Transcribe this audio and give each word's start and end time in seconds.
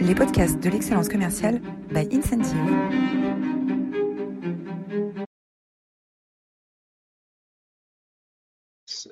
les 0.00 0.14
podcasts 0.14 0.62
de 0.62 0.70
l'excellence 0.70 1.08
commerciale 1.08 1.60
by 1.92 2.08
Incentive. 2.12 2.56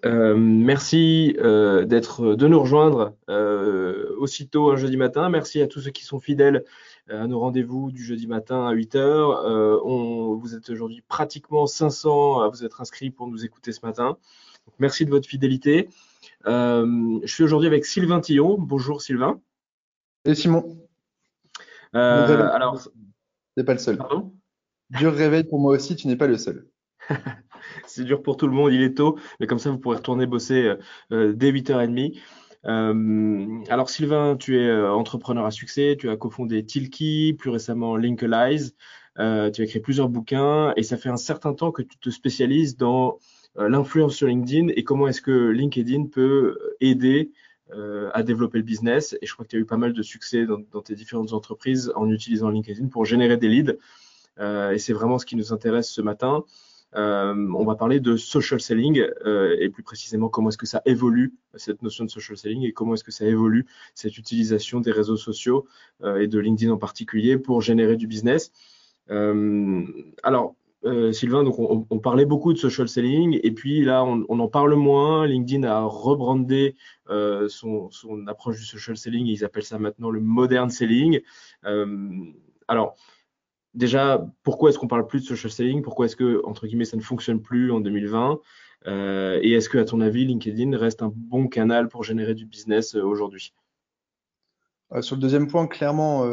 Euh, 0.04 0.36
merci 0.36 1.36
euh, 1.40 1.84
d'être 1.84 2.34
de 2.34 2.46
nous 2.46 2.60
rejoindre 2.60 3.14
euh, 3.28 4.14
aussitôt 4.18 4.70
un 4.70 4.76
jeudi 4.76 4.96
matin. 4.96 5.28
Merci 5.28 5.60
à 5.60 5.66
tous 5.66 5.80
ceux 5.80 5.90
qui 5.90 6.04
sont 6.04 6.20
fidèles 6.20 6.64
à 7.08 7.26
nos 7.26 7.40
rendez-vous 7.40 7.90
du 7.90 8.02
jeudi 8.04 8.26
matin 8.26 8.66
à 8.66 8.72
8 8.72 8.94
heures. 8.96 9.44
On, 9.84 10.36
vous 10.36 10.54
êtes 10.54 10.70
aujourd'hui 10.70 11.02
pratiquement 11.06 11.66
500 11.66 12.40
à 12.40 12.48
vous 12.48 12.64
être 12.64 12.80
inscrits 12.80 13.10
pour 13.10 13.28
nous 13.28 13.44
écouter 13.44 13.72
ce 13.72 13.84
matin. 13.84 14.18
Merci 14.78 15.04
de 15.06 15.10
votre 15.10 15.26
fidélité. 15.26 15.88
je 16.44 17.20
suis 17.24 17.44
aujourd'hui 17.44 17.66
avec 17.66 17.86
Sylvain 17.86 18.20
Tillon. 18.20 18.56
Bonjour 18.58 19.00
Sylvain. 19.00 19.40
Et 20.28 20.34
Simon. 20.34 20.76
Euh, 21.94 22.50
alors, 22.52 22.82
tu 22.82 22.90
n'es 23.56 23.64
pas 23.64 23.72
le 23.72 23.78
seul. 23.78 23.96
Pardon? 23.96 24.34
Dur 24.90 25.14
réveil 25.14 25.44
pour 25.44 25.58
moi 25.58 25.72
aussi, 25.72 25.96
tu 25.96 26.06
n'es 26.06 26.16
pas 26.16 26.26
le 26.26 26.36
seul. 26.36 26.66
c'est 27.86 28.04
dur 28.04 28.22
pour 28.22 28.36
tout 28.36 28.46
le 28.46 28.52
monde, 28.52 28.70
il 28.70 28.82
est 28.82 28.94
tôt, 28.98 29.18
mais 29.40 29.46
comme 29.46 29.58
ça 29.58 29.70
vous 29.70 29.78
pourrez 29.78 29.96
retourner 29.96 30.26
bosser 30.26 30.64
euh, 30.64 30.76
euh, 31.12 31.32
dès 31.32 31.50
8h30. 31.50 32.20
Euh, 32.66 33.46
alors 33.70 33.88
Sylvain, 33.88 34.36
tu 34.36 34.60
es 34.60 34.70
entrepreneur 34.70 35.46
à 35.46 35.50
succès, 35.50 35.96
tu 35.98 36.10
as 36.10 36.18
cofondé 36.18 36.62
Tilki, 36.66 37.34
plus 37.38 37.48
récemment 37.48 37.96
Linkalize, 37.96 38.76
tu 39.16 39.22
as 39.22 39.50
écrit 39.58 39.80
plusieurs 39.80 40.10
bouquins 40.10 40.74
et 40.76 40.82
ça 40.82 40.98
fait 40.98 41.08
un 41.08 41.16
certain 41.16 41.54
temps 41.54 41.72
que 41.72 41.80
tu 41.80 41.96
te 41.98 42.10
spécialises 42.10 42.76
dans 42.76 43.18
l'influence 43.56 44.14
sur 44.14 44.26
LinkedIn 44.26 44.68
et 44.76 44.84
comment 44.84 45.08
est-ce 45.08 45.22
que 45.22 45.48
LinkedIn 45.48 46.06
peut 46.12 46.58
aider 46.80 47.32
euh, 47.72 48.10
à 48.14 48.22
développer 48.22 48.58
le 48.58 48.64
business. 48.64 49.16
Et 49.20 49.26
je 49.26 49.32
crois 49.34 49.44
que 49.44 49.50
tu 49.50 49.56
as 49.56 49.58
eu 49.58 49.64
pas 49.66 49.76
mal 49.76 49.92
de 49.92 50.02
succès 50.02 50.46
dans, 50.46 50.82
tes 50.82 50.94
différentes 50.94 51.32
entreprises 51.32 51.92
en 51.96 52.08
utilisant 52.10 52.48
LinkedIn 52.48 52.88
pour 52.88 53.04
générer 53.04 53.36
des 53.36 53.48
leads. 53.48 53.76
Euh, 54.38 54.70
et 54.70 54.78
c'est 54.78 54.92
vraiment 54.92 55.18
ce 55.18 55.26
qui 55.26 55.36
nous 55.36 55.52
intéresse 55.52 55.90
ce 55.90 56.00
matin. 56.00 56.44
Euh, 56.96 57.34
on 57.54 57.66
va 57.66 57.74
parler 57.74 58.00
de 58.00 58.16
social 58.16 58.60
selling 58.60 59.04
et 59.60 59.68
plus 59.68 59.82
précisément 59.82 60.30
comment 60.30 60.48
est-ce 60.48 60.56
que 60.56 60.66
ça 60.66 60.80
évolue 60.86 61.34
cette 61.56 61.82
notion 61.82 62.04
de 62.06 62.10
social 62.10 62.38
selling 62.38 62.62
et 62.62 62.72
comment 62.72 62.94
est-ce 62.94 63.04
que 63.04 63.12
ça 63.12 63.26
évolue 63.26 63.66
cette 63.94 64.16
utilisation 64.16 64.80
des 64.80 64.92
réseaux 64.92 65.18
sociaux 65.18 65.66
et 66.02 66.26
de 66.26 66.38
LinkedIn 66.38 66.72
en 66.72 66.78
particulier 66.78 67.36
pour 67.36 67.60
générer 67.60 67.96
du 67.96 68.06
business. 68.06 68.52
alors, 69.10 70.54
euh, 70.84 71.10
Sylvain, 71.12 71.44
on, 71.44 71.98
parlait 71.98 72.24
beaucoup 72.24 72.52
de 72.52 72.58
social 72.58 72.88
selling 72.88 73.40
et 73.42 73.50
puis 73.50 73.84
là 73.84 74.04
on, 74.04 74.38
en 74.38 74.48
parle 74.48 74.74
moins. 74.74 75.26
LinkedIn 75.26 75.64
a 75.64 75.82
rebrandé 75.82 76.76
euh, 77.10 77.48
son, 77.48 77.90
approche 78.28 78.58
du 78.58 78.64
social 78.64 78.96
selling. 78.96 79.26
Ils 79.26 79.44
appellent 79.44 79.64
ça 79.64 79.78
maintenant 79.78 80.10
le 80.10 80.20
modern 80.20 80.70
selling. 80.70 81.20
Euh, 81.64 82.24
alors 82.68 82.94
déjà, 83.74 84.24
pourquoi 84.44 84.70
est-ce 84.70 84.78
qu'on 84.78 84.86
parle 84.86 85.06
plus 85.06 85.22
de 85.22 85.26
social 85.26 85.50
selling? 85.50 85.82
Pourquoi 85.82 86.06
est-ce 86.06 86.16
que 86.16 86.42
entre 86.44 86.66
guillemets 86.66 86.84
ça 86.84 86.96
ne 86.96 87.02
fonctionne 87.02 87.42
plus 87.42 87.72
en 87.72 87.80
2020 87.80 88.40
Et 89.42 89.52
est-ce 89.52 89.68
que 89.68 89.78
à 89.78 89.84
ton 89.84 90.00
avis 90.00 90.26
LinkedIn 90.26 90.76
reste 90.76 91.02
un 91.02 91.12
bon 91.12 91.48
canal 91.48 91.88
pour 91.88 92.04
générer 92.04 92.34
du 92.34 92.46
business 92.46 92.94
aujourd'hui? 92.94 93.52
Sur 95.00 95.16
le 95.16 95.20
deuxième 95.20 95.48
point, 95.48 95.66
clairement 95.66 96.24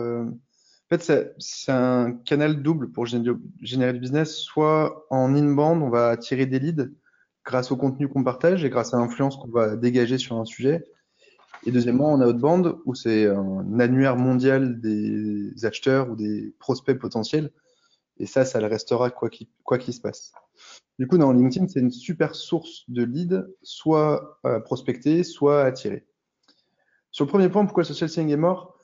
en 0.92 0.98
fait, 0.98 1.34
c'est 1.40 1.72
un 1.72 2.12
canal 2.12 2.62
double 2.62 2.92
pour 2.92 3.08
générer 3.08 3.94
du 3.94 4.00
business. 4.00 4.36
Soit 4.36 5.08
en 5.10 5.34
inbound, 5.36 5.82
on 5.82 5.90
va 5.90 6.10
attirer 6.10 6.46
des 6.46 6.60
leads 6.60 6.92
grâce 7.44 7.72
au 7.72 7.76
contenu 7.76 8.08
qu'on 8.08 8.24
partage 8.24 8.64
et 8.64 8.70
grâce 8.70 8.94
à 8.94 8.98
l'influence 8.98 9.38
qu'on 9.38 9.50
va 9.50 9.76
dégager 9.76 10.20
sur 10.20 10.38
un 10.38 10.46
sujet. 10.46 10.86
Et 11.66 11.72
deuxièmement, 11.72 12.14
en 12.14 12.22
outbound, 12.22 12.76
où 12.86 12.94
c'est 12.94 13.26
un 13.26 13.80
annuaire 13.80 14.16
mondial 14.16 14.80
des 14.80 15.66
acheteurs 15.66 16.12
ou 16.12 16.16
des 16.16 16.54
prospects 16.60 17.00
potentiels. 17.00 17.52
Et 18.20 18.28
ça, 18.28 18.46
ça 18.46 18.62
le 18.62 18.68
restera 18.68 19.10
quoi 19.10 19.30
qu'il 19.30 19.94
se 19.94 20.02
passe. 20.02 20.34
Du 21.00 21.08
coup, 21.08 21.18
dans 21.18 21.32
LinkedIn, 21.32 21.68
c'est 21.68 21.80
une 21.80 21.92
super 21.92 22.36
source 22.36 22.84
de 22.88 23.04
leads, 23.04 23.44
soit 23.64 24.40
à 24.44 24.60
prospecter, 24.60 25.24
soit 25.24 25.64
à 25.64 25.66
attirer. 25.66 26.06
Sur 27.10 27.26
le 27.26 27.30
premier 27.30 27.50
point, 27.50 27.66
pourquoi 27.66 27.82
le 27.82 27.88
social 27.88 28.10
selling 28.10 28.30
est 28.30 28.38
mort? 28.38 28.75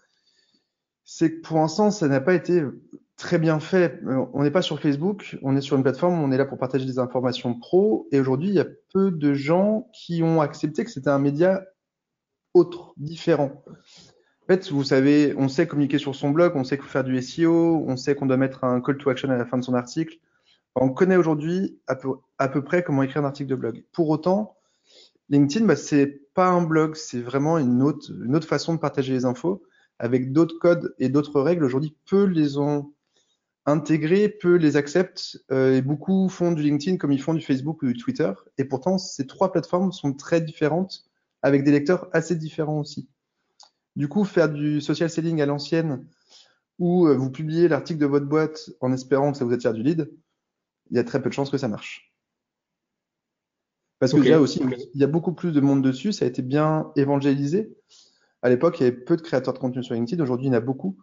C'est 1.13 1.33
que 1.33 1.41
pour 1.41 1.57
l'instant, 1.57 1.91
ça 1.91 2.07
n'a 2.07 2.21
pas 2.21 2.33
été 2.33 2.63
très 3.17 3.37
bien 3.37 3.59
fait. 3.59 3.99
Euh, 4.05 4.25
on 4.33 4.43
n'est 4.43 4.51
pas 4.51 4.61
sur 4.61 4.79
Facebook, 4.79 5.37
on 5.41 5.57
est 5.57 5.61
sur 5.61 5.75
une 5.75 5.83
plateforme, 5.83 6.13
on 6.13 6.31
est 6.31 6.37
là 6.37 6.45
pour 6.45 6.57
partager 6.57 6.85
des 6.85 6.99
informations 6.99 7.53
pro. 7.53 8.07
Et 8.13 8.19
aujourd'hui, 8.21 8.47
il 8.47 8.53
y 8.53 8.61
a 8.61 8.67
peu 8.93 9.11
de 9.11 9.33
gens 9.33 9.89
qui 9.91 10.23
ont 10.23 10.39
accepté 10.39 10.85
que 10.85 10.89
c'était 10.89 11.09
un 11.09 11.19
média 11.19 11.65
autre, 12.53 12.93
différent. 12.95 13.61
En 14.43 14.45
fait, 14.47 14.71
vous 14.71 14.85
savez, 14.85 15.35
on 15.37 15.49
sait 15.49 15.67
communiquer 15.67 15.97
sur 15.97 16.15
son 16.15 16.29
blog, 16.29 16.53
on 16.55 16.63
sait 16.63 16.77
faire 16.77 17.03
du 17.03 17.21
SEO, 17.21 17.83
on 17.85 17.97
sait 17.97 18.15
qu'on 18.15 18.25
doit 18.25 18.37
mettre 18.37 18.63
un 18.63 18.79
call 18.79 18.97
to 18.97 19.09
action 19.09 19.29
à 19.29 19.35
la 19.35 19.45
fin 19.45 19.57
de 19.57 19.65
son 19.65 19.73
article. 19.73 20.15
On 20.75 20.91
connaît 20.91 21.17
aujourd'hui 21.17 21.77
à 21.87 21.97
peu, 21.97 22.63
près 22.63 22.83
comment 22.83 23.03
écrire 23.03 23.23
un 23.23 23.27
article 23.27 23.49
de 23.49 23.55
blog. 23.55 23.83
Pour 23.91 24.07
autant, 24.09 24.55
LinkedIn, 25.27 25.65
bah, 25.65 25.75
c'est 25.75 26.21
pas 26.33 26.47
un 26.47 26.61
blog, 26.61 26.95
c'est 26.95 27.19
vraiment 27.19 27.57
une 27.57 27.83
autre 27.83 28.47
façon 28.47 28.75
de 28.75 28.79
partager 28.79 29.11
les 29.11 29.25
infos 29.25 29.61
avec 30.01 30.33
d'autres 30.33 30.57
codes 30.57 30.95
et 30.97 31.09
d'autres 31.09 31.39
règles, 31.39 31.63
aujourd'hui, 31.63 31.95
peu 32.09 32.23
les 32.23 32.57
ont 32.57 32.91
intégrés, 33.67 34.29
peu 34.29 34.55
les 34.55 34.75
acceptent, 34.75 35.37
euh, 35.51 35.77
et 35.77 35.83
beaucoup 35.83 36.27
font 36.27 36.51
du 36.51 36.63
LinkedIn 36.63 36.97
comme 36.97 37.11
ils 37.11 37.21
font 37.21 37.35
du 37.35 37.41
Facebook 37.41 37.83
ou 37.83 37.85
du 37.85 37.93
Twitter. 37.93 38.33
Et 38.57 38.65
pourtant, 38.65 38.97
ces 38.97 39.27
trois 39.27 39.51
plateformes 39.51 39.91
sont 39.91 40.13
très 40.13 40.41
différentes, 40.41 41.05
avec 41.43 41.63
des 41.63 41.71
lecteurs 41.71 42.09
assez 42.13 42.35
différents 42.35 42.79
aussi. 42.79 43.07
Du 43.95 44.07
coup, 44.07 44.23
faire 44.23 44.49
du 44.49 44.81
social 44.81 45.07
selling 45.07 45.39
à 45.39 45.45
l'ancienne, 45.45 46.07
où 46.79 47.05
euh, 47.05 47.15
vous 47.15 47.29
publiez 47.29 47.67
l'article 47.67 47.99
de 47.99 48.07
votre 48.07 48.25
boîte 48.25 48.71
en 48.81 48.91
espérant 48.91 49.31
que 49.31 49.37
ça 49.37 49.45
vous 49.45 49.53
attire 49.53 49.73
du 49.73 49.83
lead, 49.83 50.11
il 50.89 50.97
y 50.97 50.99
a 50.99 51.03
très 51.03 51.21
peu 51.21 51.29
de 51.29 51.35
chances 51.35 51.51
que 51.51 51.59
ça 51.59 51.67
marche. 51.67 52.11
Parce 53.99 54.13
que 54.13 54.17
déjà 54.17 54.39
aussi, 54.39 54.63
il 54.95 54.99
y 54.99 55.03
a 55.03 55.07
beaucoup 55.07 55.33
plus 55.33 55.51
de 55.51 55.61
monde 55.61 55.83
dessus, 55.83 56.11
ça 56.11 56.25
a 56.25 56.27
été 56.27 56.41
bien 56.41 56.91
évangélisé. 56.95 57.77
À 58.41 58.49
l'époque, 58.49 58.79
il 58.79 58.83
y 58.83 58.87
avait 58.87 58.95
peu 58.95 59.15
de 59.15 59.21
créateurs 59.21 59.53
de 59.53 59.59
contenu 59.59 59.83
sur 59.83 59.93
LinkedIn. 59.93 60.21
Aujourd'hui, 60.21 60.47
il 60.47 60.49
y 60.49 60.55
en 60.55 60.57
a 60.57 60.61
beaucoup. 60.61 60.97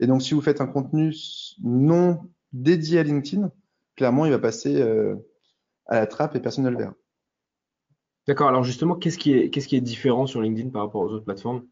Et 0.00 0.06
donc, 0.06 0.22
si 0.22 0.34
vous 0.34 0.40
faites 0.40 0.60
un 0.60 0.66
contenu 0.66 1.14
non 1.62 2.20
dédié 2.52 2.98
à 2.98 3.02
LinkedIn, 3.02 3.50
clairement, 3.96 4.26
il 4.26 4.32
va 4.32 4.38
passer 4.38 4.80
euh, 4.80 5.16
à 5.86 5.96
la 5.96 6.06
trappe 6.06 6.36
et 6.36 6.40
personne 6.40 6.64
ne 6.64 6.70
le 6.70 6.76
verra. 6.76 6.94
D'accord. 8.26 8.48
Alors 8.48 8.62
justement, 8.62 8.94
qu'est-ce 8.94 9.18
qui 9.18 9.32
est, 9.32 9.50
qu'est-ce 9.50 9.68
qui 9.68 9.76
est 9.76 9.80
différent 9.80 10.26
sur 10.26 10.40
LinkedIn 10.40 10.70
par 10.70 10.82
rapport 10.82 11.02
aux 11.02 11.08
autres 11.08 11.24
plateformes? 11.24 11.66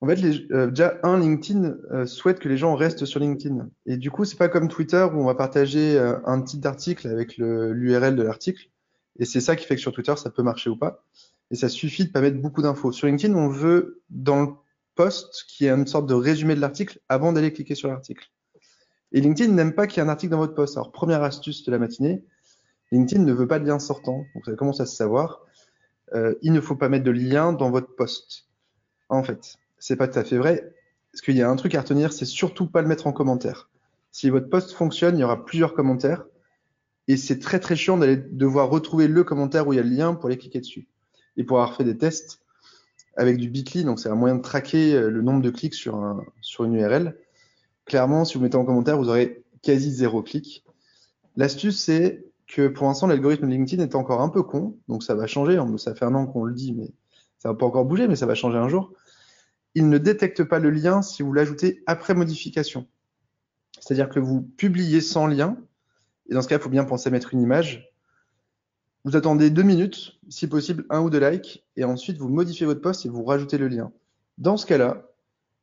En 0.00 0.08
fait, 0.08 0.18
euh, 0.50 0.68
déjà, 0.68 0.98
un, 1.04 1.18
LinkedIn 1.18 1.76
euh, 1.92 2.06
souhaite 2.06 2.40
que 2.40 2.48
les 2.48 2.56
gens 2.56 2.74
restent 2.74 3.04
sur 3.04 3.20
LinkedIn. 3.20 3.70
Et 3.86 3.96
du 3.96 4.10
coup, 4.10 4.24
c'est 4.24 4.36
pas 4.36 4.48
comme 4.48 4.68
Twitter 4.68 5.06
où 5.12 5.16
on 5.16 5.26
va 5.26 5.34
partager 5.34 5.98
un 5.98 6.42
titre 6.42 6.62
d'article 6.62 7.06
avec 7.08 7.36
l'URL 7.38 8.16
de 8.16 8.22
l'article. 8.22 8.68
Et 9.18 9.24
c'est 9.24 9.40
ça 9.40 9.56
qui 9.56 9.64
fait 9.64 9.76
que 9.76 9.80
sur 9.80 9.92
Twitter, 9.92 10.14
ça 10.16 10.30
peut 10.30 10.42
marcher 10.42 10.70
ou 10.70 10.76
pas 10.76 11.04
et 11.52 11.56
ça 11.56 11.68
suffit 11.68 12.06
de 12.06 12.10
pas 12.10 12.22
mettre 12.22 12.40
beaucoup 12.40 12.62
d'infos. 12.62 12.92
Sur 12.92 13.06
LinkedIn, 13.06 13.34
on 13.34 13.48
veut 13.48 14.00
dans 14.08 14.40
le 14.40 14.48
post 14.94 15.44
qui 15.46 15.66
est 15.66 15.70
une 15.70 15.86
sorte 15.86 16.06
de 16.06 16.14
résumé 16.14 16.54
de 16.54 16.60
l'article 16.60 16.98
avant 17.10 17.32
d'aller 17.32 17.52
cliquer 17.52 17.74
sur 17.74 17.88
l'article. 17.88 18.30
Et 19.12 19.20
LinkedIn 19.20 19.52
n'aime 19.52 19.74
pas 19.74 19.86
qu'il 19.86 19.98
y 19.98 20.00
ait 20.00 20.06
un 20.06 20.10
article 20.10 20.30
dans 20.30 20.38
votre 20.38 20.54
post. 20.54 20.78
Alors, 20.78 20.90
première 20.90 21.22
astuce 21.22 21.62
de 21.64 21.70
la 21.70 21.78
matinée, 21.78 22.24
LinkedIn 22.90 23.22
ne 23.22 23.32
veut 23.34 23.46
pas 23.46 23.58
de 23.58 23.66
lien 23.66 23.78
sortant. 23.78 24.24
Donc, 24.34 24.46
ça 24.46 24.54
commence 24.54 24.80
à 24.80 24.86
se 24.86 24.96
savoir? 24.96 25.42
Euh, 26.14 26.34
il 26.40 26.54
ne 26.54 26.60
faut 26.62 26.74
pas 26.74 26.88
mettre 26.88 27.04
de 27.04 27.10
lien 27.10 27.52
dans 27.52 27.70
votre 27.70 27.94
post. 27.96 28.48
En 29.10 29.22
fait, 29.22 29.56
c'est 29.78 29.96
pas 29.96 30.08
tout 30.08 30.18
à 30.18 30.24
fait 30.24 30.38
vrai. 30.38 30.74
Parce 31.12 31.20
qu'il 31.20 31.36
y 31.36 31.42
a 31.42 31.50
un 31.50 31.56
truc 31.56 31.74
à 31.74 31.82
retenir, 31.82 32.14
c'est 32.14 32.24
surtout 32.24 32.66
pas 32.66 32.80
le 32.80 32.88
mettre 32.88 33.06
en 33.06 33.12
commentaire. 33.12 33.68
Si 34.10 34.30
votre 34.30 34.48
post 34.48 34.72
fonctionne, 34.72 35.18
il 35.18 35.20
y 35.20 35.24
aura 35.24 35.44
plusieurs 35.44 35.74
commentaires. 35.74 36.24
Et 37.08 37.18
c'est 37.18 37.38
très 37.38 37.60
très 37.60 37.76
chiant 37.76 37.98
d'aller 37.98 38.16
devoir 38.16 38.70
retrouver 38.70 39.06
le 39.06 39.22
commentaire 39.22 39.68
où 39.68 39.74
il 39.74 39.76
y 39.76 39.80
a 39.80 39.82
le 39.82 39.90
lien 39.90 40.14
pour 40.14 40.26
aller 40.28 40.38
cliquer 40.38 40.60
dessus 40.60 40.88
et 41.36 41.44
pour 41.44 41.58
avoir 41.60 41.76
fait 41.76 41.84
des 41.84 41.96
tests 41.96 42.40
avec 43.16 43.36
du 43.36 43.48
Bitly, 43.50 43.84
donc 43.84 44.00
c'est 44.00 44.08
un 44.08 44.14
moyen 44.14 44.36
de 44.36 44.42
traquer 44.42 44.94
euh, 44.94 45.10
le 45.10 45.22
nombre 45.22 45.42
de 45.42 45.50
clics 45.50 45.74
sur, 45.74 45.96
un, 45.96 46.24
une 46.60 46.74
URL. 46.74 47.16
Clairement, 47.84 48.24
si 48.24 48.34
vous 48.38 48.40
mettez 48.44 48.56
en 48.56 48.64
commentaire, 48.64 48.96
vous 48.96 49.08
aurez 49.08 49.44
quasi 49.62 49.90
zéro 49.90 50.22
clic. 50.22 50.64
L'astuce, 51.36 51.78
c'est 51.78 52.24
que 52.46 52.68
pour 52.68 52.86
l'instant, 52.86 53.06
l'algorithme 53.06 53.48
LinkedIn 53.48 53.82
est 53.82 53.94
encore 53.94 54.20
un 54.20 54.28
peu 54.28 54.42
con, 54.42 54.76
donc 54.88 55.02
ça 55.02 55.14
va 55.14 55.26
changer. 55.26 55.56
Hein. 55.56 55.76
Ça 55.78 55.94
fait 55.94 56.04
un 56.04 56.14
an 56.14 56.26
qu'on 56.26 56.44
le 56.44 56.54
dit, 56.54 56.72
mais 56.72 56.90
ça 57.38 57.48
va 57.48 57.54
pas 57.54 57.66
encore 57.66 57.84
bouger, 57.84 58.08
mais 58.08 58.16
ça 58.16 58.26
va 58.26 58.34
changer 58.34 58.58
un 58.58 58.68
jour. 58.68 58.92
Il 59.74 59.88
ne 59.88 59.98
détecte 59.98 60.44
pas 60.44 60.58
le 60.58 60.70
lien 60.70 61.02
si 61.02 61.22
vous 61.22 61.32
l'ajoutez 61.32 61.82
après 61.86 62.14
modification. 62.14 62.86
C'est-à-dire 63.80 64.08
que 64.08 64.20
vous 64.20 64.42
publiez 64.42 65.00
sans 65.00 65.26
lien, 65.26 65.56
et 66.28 66.34
dans 66.34 66.42
ce 66.42 66.48
cas, 66.48 66.56
il 66.56 66.62
faut 66.62 66.68
bien 66.68 66.84
penser 66.84 67.08
à 67.08 67.10
mettre 67.10 67.34
une 67.34 67.42
image. 67.42 67.91
Vous 69.04 69.16
attendez 69.16 69.50
deux 69.50 69.62
minutes, 69.62 70.18
si 70.28 70.46
possible 70.46 70.84
un 70.90 71.00
ou 71.00 71.10
deux 71.10 71.18
likes, 71.18 71.64
et 71.76 71.84
ensuite 71.84 72.18
vous 72.18 72.28
modifiez 72.28 72.66
votre 72.66 72.80
post 72.80 73.04
et 73.04 73.08
vous 73.08 73.24
rajoutez 73.24 73.58
le 73.58 73.68
lien. 73.68 73.92
Dans 74.38 74.56
ce 74.56 74.64
cas-là, 74.66 75.08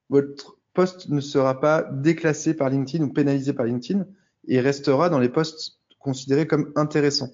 votre 0.10 0.58
post 0.74 1.10
ne 1.10 1.22
sera 1.22 1.60
pas 1.60 1.84
déclassé 1.84 2.54
par 2.54 2.70
LinkedIn 2.70 3.04
ou 3.04 3.14
pénalisé 3.14 3.54
par 3.54 3.66
LinkedIn 3.66 4.06
et 4.48 4.60
restera 4.60 5.10
dans 5.10 5.20
les 5.20 5.30
posts 5.30 5.80
considérés 6.00 6.48
comme 6.48 6.72
intéressants. 6.76 7.32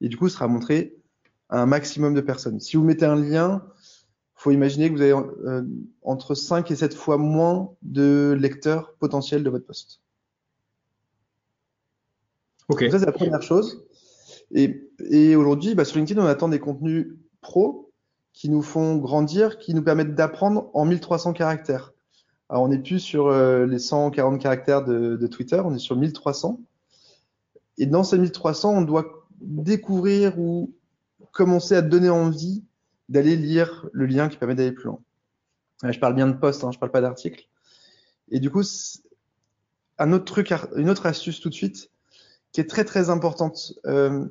Et 0.00 0.08
du 0.08 0.16
coup, 0.16 0.28
sera 0.28 0.48
montré 0.48 0.96
à 1.48 1.60
un 1.60 1.66
maximum 1.66 2.14
de 2.14 2.20
personnes. 2.20 2.60
Si 2.60 2.76
vous 2.76 2.84
mettez 2.84 3.04
un 3.04 3.16
lien, 3.16 3.64
faut 4.34 4.50
imaginer 4.50 4.88
que 4.88 4.96
vous 4.96 5.02
avez 5.02 5.12
euh, 5.12 5.62
entre 6.02 6.34
5 6.34 6.70
et 6.70 6.76
7 6.76 6.94
fois 6.94 7.18
moins 7.18 7.74
de 7.82 8.36
lecteurs 8.38 8.94
potentiels 8.98 9.44
de 9.44 9.50
votre 9.50 9.66
poste. 9.66 10.00
Ok. 12.68 12.84
ça, 12.90 12.98
c'est 12.98 13.06
la 13.06 13.12
première 13.12 13.42
chose. 13.42 13.86
Et, 14.50 14.90
et 15.00 15.36
aujourd'hui, 15.36 15.74
bah, 15.74 15.84
sur 15.84 15.98
LinkedIn, 15.98 16.22
on 16.22 16.26
attend 16.26 16.48
des 16.48 16.58
contenus 16.58 17.14
pro 17.40 17.90
qui 18.32 18.48
nous 18.48 18.62
font 18.62 18.96
grandir, 18.96 19.58
qui 19.58 19.74
nous 19.74 19.82
permettent 19.82 20.14
d'apprendre 20.14 20.70
en 20.74 20.84
1300 20.84 21.32
caractères. 21.32 21.92
Alors, 22.48 22.64
on 22.64 22.68
n'est 22.68 22.78
plus 22.78 22.98
sur 22.98 23.28
euh, 23.28 23.66
les 23.66 23.78
140 23.78 24.40
caractères 24.40 24.84
de, 24.84 25.26
Twitter, 25.26 25.60
on 25.64 25.74
est 25.74 25.78
sur 25.78 25.96
1300. 25.96 26.60
Et 27.78 27.86
dans 27.86 28.04
ces 28.04 28.18
1300, 28.18 28.74
on 28.74 28.82
doit 28.82 29.26
découvrir 29.40 30.38
ou 30.38 30.74
commencer 31.32 31.74
à 31.74 31.82
donner 31.82 32.10
envie 32.10 32.62
d'aller 33.08 33.36
lire 33.36 33.88
le 33.92 34.06
lien 34.06 34.28
qui 34.28 34.36
permet 34.36 34.54
d'aller 34.54 34.72
plus 34.72 34.86
loin. 34.86 35.00
Je 35.82 35.98
parle 35.98 36.14
bien 36.14 36.28
de 36.28 36.34
post, 36.34 36.62
hein, 36.62 36.70
je 36.72 36.78
parle 36.78 36.92
pas 36.92 37.00
d'article. 37.00 37.48
Et 38.30 38.38
du 38.38 38.50
coup, 38.50 38.62
un 39.98 40.12
autre 40.12 40.24
truc, 40.24 40.52
une 40.76 40.90
autre 40.90 41.06
astuce 41.06 41.40
tout 41.40 41.48
de 41.48 41.54
suite, 41.54 41.90
qui 42.52 42.60
est 42.60 42.68
très 42.68 42.84
très 42.84 43.10
importante. 43.10 43.74
Euh, 43.86 44.26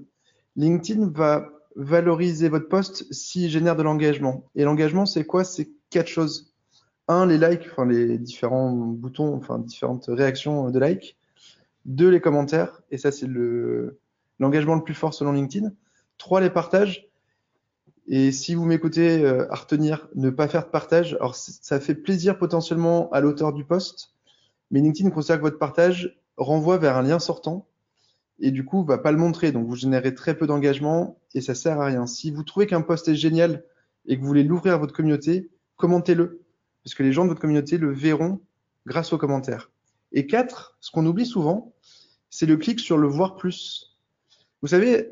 LinkedIn 0.56 1.10
va 1.10 1.50
valoriser 1.76 2.50
votre 2.50 2.68
poste 2.68 3.12
s'il 3.14 3.50
génère 3.50 3.76
de 3.76 3.84
l'engagement. 3.84 4.46
Et 4.56 4.64
l'engagement, 4.64 5.06
c'est 5.06 5.26
quoi? 5.26 5.44
C'est 5.44 5.70
quatre 5.90 6.08
choses. 6.08 6.54
Un, 7.08 7.26
les 7.26 7.38
likes, 7.38 7.68
enfin 7.72 7.86
les 7.86 8.18
différents 8.18 8.72
boutons, 8.72 9.36
enfin 9.36 9.60
différentes 9.60 10.06
réactions 10.08 10.70
de 10.70 10.80
likes. 10.80 11.18
Deux, 11.86 12.10
les 12.10 12.22
commentaires. 12.22 12.82
Et 12.92 12.98
ça, 12.98 13.12
c'est 13.12 13.28
le 13.28 14.00
l'engagement 14.40 14.76
le 14.76 14.84
plus 14.84 14.94
fort 14.94 15.14
selon 15.14 15.32
LinkedIn. 15.32 15.72
Trois, 16.18 16.42
les 16.42 16.50
partages. 16.50 17.08
Et 18.08 18.32
si 18.32 18.56
vous 18.56 18.66
m'écoutez 18.66 19.24
euh, 19.24 19.52
à 19.52 19.56
retenir, 19.56 20.10
ne 20.16 20.30
pas 20.30 20.48
faire 20.48 20.66
de 20.66 20.70
partage. 20.70 21.14
Alors, 21.16 21.36
ça 21.36 21.80
fait 21.80 21.96
plaisir 21.96 22.38
potentiellement 22.38 23.10
à 23.12 23.22
l'auteur 23.22 23.54
du 23.54 23.64
poste, 23.64 24.14
mais 24.70 24.82
LinkedIn 24.82 25.12
considère 25.12 25.38
que 25.38 25.44
votre 25.44 25.60
partage 25.60 26.20
renvoie 26.38 26.78
vers 26.78 26.98
un 26.98 27.04
lien 27.04 27.20
sortant 27.20 27.68
et 28.42 28.52
du 28.52 28.66
coup, 28.66 28.84
va 28.84 28.98
pas 28.98 29.12
le 29.12 29.18
montrer. 29.18 29.52
Donc, 29.52 29.68
vous 29.68 29.76
générez 29.76 30.14
très 30.14 30.38
peu 30.38 30.48
d'engagement 30.48 31.20
et 31.34 31.42
ça 31.42 31.56
sert 31.56 31.80
à 31.80 31.86
rien. 31.86 32.08
Si 32.08 32.32
vous 32.32 32.44
trouvez 32.44 32.68
qu'un 32.68 32.82
poste 32.82 33.08
est 33.08 33.16
génial 33.16 33.64
et 34.06 34.16
que 34.16 34.22
vous 34.22 34.28
voulez 34.28 34.44
l'ouvrir 34.44 34.74
à 34.74 34.78
votre 34.78 34.94
communauté, 34.94 35.50
commentez-le 35.78 36.42
parce 36.84 36.96
que 36.96 37.04
les 37.04 37.14
gens 37.14 37.24
de 37.24 37.30
votre 37.30 37.42
communauté 37.42 37.78
le 37.78 37.94
verront 37.94 38.42
grâce 38.86 39.14
aux 39.14 39.18
commentaires. 39.18 39.72
Et 40.12 40.26
quatre, 40.28 40.76
ce 40.82 40.92
qu'on 40.92 41.06
oublie 41.06 41.26
souvent, 41.26 41.74
c'est 42.30 42.46
le 42.46 42.58
clic 42.58 42.80
sur 42.80 42.98
le 42.98 43.08
voir 43.08 43.36
plus. 43.36 43.98
Vous 44.62 44.68
savez, 44.68 45.10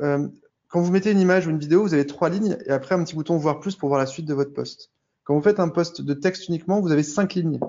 euh, 0.00 0.28
quand 0.68 0.80
vous 0.80 0.90
mettez 0.90 1.10
une 1.10 1.20
image 1.20 1.46
ou 1.46 1.50
une 1.50 1.58
vidéo, 1.58 1.82
vous 1.82 1.94
avez 1.94 2.06
trois 2.06 2.30
lignes 2.30 2.56
et 2.66 2.70
après 2.70 2.94
un 2.94 3.04
petit 3.04 3.14
bouton 3.14 3.36
voir 3.36 3.60
plus 3.60 3.76
pour 3.76 3.88
voir 3.88 4.00
la 4.00 4.06
suite 4.06 4.26
de 4.26 4.34
votre 4.34 4.52
poste. 4.52 4.90
Quand 5.24 5.34
vous 5.34 5.42
faites 5.42 5.60
un 5.60 5.68
poste 5.68 6.00
de 6.00 6.14
texte 6.14 6.48
uniquement, 6.48 6.80
vous 6.80 6.92
avez 6.92 7.02
cinq 7.02 7.34
lignes. 7.34 7.60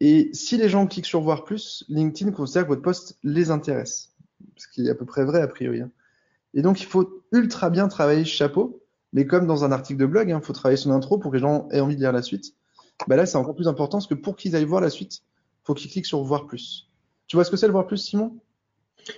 Et 0.00 0.30
si 0.32 0.56
les 0.56 0.68
gens 0.68 0.86
cliquent 0.86 1.06
sur 1.06 1.20
voir 1.20 1.44
plus, 1.44 1.84
LinkedIn 1.88 2.32
considère 2.32 2.64
que 2.64 2.68
votre 2.68 2.82
poste 2.82 3.18
les 3.22 3.50
intéresse. 3.50 4.14
Ce 4.56 4.68
qui 4.68 4.86
est 4.86 4.90
à 4.90 4.94
peu 4.94 5.06
près 5.06 5.24
vrai 5.24 5.40
a 5.40 5.48
priori. 5.48 5.80
Hein. 5.80 5.90
Et 6.54 6.62
donc, 6.62 6.80
il 6.80 6.86
faut 6.86 7.22
ultra 7.32 7.70
bien 7.70 7.88
travailler 7.88 8.24
chapeau. 8.24 8.82
Mais 9.12 9.26
comme 9.26 9.46
dans 9.46 9.64
un 9.64 9.72
article 9.72 9.98
de 9.98 10.06
blog, 10.06 10.28
il 10.28 10.32
hein, 10.32 10.40
faut 10.42 10.52
travailler 10.52 10.76
son 10.76 10.90
intro 10.90 11.18
pour 11.18 11.30
que 11.30 11.36
les 11.36 11.40
gens 11.40 11.68
aient 11.70 11.80
envie 11.80 11.96
de 11.96 12.00
lire 12.00 12.12
la 12.12 12.22
suite. 12.22 12.54
Bah 13.08 13.16
là, 13.16 13.24
c'est 13.24 13.38
encore 13.38 13.54
plus 13.54 13.68
important 13.68 13.98
parce 13.98 14.06
que 14.06 14.14
pour 14.14 14.36
qu'ils 14.36 14.56
aillent 14.56 14.64
voir 14.64 14.80
la 14.80 14.90
suite, 14.90 15.22
il 15.22 15.64
faut 15.66 15.74
qu'ils 15.74 15.90
cliquent 15.90 16.06
sur 16.06 16.22
voir 16.22 16.46
plus. 16.46 16.90
Tu 17.26 17.36
vois 17.36 17.44
ce 17.44 17.50
que 17.50 17.56
c'est 17.56 17.66
le 17.66 17.72
voir 17.72 17.86
plus, 17.86 17.98
Simon? 17.98 18.36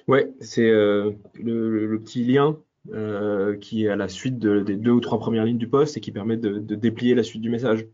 Ouais, 0.06 0.32
c'est 0.40 0.68
euh, 0.68 1.12
le, 1.34 1.98
petit 1.98 2.24
lien 2.24 2.58
euh, 2.92 3.56
qui 3.56 3.86
est 3.86 3.88
à 3.88 3.96
la 3.96 4.08
suite 4.08 4.38
des 4.38 4.76
deux 4.76 4.90
ou 4.90 5.00
trois 5.00 5.18
premières 5.18 5.44
lignes 5.44 5.58
du 5.58 5.68
poste 5.68 5.96
et 5.96 6.00
qui 6.00 6.12
permet 6.12 6.36
de 6.36 6.74
déplier 6.74 7.14
la 7.14 7.22
suite 7.22 7.42
du 7.42 7.50
message. 7.50 7.86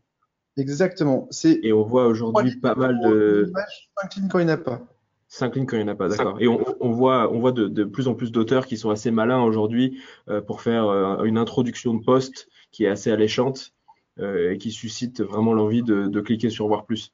Exactement. 0.57 1.29
Et 1.45 1.73
on 1.73 1.83
voit 1.83 2.07
aujourd'hui 2.07 2.57
pas 2.57 2.75
mal 2.75 3.01
de. 3.01 3.53
5 4.01 4.17
lignes 4.17 4.29
quand 4.29 4.39
il 4.39 4.47
n'y 4.47 4.53
en 4.53 4.55
a 4.55 4.59
pas. 4.59 4.83
5 5.29 5.57
lignes 5.57 5.67
quand 5.67 5.77
il 5.77 5.85
n'y 5.85 5.91
en 5.91 5.93
a 5.93 5.97
pas, 5.97 6.09
d'accord. 6.09 6.37
Et 6.41 6.47
on, 6.47 6.93
voit, 6.93 7.33
on 7.33 7.41
voit 7.41 7.53
de, 7.53 7.85
plus 7.85 8.07
en 8.07 8.15
plus 8.15 8.31
d'auteurs 8.31 8.67
qui 8.67 8.77
sont 8.77 8.91
assez 8.91 9.11
malins 9.11 9.43
aujourd'hui 9.43 10.01
euh, 10.29 10.41
pour 10.41 10.63
faire 10.63 10.87
euh, 10.87 11.25
une 11.25 11.39
introduction 11.39 11.95
de 11.95 12.05
poste 12.05 12.49
qui 12.71 12.85
est 12.85 12.89
assez 12.89 13.11
alléchante 13.11 13.73
euh, 14.21 14.53
et 14.53 14.59
qui 14.59 14.71
suscite 14.71 15.23
vraiment 15.23 15.53
l'envie 15.53 15.83
de, 15.83 16.21
cliquer 16.21 16.51
sur 16.51 16.69
voir 16.69 16.87
plus. 16.87 17.13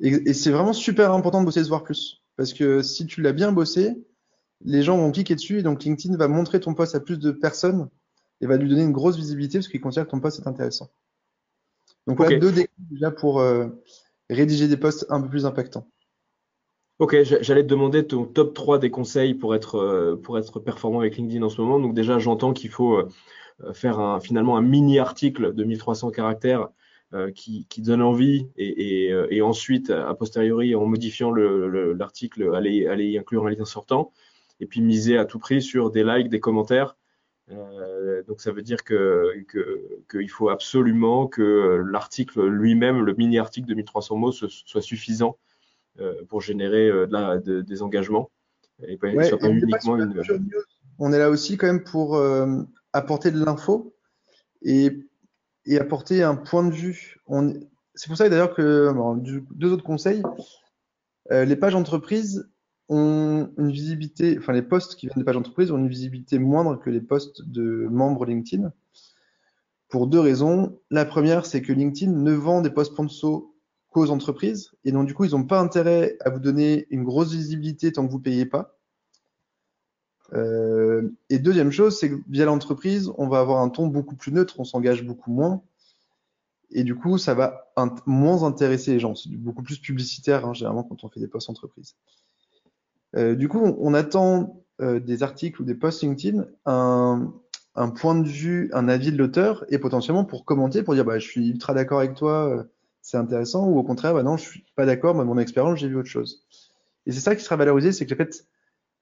Et, 0.00 0.32
c'est 0.32 0.50
vraiment 0.50 0.72
super 0.72 1.12
important 1.12 1.40
de 1.40 1.46
bosser 1.46 1.62
ce 1.62 1.68
voir 1.68 1.84
plus. 1.84 2.20
Parce 2.36 2.52
que 2.52 2.82
si 2.82 3.06
tu 3.06 3.22
l'as 3.22 3.32
bien 3.32 3.52
bossé, 3.52 3.94
les 4.64 4.82
gens 4.82 4.96
vont 4.96 5.12
cliquer 5.12 5.36
dessus 5.36 5.60
et 5.60 5.62
donc 5.62 5.84
LinkedIn 5.84 6.16
va 6.16 6.26
montrer 6.26 6.58
ton 6.58 6.74
poste 6.74 6.96
à 6.96 7.00
plus 7.00 7.18
de 7.18 7.30
personnes 7.30 7.88
et 8.40 8.46
va 8.46 8.56
lui 8.56 8.68
donner 8.68 8.82
une 8.82 8.92
grosse 8.92 9.16
visibilité 9.16 9.58
parce 9.58 9.68
qu'il 9.68 9.80
considère 9.80 10.06
que 10.06 10.10
ton 10.10 10.20
poste 10.20 10.40
est 10.40 10.48
intéressant. 10.48 10.90
Donc 12.06 12.18
voilà 12.18 12.38
deux 12.38 12.52
découps 12.52 12.90
déjà 12.90 13.10
pour 13.10 13.40
euh, 13.40 13.68
rédiger 14.28 14.68
des 14.68 14.76
posts 14.76 15.06
un 15.08 15.20
peu 15.20 15.28
plus 15.28 15.46
impactants. 15.46 15.88
Ok, 16.98 17.16
j'allais 17.22 17.62
te 17.62 17.68
demander 17.68 18.06
ton 18.06 18.24
top 18.24 18.54
3 18.54 18.78
des 18.78 18.90
conseils 18.90 19.34
pour 19.34 19.54
être, 19.54 19.76
euh, 19.76 20.16
pour 20.16 20.38
être 20.38 20.60
performant 20.60 21.00
avec 21.00 21.16
LinkedIn 21.16 21.42
en 21.42 21.48
ce 21.48 21.60
moment. 21.60 21.80
Donc 21.80 21.94
déjà, 21.94 22.18
j'entends 22.18 22.52
qu'il 22.52 22.70
faut 22.70 22.96
euh, 22.96 23.08
faire 23.72 23.98
un, 23.98 24.20
finalement 24.20 24.56
un 24.56 24.62
mini 24.62 24.98
article 24.98 25.54
de 25.54 25.64
1300 25.64 26.10
caractères 26.10 26.68
qui, 27.34 27.66
qui, 27.68 27.82
donne 27.82 28.00
envie 28.00 28.48
et, 28.56 29.08
et, 29.10 29.36
et, 29.36 29.42
ensuite, 29.42 29.90
a 29.90 30.14
posteriori, 30.14 30.74
en 30.74 30.86
modifiant 30.86 31.30
l'article, 31.30 32.54
aller, 32.54 32.86
aller 32.86 33.04
y 33.04 33.18
inclure 33.18 33.46
un 33.46 33.50
lien 33.50 33.66
sortant 33.66 34.12
et 34.60 34.66
puis 34.66 34.80
miser 34.80 35.18
à 35.18 35.26
tout 35.26 35.38
prix 35.38 35.60
sur 35.60 35.90
des 35.90 36.04
likes, 36.04 36.30
des 36.30 36.40
commentaires 36.40 36.96
euh, 37.50 38.22
donc 38.24 38.40
ça 38.40 38.52
veut 38.52 38.62
dire 38.62 38.84
que 38.84 39.32
qu'il 40.10 40.30
faut 40.30 40.48
absolument 40.48 41.26
que 41.26 41.82
l'article 41.90 42.46
lui-même, 42.46 43.04
le 43.04 43.14
mini-article 43.14 43.68
de 43.68 43.74
1300 43.74 44.16
mots, 44.16 44.32
soit 44.32 44.82
suffisant 44.82 45.38
euh, 46.00 46.24
pour 46.28 46.40
générer 46.40 46.88
euh, 46.88 47.62
des 47.62 47.82
engagements 47.82 48.30
et 48.86 48.96
pas, 48.96 49.08
uniquement 49.08 49.96
une. 49.96 50.22
On 50.98 51.12
est 51.12 51.18
là 51.18 51.30
aussi 51.30 51.56
quand 51.56 51.66
même 51.66 51.84
pour 51.84 52.20
apporter 52.92 53.30
de 53.30 53.44
l'info 53.44 53.94
et, 54.62 54.92
et, 55.66 55.78
apporter 55.78 56.22
un 56.22 56.36
point 56.36 56.64
de 56.64 56.72
vue. 56.72 57.16
C'est 57.94 58.08
pour 58.08 58.16
ça 58.16 58.28
d'ailleurs 58.28 58.54
que 58.54 58.92
deux 59.54 59.72
autres 59.72 59.84
conseils. 59.84 60.22
les 61.30 61.56
pages 61.56 61.74
entreprises, 61.74 62.48
ont 62.92 63.50
une 63.58 63.70
visibilité, 63.70 64.36
enfin 64.38 64.52
les 64.52 64.62
posts 64.62 64.96
qui 64.96 65.06
viennent 65.06 65.18
des 65.18 65.24
pages 65.24 65.34
d'entreprise 65.34 65.72
ont 65.72 65.78
une 65.78 65.88
visibilité 65.88 66.38
moindre 66.38 66.78
que 66.78 66.90
les 66.90 67.00
posts 67.00 67.42
de 67.48 67.88
membres 67.90 68.26
LinkedIn 68.26 68.72
pour 69.88 70.06
deux 70.06 70.20
raisons. 70.20 70.78
La 70.90 71.04
première, 71.04 71.46
c'est 71.46 71.62
que 71.62 71.72
LinkedIn 71.72 72.12
ne 72.12 72.32
vend 72.32 72.60
des 72.60 72.70
posts 72.70 72.94
Ponso 72.94 73.54
qu'aux 73.90 74.10
entreprises 74.10 74.72
et 74.84 74.92
donc 74.92 75.06
du 75.06 75.14
coup, 75.14 75.24
ils 75.24 75.32
n'ont 75.32 75.44
pas 75.44 75.60
intérêt 75.60 76.16
à 76.20 76.30
vous 76.30 76.40
donner 76.40 76.86
une 76.90 77.04
grosse 77.04 77.32
visibilité 77.32 77.92
tant 77.92 78.06
que 78.06 78.10
vous 78.10 78.18
ne 78.18 78.22
payez 78.22 78.46
pas. 78.46 78.78
Euh, 80.34 81.10
et 81.28 81.38
deuxième 81.38 81.72
chose, 81.72 81.98
c'est 81.98 82.10
que 82.10 82.16
via 82.28 82.44
l'entreprise, 82.44 83.12
on 83.18 83.28
va 83.28 83.40
avoir 83.40 83.60
un 83.60 83.68
ton 83.68 83.86
beaucoup 83.86 84.16
plus 84.16 84.32
neutre, 84.32 84.60
on 84.60 84.64
s'engage 84.64 85.04
beaucoup 85.04 85.30
moins. 85.30 85.62
Et 86.70 86.84
du 86.84 86.94
coup, 86.94 87.18
ça 87.18 87.34
va 87.34 87.70
moins 88.06 88.44
intéresser 88.44 88.92
les 88.92 88.98
gens. 88.98 89.14
C'est 89.14 89.30
beaucoup 89.30 89.62
plus 89.62 89.78
publicitaire, 89.78 90.46
hein, 90.46 90.54
généralement, 90.54 90.84
quand 90.84 91.04
on 91.04 91.08
fait 91.10 91.20
des 91.20 91.28
posts 91.28 91.50
entreprises. 91.50 91.96
Euh, 93.16 93.34
du 93.34 93.48
coup, 93.48 93.60
on, 93.60 93.94
attend 93.94 94.64
euh, 94.80 95.00
des 95.00 95.22
articles 95.22 95.60
ou 95.60 95.64
des 95.64 95.74
posts 95.74 96.02
LinkedIn 96.02 96.46
un, 96.64 97.32
point 97.94 98.14
de 98.14 98.28
vue, 98.28 98.70
un 98.72 98.88
avis 98.88 99.12
de 99.12 99.18
l'auteur 99.18 99.64
et 99.68 99.78
potentiellement 99.78 100.24
pour 100.24 100.44
commenter, 100.44 100.82
pour 100.82 100.94
dire 100.94 101.04
bah, 101.04 101.18
je 101.18 101.26
suis 101.26 101.50
ultra 101.50 101.74
d'accord 101.74 101.98
avec 101.98 102.14
toi, 102.14 102.48
euh, 102.48 102.62
c'est 103.00 103.16
intéressant, 103.16 103.66
ou 103.66 103.78
au 103.78 103.82
contraire, 103.82 104.14
bah 104.14 104.22
non, 104.22 104.36
je 104.36 104.44
suis 104.44 104.64
pas 104.76 104.86
d'accord, 104.86 105.14
mais 105.14 105.24
mon 105.24 105.38
expérience, 105.38 105.78
j'ai 105.78 105.88
vu 105.88 105.96
autre 105.96 106.08
chose. 106.08 106.44
Et 107.06 107.12
c'est 107.12 107.20
ça 107.20 107.34
qui 107.34 107.42
sera 107.42 107.56
valorisé, 107.56 107.92
c'est 107.92 108.06
que 108.06 108.10
le 108.10 108.16
fait 108.16 108.46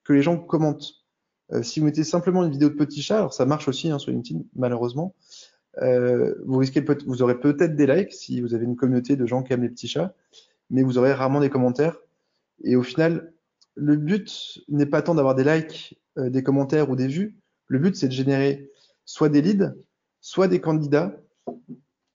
que 0.03 0.13
les 0.13 0.23
gens 0.23 0.37
commentent. 0.37 1.05
si 1.61 1.79
vous 1.79 1.85
mettez 1.85 2.03
simplement 2.03 2.43
une 2.43 2.51
vidéo 2.51 2.69
de 2.69 2.75
petit 2.75 3.01
chat, 3.03 3.17
alors 3.17 3.33
ça 3.33 3.45
marche 3.45 3.67
aussi 3.67 3.91
hein, 3.91 3.99
sur 3.99 4.11
LinkedIn, 4.11 4.41
malheureusement, 4.55 5.13
vous 5.79 6.57
risquez 6.57 6.83
vous 7.05 7.21
aurez 7.21 7.39
peut-être 7.39 7.75
des 7.75 7.85
likes 7.85 8.11
si 8.11 8.41
vous 8.41 8.55
avez 8.55 8.65
une 8.65 8.75
communauté 8.75 9.15
de 9.15 9.25
gens 9.27 9.43
qui 9.43 9.53
aiment 9.53 9.61
les 9.61 9.69
petits 9.69 9.87
chats, 9.87 10.15
mais 10.71 10.81
vous 10.81 10.97
aurez 10.97 11.13
rarement 11.13 11.39
des 11.39 11.51
commentaires. 11.51 11.97
Et 12.63 12.75
au 12.75 12.83
final, 12.83 13.31
le 13.75 13.95
but 13.95 14.59
n'est 14.67 14.85
pas 14.85 15.01
tant 15.01 15.15
d'avoir 15.15 15.35
des 15.35 15.43
likes, 15.43 15.99
euh, 16.17 16.29
des 16.29 16.43
commentaires 16.43 16.89
ou 16.89 16.95
des 16.95 17.07
vues. 17.07 17.37
Le 17.67 17.79
but, 17.79 17.95
c'est 17.95 18.07
de 18.07 18.13
générer 18.13 18.69
soit 19.05 19.29
des 19.29 19.41
leads, 19.41 19.73
soit 20.19 20.47
des 20.47 20.61
candidats, 20.61 21.15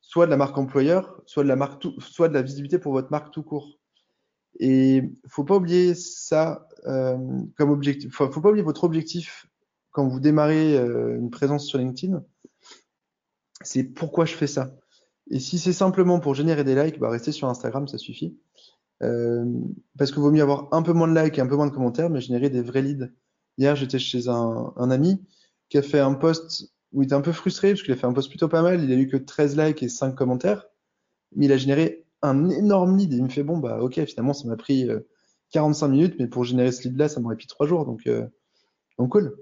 soit 0.00 0.26
de 0.26 0.30
la 0.30 0.36
marque 0.36 0.56
employeur, 0.58 1.20
soit 1.26 1.44
de 1.44 2.34
la 2.34 2.42
visibilité 2.42 2.78
pour 2.78 2.92
votre 2.92 3.10
marque 3.10 3.32
tout 3.32 3.42
court. 3.42 3.78
Et 4.58 5.02
faut 5.28 5.44
pas 5.44 5.56
oublier 5.56 5.94
ça 5.94 6.68
euh, 6.86 7.16
comme 7.56 7.70
objectif. 7.70 8.14
Faut, 8.14 8.30
faut 8.30 8.40
pas 8.40 8.50
oublier 8.50 8.64
votre 8.64 8.84
objectif 8.84 9.46
quand 9.90 10.06
vous 10.06 10.20
démarrez 10.20 10.76
euh, 10.78 11.18
une 11.18 11.30
présence 11.30 11.66
sur 11.66 11.78
LinkedIn. 11.78 12.22
C'est 13.62 13.84
pourquoi 13.84 14.24
je 14.24 14.34
fais 14.34 14.46
ça. 14.46 14.74
Et 15.30 15.40
si 15.40 15.58
c'est 15.58 15.72
simplement 15.72 16.20
pour 16.20 16.34
générer 16.34 16.64
des 16.64 16.80
likes, 16.80 16.98
bah 16.98 17.10
restez 17.10 17.32
sur 17.32 17.48
Instagram, 17.48 17.88
ça 17.88 17.98
suffit. 17.98 18.38
Euh, 19.02 19.44
parce 19.98 20.10
qu'il 20.10 20.20
vaut 20.20 20.30
mieux 20.30 20.42
avoir 20.42 20.68
un 20.72 20.82
peu 20.82 20.92
moins 20.92 21.08
de 21.08 21.18
likes 21.18 21.38
et 21.38 21.40
un 21.40 21.46
peu 21.46 21.56
moins 21.56 21.66
de 21.66 21.72
commentaires, 21.72 22.10
mais 22.10 22.20
générer 22.20 22.50
des 22.50 22.62
vrais 22.62 22.82
leads. 22.82 23.10
Hier, 23.58 23.76
j'étais 23.76 23.98
chez 23.98 24.28
un, 24.28 24.72
ami 24.90 25.22
qui 25.68 25.78
a 25.78 25.82
fait 25.82 26.00
un 26.00 26.14
post 26.14 26.72
où 26.92 27.02
il 27.02 27.06
était 27.06 27.14
un 27.14 27.20
peu 27.20 27.32
frustré 27.32 27.70
parce 27.70 27.82
qu'il 27.82 27.92
a 27.92 27.96
fait 27.96 28.06
un 28.06 28.12
post 28.12 28.28
plutôt 28.28 28.48
pas 28.48 28.62
mal. 28.62 28.82
Il 28.82 28.92
a 28.92 28.96
eu 28.96 29.08
que 29.08 29.16
13 29.16 29.56
likes 29.56 29.82
et 29.82 29.88
5 29.88 30.14
commentaires, 30.14 30.66
mais 31.34 31.46
il 31.46 31.52
a 31.52 31.56
généré 31.56 32.06
un 32.22 32.48
énorme 32.48 32.96
lead. 32.96 33.12
Et 33.12 33.16
il 33.16 33.24
me 33.24 33.28
fait 33.28 33.42
bon 33.42 33.58
bah 33.58 33.80
ok, 33.80 34.04
finalement 34.04 34.32
ça 34.32 34.46
m'a 34.48 34.56
pris 34.56 34.88
45 35.50 35.88
minutes, 35.88 36.14
mais 36.18 36.26
pour 36.26 36.44
générer 36.44 36.72
ce 36.72 36.86
lead 36.86 36.98
là, 36.98 37.08
ça 37.08 37.20
m'aurait 37.20 37.36
pris 37.36 37.46
3 37.46 37.66
jours, 37.66 37.86
donc 37.86 38.08
donc 38.98 39.10
cool. 39.10 39.36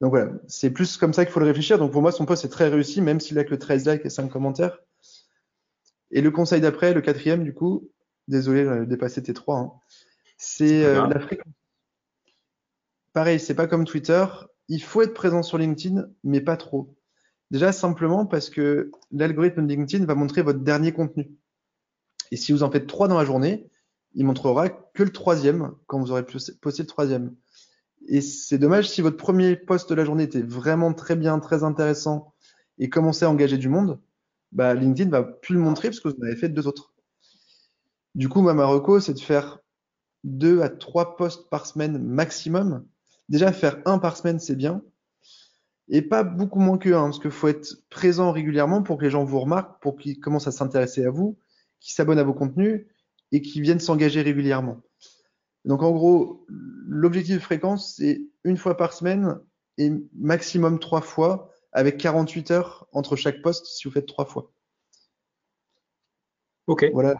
Donc 0.00 0.10
voilà, 0.10 0.32
c'est 0.48 0.70
plus 0.70 0.96
comme 0.96 1.12
ça 1.12 1.24
qu'il 1.24 1.32
faut 1.32 1.40
le 1.40 1.46
réfléchir. 1.46 1.78
Donc 1.78 1.92
pour 1.92 2.02
moi, 2.02 2.12
son 2.12 2.24
post 2.24 2.44
est 2.44 2.48
très 2.48 2.68
réussi, 2.68 3.00
même 3.00 3.20
s'il 3.20 3.38
a 3.38 3.44
que 3.44 3.54
13 3.54 3.86
likes 3.88 4.06
et 4.06 4.10
5 4.10 4.28
commentaires. 4.30 4.78
Et 6.10 6.22
le 6.22 6.30
conseil 6.30 6.60
d'après, 6.60 6.94
le 6.94 7.00
quatrième 7.00 7.44
du 7.44 7.54
coup, 7.54 7.88
désolé, 8.30 8.64
j'en 8.64 8.82
ai 8.82 8.86
dépassé 8.86 9.22
tes 9.22 9.34
trois, 9.34 9.58
hein. 9.58 9.72
c'est 10.38 10.84
euh, 10.84 11.06
la 11.06 11.20
fréquence. 11.20 11.52
Pareil, 13.12 13.40
c'est 13.40 13.54
pas 13.54 13.66
comme 13.66 13.84
Twitter, 13.84 14.24
il 14.68 14.82
faut 14.82 15.02
être 15.02 15.14
présent 15.14 15.42
sur 15.42 15.58
LinkedIn, 15.58 16.06
mais 16.24 16.40
pas 16.40 16.56
trop. 16.56 16.96
Déjà 17.50 17.72
simplement 17.72 18.24
parce 18.24 18.48
que 18.48 18.92
l'algorithme 19.10 19.66
de 19.66 19.74
LinkedIn 19.74 20.04
va 20.04 20.14
montrer 20.14 20.42
votre 20.42 20.60
dernier 20.60 20.92
contenu. 20.92 21.32
Et 22.30 22.36
si 22.36 22.52
vous 22.52 22.62
en 22.62 22.70
faites 22.70 22.86
trois 22.86 23.08
dans 23.08 23.18
la 23.18 23.24
journée, 23.24 23.68
il 24.14 24.24
montrera 24.24 24.68
que 24.68 25.02
le 25.02 25.10
troisième 25.10 25.72
quand 25.86 25.98
vous 25.98 26.12
aurez 26.12 26.24
posté 26.24 26.82
le 26.82 26.86
troisième. 26.86 27.34
Et 28.06 28.20
c'est 28.20 28.58
dommage 28.58 28.88
si 28.88 29.02
votre 29.02 29.16
premier 29.16 29.56
post 29.56 29.90
de 29.90 29.94
la 29.94 30.04
journée 30.04 30.22
était 30.22 30.40
vraiment 30.40 30.94
très 30.94 31.16
bien, 31.16 31.38
très 31.40 31.64
intéressant 31.64 32.32
et 32.78 32.88
commençait 32.88 33.24
à 33.24 33.30
engager 33.30 33.58
du 33.58 33.68
monde, 33.68 34.00
bah, 34.52 34.74
LinkedIn 34.74 35.10
va 35.10 35.24
plus 35.24 35.54
le 35.54 35.60
montrer 35.60 35.88
parce 35.88 36.00
que 36.00 36.08
vous 36.08 36.16
en 36.20 36.26
avez 36.26 36.36
fait 36.36 36.48
deux 36.48 36.66
autres. 36.68 36.94
Du 38.14 38.28
coup, 38.28 38.42
ma 38.42 38.54
Marocco, 38.54 39.00
c'est 39.00 39.14
de 39.14 39.20
faire 39.20 39.60
deux 40.24 40.62
à 40.62 40.68
trois 40.68 41.16
posts 41.16 41.48
par 41.48 41.66
semaine 41.66 41.98
maximum. 41.98 42.86
Déjà, 43.28 43.52
faire 43.52 43.80
un 43.84 43.98
par 43.98 44.16
semaine, 44.16 44.40
c'est 44.40 44.56
bien. 44.56 44.82
Et 45.88 46.02
pas 46.02 46.22
beaucoup 46.22 46.60
moins 46.60 46.78
que 46.78 46.90
un, 46.90 47.04
parce 47.04 47.18
qu'il 47.18 47.30
faut 47.30 47.48
être 47.48 47.66
présent 47.88 48.32
régulièrement 48.32 48.82
pour 48.82 48.98
que 48.98 49.04
les 49.04 49.10
gens 49.10 49.24
vous 49.24 49.40
remarquent, 49.40 49.80
pour 49.80 49.96
qu'ils 49.96 50.20
commencent 50.20 50.46
à 50.46 50.52
s'intéresser 50.52 51.04
à 51.04 51.10
vous, 51.10 51.38
qu'ils 51.80 51.94
s'abonnent 51.94 52.18
à 52.18 52.24
vos 52.24 52.34
contenus 52.34 52.86
et 53.32 53.42
qu'ils 53.42 53.62
viennent 53.62 53.80
s'engager 53.80 54.22
régulièrement. 54.22 54.82
Donc 55.64 55.82
en 55.82 55.90
gros, 55.90 56.46
l'objectif 56.48 57.36
de 57.36 57.40
fréquence, 57.40 57.96
c'est 57.96 58.22
une 58.44 58.56
fois 58.56 58.76
par 58.76 58.92
semaine 58.92 59.38
et 59.78 59.92
maximum 60.14 60.78
trois 60.78 61.00
fois, 61.00 61.50
avec 61.72 61.96
48 61.98 62.50
heures 62.50 62.88
entre 62.92 63.16
chaque 63.16 63.42
poste 63.42 63.66
si 63.66 63.86
vous 63.86 63.92
faites 63.92 64.06
trois 64.06 64.26
fois. 64.26 64.52
Ok. 66.66 66.88
Voilà 66.92 67.16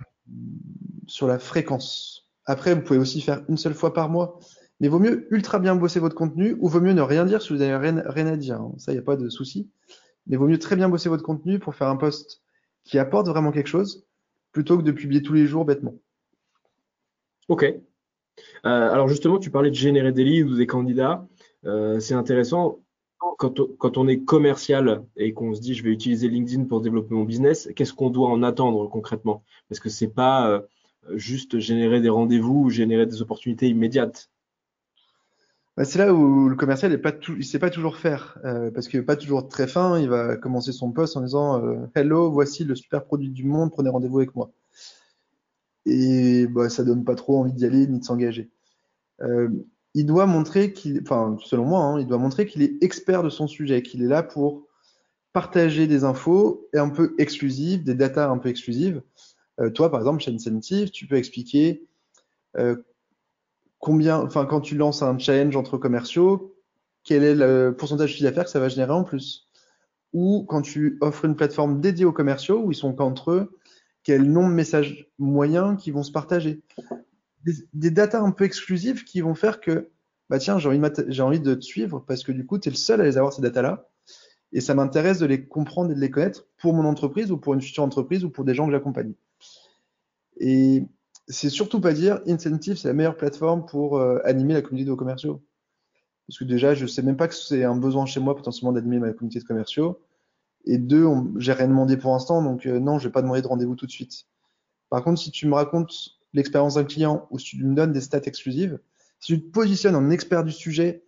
sur 1.07 1.27
la 1.27 1.39
fréquence. 1.39 2.29
Après, 2.47 2.75
vous 2.75 2.83
pouvez 2.83 2.99
aussi 2.99 3.21
faire 3.21 3.43
une 3.49 3.57
seule 3.57 3.75
fois 3.75 3.93
par 3.93 4.09
mois. 4.09 4.39
Mais 4.81 4.89
vaut 4.89 4.99
mieux 4.99 5.27
ultra 5.31 5.59
bien 5.59 5.77
bosser 5.77 6.01
votre 6.01 6.17
contenu 6.17 6.57
ou 6.59 6.69
vaut 6.69 6.81
mieux 6.81 6.95
ne 6.95 7.03
rien 7.03 7.27
dire 7.27 7.43
si 7.43 7.53
vous 7.53 7.59
n'avez 7.59 7.77
rien, 7.77 8.27
à 8.27 8.37
dire. 8.37 8.61
Hein. 8.61 8.73
Ça, 8.79 8.93
il 8.93 8.95
n'y 8.95 9.01
a 9.01 9.05
pas 9.05 9.17
de 9.17 9.29
souci. 9.29 9.69
Mais 10.27 10.37
vaut 10.37 10.49
mieux 10.49 10.59
très 10.59 10.75
bien 10.75 10.89
bosser 10.89 11.09
votre 11.09 11.23
contenu 11.23 11.59
pour 11.59 11.75
faire 11.75 11.89
un 11.89 11.97
post 11.97 12.43
qui 12.85 12.99
apporte 12.99 13.29
vraiment 13.29 13.53
quelque 13.53 13.67
chose 13.67 14.07
plutôt 14.53 14.79
que 14.79 14.83
de 14.83 14.93
publier 14.93 15.23
tous 15.23 15.35
les 15.35 15.47
jours 15.47 15.65
bêtement. 15.65 15.97
Ok. 17.49 17.65
Euh, 17.65 17.79
alors 18.65 19.09
justement, 19.09 19.39
tu 19.39 19.51
parlais 19.51 19.71
de 19.71 19.75
générer 19.75 20.13
des 20.13 20.25
leads 20.25 20.51
ou 20.51 20.57
des 20.57 20.67
candidats. 20.67 21.27
Euh, 21.67 22.01
c'est 22.01 22.15
intéressant. 22.15 22.81
Quand, 23.39 23.99
on 23.99 24.09
est 24.09 24.21
commercial 24.21 25.05
et 25.17 25.35
qu'on 25.35 25.55
se 25.55 25.61
dit 25.61 25.75
je 25.75 25.85
vais 25.85 25.91
utiliser 25.91 26.29
LinkedIn 26.29 26.65
pour 26.65 26.81
développer 26.81 27.15
mon 27.15 27.25
business, 27.25 27.69
qu'est-ce 27.77 27.93
qu'on 27.93 28.11
doit 28.11 28.31
en 28.31 28.43
attendre 28.43 28.89
concrètement? 28.89 29.43
Parce 29.69 29.79
que 29.79 29.91
c'est 29.91 30.09
pas 30.09 30.49
euh, 30.49 30.61
juste 31.15 31.59
générer 31.59 32.01
des 32.01 32.09
rendez-vous 32.09 32.65
ou 32.65 32.71
générer 32.71 33.07
des 33.07 33.21
opportunités 33.21 33.69
immédiates. 33.69 34.31
Bah, 35.77 35.85
c'est 35.85 35.99
là 35.99 36.15
où 36.15 36.49
le 36.49 36.57
commercial 36.57 36.93
ne 36.93 37.37
il 37.37 37.45
sait 37.45 37.59
pas 37.59 37.71
toujours 37.71 37.97
faire 37.97 38.39
parce 38.75 38.89
qu'il 38.89 39.01
n'est 39.01 39.07
pas 39.07 39.17
toujours 39.17 39.49
très 39.49 39.67
fin. 39.67 39.99
Il 39.99 40.09
va 40.09 40.37
commencer 40.37 40.73
son 40.73 40.91
post 40.91 41.17
en 41.17 41.21
disant 41.21 41.63
Hello, 41.95 42.31
voici 42.31 42.65
le 42.65 42.75
super 42.75 43.05
produit 43.05 43.29
du 43.29 43.45
monde, 43.45 43.71
prenez 43.71 43.91
rendez-vous 43.91 44.19
avec 44.19 44.35
moi 44.35 44.51
et 45.87 46.47
bah, 46.47 46.69
ça 46.69 46.85
donne 46.85 47.05
pas 47.05 47.15
trop 47.15 47.39
envie 47.39 47.53
d'y 47.53 47.65
aller 47.65 47.87
ni 47.87 47.99
de 47.99 48.05
s'engager. 48.05 48.51
Euh, 49.23 49.49
il 49.95 50.07
doit 50.07 50.27
montrer 50.27 50.73
qu'il, 50.73 51.01
enfin 51.03 51.37
selon 51.45 51.65
moi, 51.65 51.81
hein, 51.81 52.01
il 52.01 52.07
doit 52.07 52.19
montrer 52.19 52.47
qu'il 52.47 52.63
est 52.63 52.83
expert 52.83 53.23
de 53.23 53.31
son 53.31 53.47
sujet, 53.47 53.83
qu'il 53.83 54.03
est 54.03 54.09
là 54.09 54.23
pour 54.23 54.67
partager 55.33 55.87
des 55.87 56.05
infos 56.05 56.69
un 56.75 56.89
peu 56.89 57.15
exclusives, 57.19 57.85
des 57.85 57.95
datas 57.95 58.29
un 58.29 58.39
peu 58.39 58.49
exclusives. 58.49 59.03
Euh, 59.61 59.71
toi, 59.71 59.91
par 59.91 60.01
exemple, 60.01 60.23
chez 60.23 60.33
Incentive, 60.33 60.91
tu 60.91 61.07
peux 61.07 61.17
expliquer 61.17 61.87
euh, 62.57 62.77
combien, 63.79 64.19
enfin 64.19 64.47
quand 64.47 64.61
tu 64.61 64.77
lances 64.77 65.03
un 65.03 65.19
challenge 65.19 65.57
entre 65.57 65.77
commerciaux, 65.77 66.55
quel 67.05 67.23
est 67.23 67.35
le 67.35 67.75
pourcentage 67.77 68.11
de 68.11 68.15
chiffre 68.15 68.29
d'affaires 68.29 68.45
que 68.45 68.51
ça 68.51 68.61
va 68.61 68.69
générer 68.69 68.93
en 68.93 69.05
plus? 69.05 69.49
Ou 70.13 70.45
quand 70.49 70.63
tu 70.63 70.99
offres 71.01 71.25
une 71.25 71.37
plateforme 71.37 71.81
dédiée 71.81 72.05
aux 72.05 72.13
commerciaux 72.13 72.61
où 72.63 72.73
ils 72.73 72.77
sont 72.77 72.93
qu'entre 72.93 73.31
eux, 73.31 73.59
quel 74.03 74.23
nombre 74.25 74.51
de 74.51 74.55
messages 74.55 75.09
moyens 75.19 75.81
qui 75.81 75.91
vont 75.91 76.03
se 76.03 76.13
partager? 76.13 76.63
Des, 77.73 77.91
datas 77.91 78.21
un 78.21 78.33
peu 78.33 78.45
exclusives 78.45 79.05
qui 79.05 79.21
vont 79.21 79.35
faire 79.35 79.61
que, 79.61 79.91
bah 80.29 80.39
tiens, 80.39 80.59
j'ai 80.59 80.69
envie, 80.69 80.79
de 80.79 81.21
envie 81.21 81.41
de 81.41 81.55
te 81.55 81.65
suivre 81.65 82.05
parce 82.07 82.23
que 82.23 82.33
du 82.33 82.47
coup, 82.47 82.59
tu 82.59 82.69
es 82.69 82.73
le 82.73 82.77
seul 82.77 83.01
à 83.01 83.05
les 83.05 83.17
avoir, 83.17 83.33
ces 83.33 83.43
datas-là. 83.43 83.89
Et 84.53 84.61
ça 84.61 84.75
m'intéresse 84.75 85.19
de 85.19 85.27
les 85.27 85.47
comprendre 85.47 85.93
et 85.93 85.95
de 85.95 86.01
les 86.01 86.11
connaître 86.11 86.47
pour 86.59 86.75
mon 86.75 86.85
entreprise 86.85 87.31
ou 87.31 87.39
pour 87.39 87.55
une 87.55 87.63
future 87.63 87.85
entreprise 87.85 88.25
ou 88.25 88.31
pour 88.31 88.45
des 88.45 88.55
gens 88.55 88.67
que 88.67 88.73
j'accompagne. 88.73 89.15
Et 90.39 90.85
c'est 91.29 91.51
surtout 91.51 91.81
pas 91.81 91.93
dire 91.93 92.21
Incentive, 92.27 92.77
c'est 92.77 92.89
la 92.89 92.95
meilleure 92.95 93.17
plateforme 93.17 93.65
pour 93.65 93.99
euh, 93.99 94.19
animer 94.25 94.55
la 94.55 94.63
communauté 94.63 94.91
de 94.91 94.95
commerciaux. 94.95 95.43
Parce 96.27 96.39
que 96.39 96.45
déjà, 96.45 96.75
je 96.75 96.87
sais 96.87 97.03
même 97.03 97.17
pas 97.17 97.29
que 97.29 97.35
c'est 97.35 97.65
un 97.65 97.77
besoin 97.77 98.07
chez 98.07 98.21
moi 98.21 98.37
potentiellement 98.37 98.73
d'animer 98.73 98.99
ma 98.99 99.13
communauté 99.13 99.41
de 99.41 99.45
commerciaux. 99.45 100.01
Et 100.65 100.79
deux, 100.79 101.07
j'ai 101.39 101.53
rien 101.53 101.69
demandé 101.69 101.97
pour 101.97 102.13
l'instant, 102.13 102.43
donc 102.43 102.67
euh, 102.67 102.79
non, 102.79 102.99
je 102.99 103.09
vais 103.09 103.13
pas 103.13 103.23
demander 103.23 103.43
de 103.43 103.47
rendez-vous 103.47 103.77
tout 103.77 103.87
de 103.87 103.91
suite. 103.91 104.27
Par 104.91 105.03
contre, 105.03 105.21
si 105.21 105.31
tu 105.31 105.47
me 105.47 105.55
racontes 105.55 106.20
l'expérience 106.33 106.75
d'un 106.75 106.85
client 106.85 107.27
ou 107.31 107.39
si 107.39 107.57
tu 107.57 107.65
me 107.65 107.75
donnes 107.75 107.93
des 107.93 108.01
stats 108.01 108.23
exclusives, 108.25 108.79
si 109.19 109.35
tu 109.35 109.43
te 109.43 109.51
positionnes 109.51 109.97
en 109.97 110.11
expert 110.11 110.45
du 110.45 110.53
sujet 110.53 111.05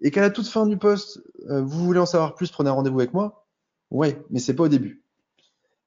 et 0.00 0.10
qu'à 0.10 0.20
la 0.20 0.30
toute 0.30 0.48
fin 0.48 0.66
du 0.66 0.76
poste, 0.76 1.22
euh, 1.48 1.62
vous 1.62 1.84
voulez 1.84 2.00
en 2.00 2.06
savoir 2.06 2.34
plus, 2.34 2.50
prenez 2.50 2.70
un 2.70 2.74
rendez-vous 2.74 3.00
avec 3.00 3.14
moi. 3.14 3.46
Ouais, 3.90 4.20
mais 4.30 4.40
c'est 4.40 4.54
pas 4.54 4.64
au 4.64 4.68
début. 4.68 5.04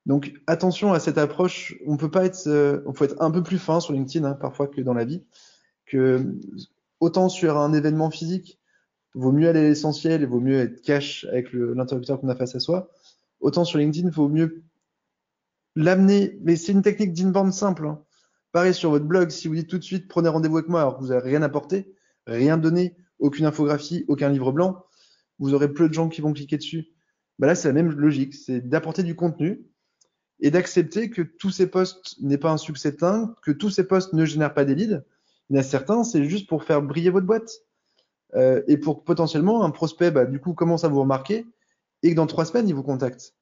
Donc 0.06 0.34
attention 0.48 0.94
à 0.94 1.00
cette 1.00 1.18
approche. 1.18 1.76
On 1.86 1.98
peut 1.98 2.10
pas 2.10 2.26
être, 2.26 2.48
euh, 2.48 2.82
on 2.86 2.94
peut 2.94 3.06
être 3.06 3.22
un 3.22 3.32
peu 3.32 3.44
plus 3.44 3.60
fin 3.60 3.80
sur 3.80 3.94
LinkedIn 3.94 4.26
hein, 4.26 4.34
parfois 4.34 4.68
que 4.68 4.82
dans 4.82 4.94
la 4.94 5.06
vie. 5.06 5.24
Que 5.86 6.36
autant 7.00 7.30
sur 7.30 7.58
un 7.58 7.74
événement 7.74 8.10
physique, 8.10 8.60
vaut 9.14 9.32
mieux 9.32 9.50
aller 9.50 9.60
à 9.60 9.64
l'essentiel 9.64 10.24
et 10.24 10.26
vaut 10.26 10.40
mieux 10.40 10.60
être 10.60 10.82
cash 10.82 11.26
avec 11.32 11.52
l'interlocuteur 11.54 12.20
qu'on 12.20 12.30
a 12.30 12.36
face 12.36 12.56
à 12.56 12.60
soi. 12.60 12.90
Autant 13.40 13.66
sur 13.66 13.80
LinkedIn, 13.80 14.10
vaut 14.10 14.30
mieux 14.30 14.64
l'amener. 15.76 16.40
Mais 16.42 16.56
c'est 16.56 16.72
une 16.72 16.82
technique 16.82 17.14
d'inbound 17.14 17.54
simple. 17.54 17.88
Hein. 17.88 18.02
Sur 18.74 18.90
votre 18.90 19.06
blog, 19.06 19.30
si 19.30 19.48
vous 19.48 19.54
dites 19.54 19.70
tout 19.70 19.78
de 19.78 19.84
suite 19.84 20.08
prenez 20.08 20.30
rendez-vous 20.30 20.58
avec 20.58 20.68
moi 20.68 20.82
alors 20.82 20.98
que 20.98 21.02
vous 21.04 21.10
n'avez 21.10 21.30
rien 21.30 21.44
apporté, 21.44 21.94
rien 22.26 22.58
donné, 22.58 22.98
aucune 23.20 23.46
infographie, 23.46 24.04
aucun 24.08 24.30
livre 24.30 24.52
blanc, 24.52 24.84
vous 25.38 25.54
aurez 25.54 25.72
peu 25.72 25.88
de 25.88 25.94
gens 25.94 26.10
qui 26.10 26.22
vont 26.22 26.34
cliquer 26.34 26.58
dessus. 26.58 26.88
Bah 27.38 27.46
là, 27.46 27.54
c'est 27.54 27.68
la 27.68 27.74
même 27.76 27.92
logique, 27.92 28.34
c'est 28.34 28.68
d'apporter 28.68 29.04
du 29.04 29.16
contenu 29.16 29.64
et 30.40 30.50
d'accepter 30.50 31.12
que 31.12 31.22
tous 31.22 31.52
ces 31.52 31.68
posts 31.68 32.16
n'est 32.20 32.40
pas 32.40 32.52
un 32.52 32.58
succès 32.58 32.92
dingue, 32.92 33.30
que 33.44 33.52
tous 33.52 33.70
ces 33.70 33.88
posts 33.88 34.14
ne 34.14 34.26
génèrent 34.26 34.56
pas 34.56 34.66
des 34.66 34.74
leads. 34.74 35.04
Il 35.50 35.56
y 35.56 35.60
a 35.60 35.64
certains, 35.64 36.04
c'est 36.04 36.26
juste 36.26 36.50
pour 36.50 36.64
faire 36.64 36.82
briller 36.82 37.12
votre 37.12 37.28
boîte. 37.28 37.52
Euh, 38.36 38.62
et 38.68 38.78
pour 38.78 39.04
potentiellement 39.04 39.64
un 39.64 39.70
prospect, 39.70 40.12
bah, 40.12 40.26
du 40.26 40.40
coup, 40.40 40.54
commence 40.54 40.84
à 40.84 40.90
vous 40.90 41.02
remarquer 41.02 41.46
et 42.04 42.12
que 42.12 42.16
dans 42.16 42.28
trois 42.28 42.46
semaines, 42.46 42.68
il 42.68 42.76
vous 42.76 42.84
contacte. 42.84 43.36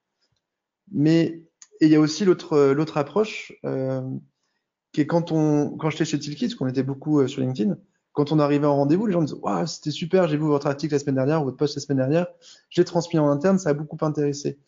Mais 0.91 1.41
il 1.81 1.89
y 1.89 1.95
a 1.95 1.99
aussi 1.99 2.25
l'autre 2.25 2.53
euh, 2.53 2.73
l'autre 2.73 2.97
approche 2.97 3.53
euh, 3.65 4.01
qui 4.95 5.07
quand 5.07 5.31
on 5.31 5.77
quand 5.77 5.89
j'étais 5.89 6.05
chez 6.05 6.19
Tilkit, 6.19 6.47
parce 6.47 6.55
qu'on 6.55 6.67
était 6.67 6.83
beaucoup 6.83 7.19
euh, 7.19 7.27
sur 7.27 7.41
LinkedIn, 7.41 7.77
quand 8.13 8.31
on 8.31 8.39
arrivait 8.39 8.67
en 8.67 8.75
rendez-vous, 8.75 9.05
les 9.05 9.13
gens 9.13 9.21
disaient 9.21 9.39
waouh 9.39 9.67
c'était 9.67 9.91
super, 9.91 10.27
j'ai 10.27 10.37
vu 10.37 10.43
votre 10.43 10.67
article 10.67 10.93
la 10.93 10.99
semaine 10.99 11.15
dernière, 11.15 11.43
votre 11.43 11.57
post 11.57 11.75
la 11.75 11.81
semaine 11.81 11.97
dernière, 11.97 12.27
j'ai 12.69 12.85
transmis 12.85 13.19
en 13.19 13.29
interne, 13.29 13.59
ça 13.59 13.69
a 13.69 13.73
beaucoup 13.73 13.97
intéressé. 14.01 14.59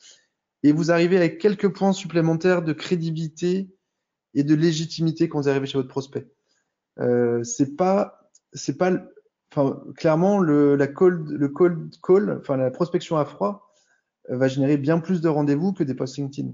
Et 0.64 0.72
vous 0.72 0.92
arrivez 0.92 1.18
avec 1.18 1.40
quelques 1.40 1.70
points 1.70 1.94
supplémentaires 1.94 2.62
de 2.62 2.74
crédibilité 2.74 3.70
et 4.34 4.44
de 4.44 4.56
légitimité 4.56 5.30
quand 5.30 5.40
vous 5.40 5.50
arrivez 5.50 5.68
chez 5.68 5.78
votre 5.78 5.88
prospect. 5.88 6.28
Euh, 7.00 7.44
c'est 7.44 7.76
pas 7.76 8.32
c'est 8.54 8.78
pas 8.78 8.92
enfin, 9.52 9.82
clairement, 9.96 10.40
le, 10.40 10.76
la 10.76 10.88
cold, 10.88 11.30
le 11.30 11.48
cold 11.50 11.96
call, 12.02 12.38
enfin, 12.42 12.58
la 12.58 12.72
prospection 12.72 13.18
à 13.18 13.26
froid, 13.26 13.72
euh, 14.30 14.38
va 14.38 14.48
générer 14.48 14.78
bien 14.78 15.00
plus 15.00 15.22
de 15.22 15.30
rendez-vous 15.30 15.74
que 15.74 15.84
des 15.84 15.96
posts 15.96 16.18
LinkedIn. 16.18 16.52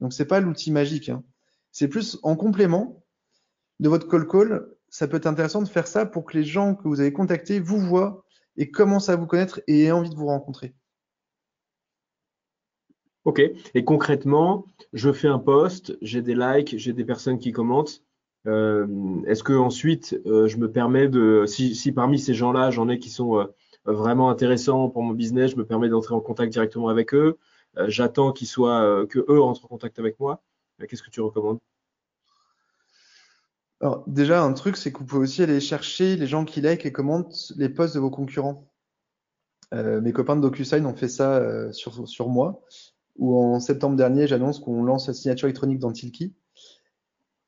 Donc, 0.00 0.12
c'est 0.12 0.26
pas 0.26 0.40
l'outil 0.40 0.70
magique. 0.70 1.08
Hein. 1.08 1.24
C'est 1.78 1.86
plus 1.86 2.18
en 2.24 2.34
complément 2.34 3.04
de 3.78 3.88
votre 3.88 4.08
call 4.08 4.26
call. 4.26 4.68
Ça 4.88 5.06
peut 5.06 5.18
être 5.18 5.28
intéressant 5.28 5.62
de 5.62 5.68
faire 5.68 5.86
ça 5.86 6.06
pour 6.06 6.24
que 6.24 6.36
les 6.36 6.42
gens 6.42 6.74
que 6.74 6.88
vous 6.88 6.98
avez 6.98 7.12
contactés 7.12 7.60
vous 7.60 7.78
voient 7.78 8.24
et 8.56 8.68
commencent 8.68 9.08
à 9.08 9.14
vous 9.14 9.26
connaître 9.26 9.60
et 9.68 9.84
aient 9.84 9.92
envie 9.92 10.10
de 10.10 10.16
vous 10.16 10.26
rencontrer. 10.26 10.74
Ok. 13.24 13.40
Et 13.74 13.84
concrètement, 13.84 14.66
je 14.92 15.12
fais 15.12 15.28
un 15.28 15.38
post, 15.38 15.96
j'ai 16.02 16.20
des 16.20 16.34
likes, 16.34 16.76
j'ai 16.76 16.92
des 16.92 17.04
personnes 17.04 17.38
qui 17.38 17.52
commentent. 17.52 18.02
Euh, 18.48 19.22
est-ce 19.28 19.44
que 19.44 19.52
ensuite 19.52 20.20
euh, 20.26 20.48
je 20.48 20.56
me 20.56 20.68
permets 20.72 21.06
de, 21.06 21.44
si, 21.46 21.92
parmi 21.92 22.18
ces 22.18 22.34
gens-là, 22.34 22.72
j'en 22.72 22.88
ai 22.88 22.98
qui 22.98 23.10
sont 23.10 23.46
vraiment 23.84 24.30
intéressant 24.30 24.88
pour 24.88 25.04
mon 25.04 25.12
business, 25.12 25.52
je 25.52 25.56
me 25.56 25.64
permets 25.64 25.88
d'entrer 25.88 26.16
en 26.16 26.20
contact 26.20 26.52
directement 26.52 26.88
avec 26.88 27.14
eux. 27.14 27.38
J'attends 27.86 28.32
qu'ils 28.32 28.48
soient, 28.48 29.06
que 29.08 29.24
eux 29.28 29.40
entrent 29.40 29.66
en 29.66 29.68
contact 29.68 30.00
avec 30.00 30.18
moi. 30.18 30.42
Qu'est-ce 30.88 31.04
que 31.04 31.10
tu 31.10 31.20
recommandes? 31.20 31.60
Alors, 33.80 34.04
déjà, 34.08 34.42
un 34.42 34.52
truc, 34.54 34.76
c'est 34.76 34.92
que 34.92 34.98
vous 34.98 35.04
pouvez 35.04 35.22
aussi 35.22 35.42
aller 35.42 35.60
chercher 35.60 36.16
les 36.16 36.26
gens 36.26 36.44
qui 36.44 36.60
like 36.60 36.84
et 36.84 36.92
commentent 36.92 37.52
les 37.56 37.68
posts 37.68 37.94
de 37.94 38.00
vos 38.00 38.10
concurrents. 38.10 38.68
Euh, 39.72 40.00
mes 40.00 40.12
copains 40.12 40.34
de 40.34 40.40
DocuSign 40.40 40.84
ont 40.84 40.96
fait 40.96 41.08
ça 41.08 41.36
euh, 41.36 41.72
sur, 41.72 42.08
sur 42.08 42.28
moi, 42.28 42.64
où 43.16 43.38
en 43.38 43.60
septembre 43.60 43.96
dernier, 43.96 44.26
j'annonce 44.26 44.58
qu'on 44.58 44.82
lance 44.82 45.06
la 45.06 45.14
signature 45.14 45.46
électronique 45.46 45.78
dans 45.78 45.92
Tilki. 45.92 46.34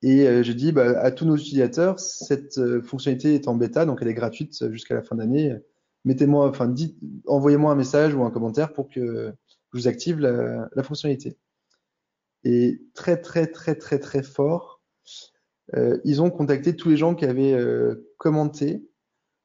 Et 0.02 0.28
euh, 0.28 0.42
j'ai 0.42 0.54
dit 0.54 0.70
bah, 0.70 1.00
à 1.00 1.10
tous 1.10 1.24
nos 1.24 1.36
utilisateurs, 1.36 1.98
cette 1.98 2.58
euh, 2.58 2.80
fonctionnalité 2.80 3.34
est 3.34 3.48
en 3.48 3.56
bêta, 3.56 3.84
donc 3.84 3.98
elle 4.00 4.08
est 4.08 4.14
gratuite 4.14 4.70
jusqu'à 4.70 4.94
la 4.94 5.02
fin 5.02 5.16
d'année. 5.16 5.56
Mettez-moi, 6.04 6.48
enfin, 6.48 6.72
envoyez-moi 7.26 7.72
un 7.72 7.76
message 7.76 8.14
ou 8.14 8.22
un 8.22 8.30
commentaire 8.30 8.72
pour 8.72 8.88
que 8.88 9.34
je 9.72 9.78
vous 9.78 9.88
active 9.88 10.20
la, 10.20 10.68
la 10.74 10.82
fonctionnalité. 10.82 11.36
Et 12.44 12.82
très, 12.94 13.20
très, 13.20 13.48
très, 13.48 13.74
très, 13.74 13.98
très 13.98 14.22
fort, 14.22 14.79
euh, 14.79 14.79
ils 16.04 16.22
ont 16.22 16.30
contacté 16.30 16.74
tous 16.74 16.88
les 16.88 16.96
gens 16.96 17.14
qui 17.14 17.24
avaient 17.24 17.52
euh, 17.52 18.12
commenté 18.18 18.82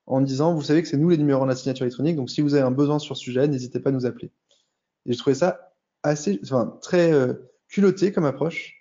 en 0.07 0.21
disant, 0.21 0.53
vous 0.53 0.61
savez 0.61 0.81
que 0.81 0.87
c'est 0.87 0.97
nous 0.97 1.09
les 1.09 1.17
numéros 1.17 1.43
de 1.43 1.49
la 1.49 1.55
signature 1.55 1.83
électronique, 1.83 2.15
donc 2.15 2.29
si 2.29 2.41
vous 2.41 2.53
avez 2.53 2.63
un 2.63 2.71
besoin 2.71 2.99
sur 2.99 3.17
ce 3.17 3.23
sujet, 3.23 3.47
n'hésitez 3.47 3.79
pas 3.79 3.89
à 3.89 3.93
nous 3.93 4.05
appeler. 4.05 4.31
Et 5.05 5.13
je 5.13 5.17
trouvais 5.17 5.35
ça 5.35 5.73
assez, 6.03 6.39
enfin, 6.43 6.77
très 6.81 7.11
euh, 7.11 7.33
culotté 7.67 8.11
comme 8.11 8.25
approche, 8.25 8.75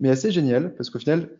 mais 0.00 0.10
assez 0.10 0.30
génial, 0.30 0.74
parce 0.74 0.90
qu'au 0.90 0.98
final, 0.98 1.30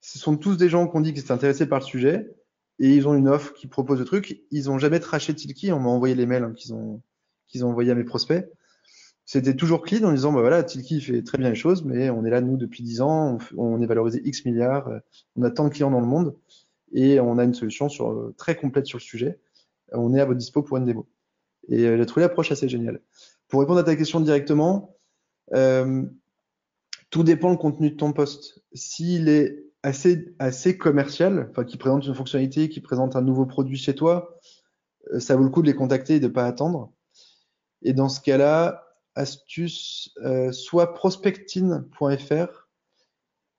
ce 0.00 0.18
sont 0.18 0.36
tous 0.36 0.56
des 0.56 0.68
gens 0.68 0.88
qui 0.88 0.96
ont 0.96 1.00
dit 1.00 1.12
qu'ils 1.12 1.22
étaient 1.22 1.32
intéressés 1.32 1.66
par 1.66 1.80
le 1.80 1.84
sujet, 1.84 2.34
et 2.78 2.94
ils 2.94 3.06
ont 3.06 3.14
une 3.14 3.28
offre 3.28 3.52
qui 3.52 3.66
propose 3.66 3.98
le 3.98 4.06
truc. 4.06 4.42
Ils 4.50 4.64
n'ont 4.64 4.78
jamais 4.78 5.00
traché 5.00 5.34
Tilki, 5.34 5.72
on 5.72 5.80
m'a 5.80 5.90
envoyé 5.90 6.14
les 6.14 6.24
mails 6.24 6.44
hein, 6.44 6.54
qu'ils 6.54 6.72
ont, 6.72 7.02
qu'ils 7.48 7.64
ont 7.64 7.68
envoyés 7.70 7.90
à 7.90 7.94
mes 7.94 8.04
prospects 8.04 8.50
c'était 9.32 9.54
toujours 9.54 9.82
clean 9.82 10.02
en 10.02 10.12
disant 10.12 10.32
bah 10.32 10.40
voilà 10.40 10.64
Tilki 10.64 11.00
fait 11.00 11.22
très 11.22 11.38
bien 11.38 11.50
les 11.50 11.54
choses 11.54 11.84
mais 11.84 12.10
on 12.10 12.24
est 12.24 12.30
là 12.30 12.40
nous 12.40 12.56
depuis 12.56 12.82
10 12.82 13.00
ans 13.00 13.38
on, 13.56 13.80
est 13.80 13.86
valorisé 13.86 14.20
X 14.24 14.44
milliards 14.44 14.88
euh, 14.88 14.98
on 15.36 15.44
a 15.44 15.52
tant 15.52 15.66
de 15.66 15.68
clients 15.68 15.92
dans 15.92 16.00
le 16.00 16.06
monde 16.06 16.36
et 16.90 17.20
on 17.20 17.38
a 17.38 17.44
une 17.44 17.54
solution 17.54 17.88
sur, 17.88 18.10
euh, 18.10 18.34
très 18.36 18.56
complète 18.56 18.86
sur 18.86 18.98
le 18.98 19.02
sujet. 19.02 19.38
On 19.92 20.12
est 20.14 20.20
à 20.20 20.24
votre 20.24 20.38
dispo 20.38 20.64
pour 20.64 20.78
une 20.78 20.84
démo. 20.84 21.08
Et 21.68 21.84
euh, 21.84 21.96
j'ai 21.96 22.06
trouvé 22.06 22.22
l'approche 22.22 22.50
assez 22.50 22.68
géniale. 22.68 23.00
Pour 23.46 23.60
répondre 23.60 23.78
à 23.78 23.84
ta 23.84 23.94
question 23.94 24.18
directement 24.18 24.96
tout 27.10 27.22
dépend 27.22 27.50
le 27.50 27.56
contenu 27.56 27.90
de 27.90 27.96
ton 27.96 28.12
poste. 28.12 28.64
S'il 28.72 29.28
est 29.28 29.64
assez 29.84 30.34
assez 30.40 30.76
commercial 30.76 31.46
enfin 31.52 31.62
qui 31.62 31.76
présente 31.76 32.04
une 32.04 32.14
fonctionnalité 32.16 32.68
qui 32.68 32.80
présente 32.80 33.14
un 33.14 33.22
nouveau 33.22 33.46
produit 33.46 33.78
chez 33.78 33.94
toi 33.94 34.38
ça 35.18 35.36
vaut 35.36 35.44
le 35.44 35.50
coup 35.50 35.62
de 35.62 35.68
les 35.68 35.74
contacter 35.74 36.16
et 36.16 36.20
de 36.20 36.28
pas 36.28 36.46
attendre. 36.46 36.92
Et 37.82 37.92
dans 37.92 38.08
ce 38.08 38.20
cas-là, 38.20 38.89
astuce, 39.20 40.12
euh, 40.24 40.50
soit 40.52 40.94
prospectine.fr, 40.94 42.68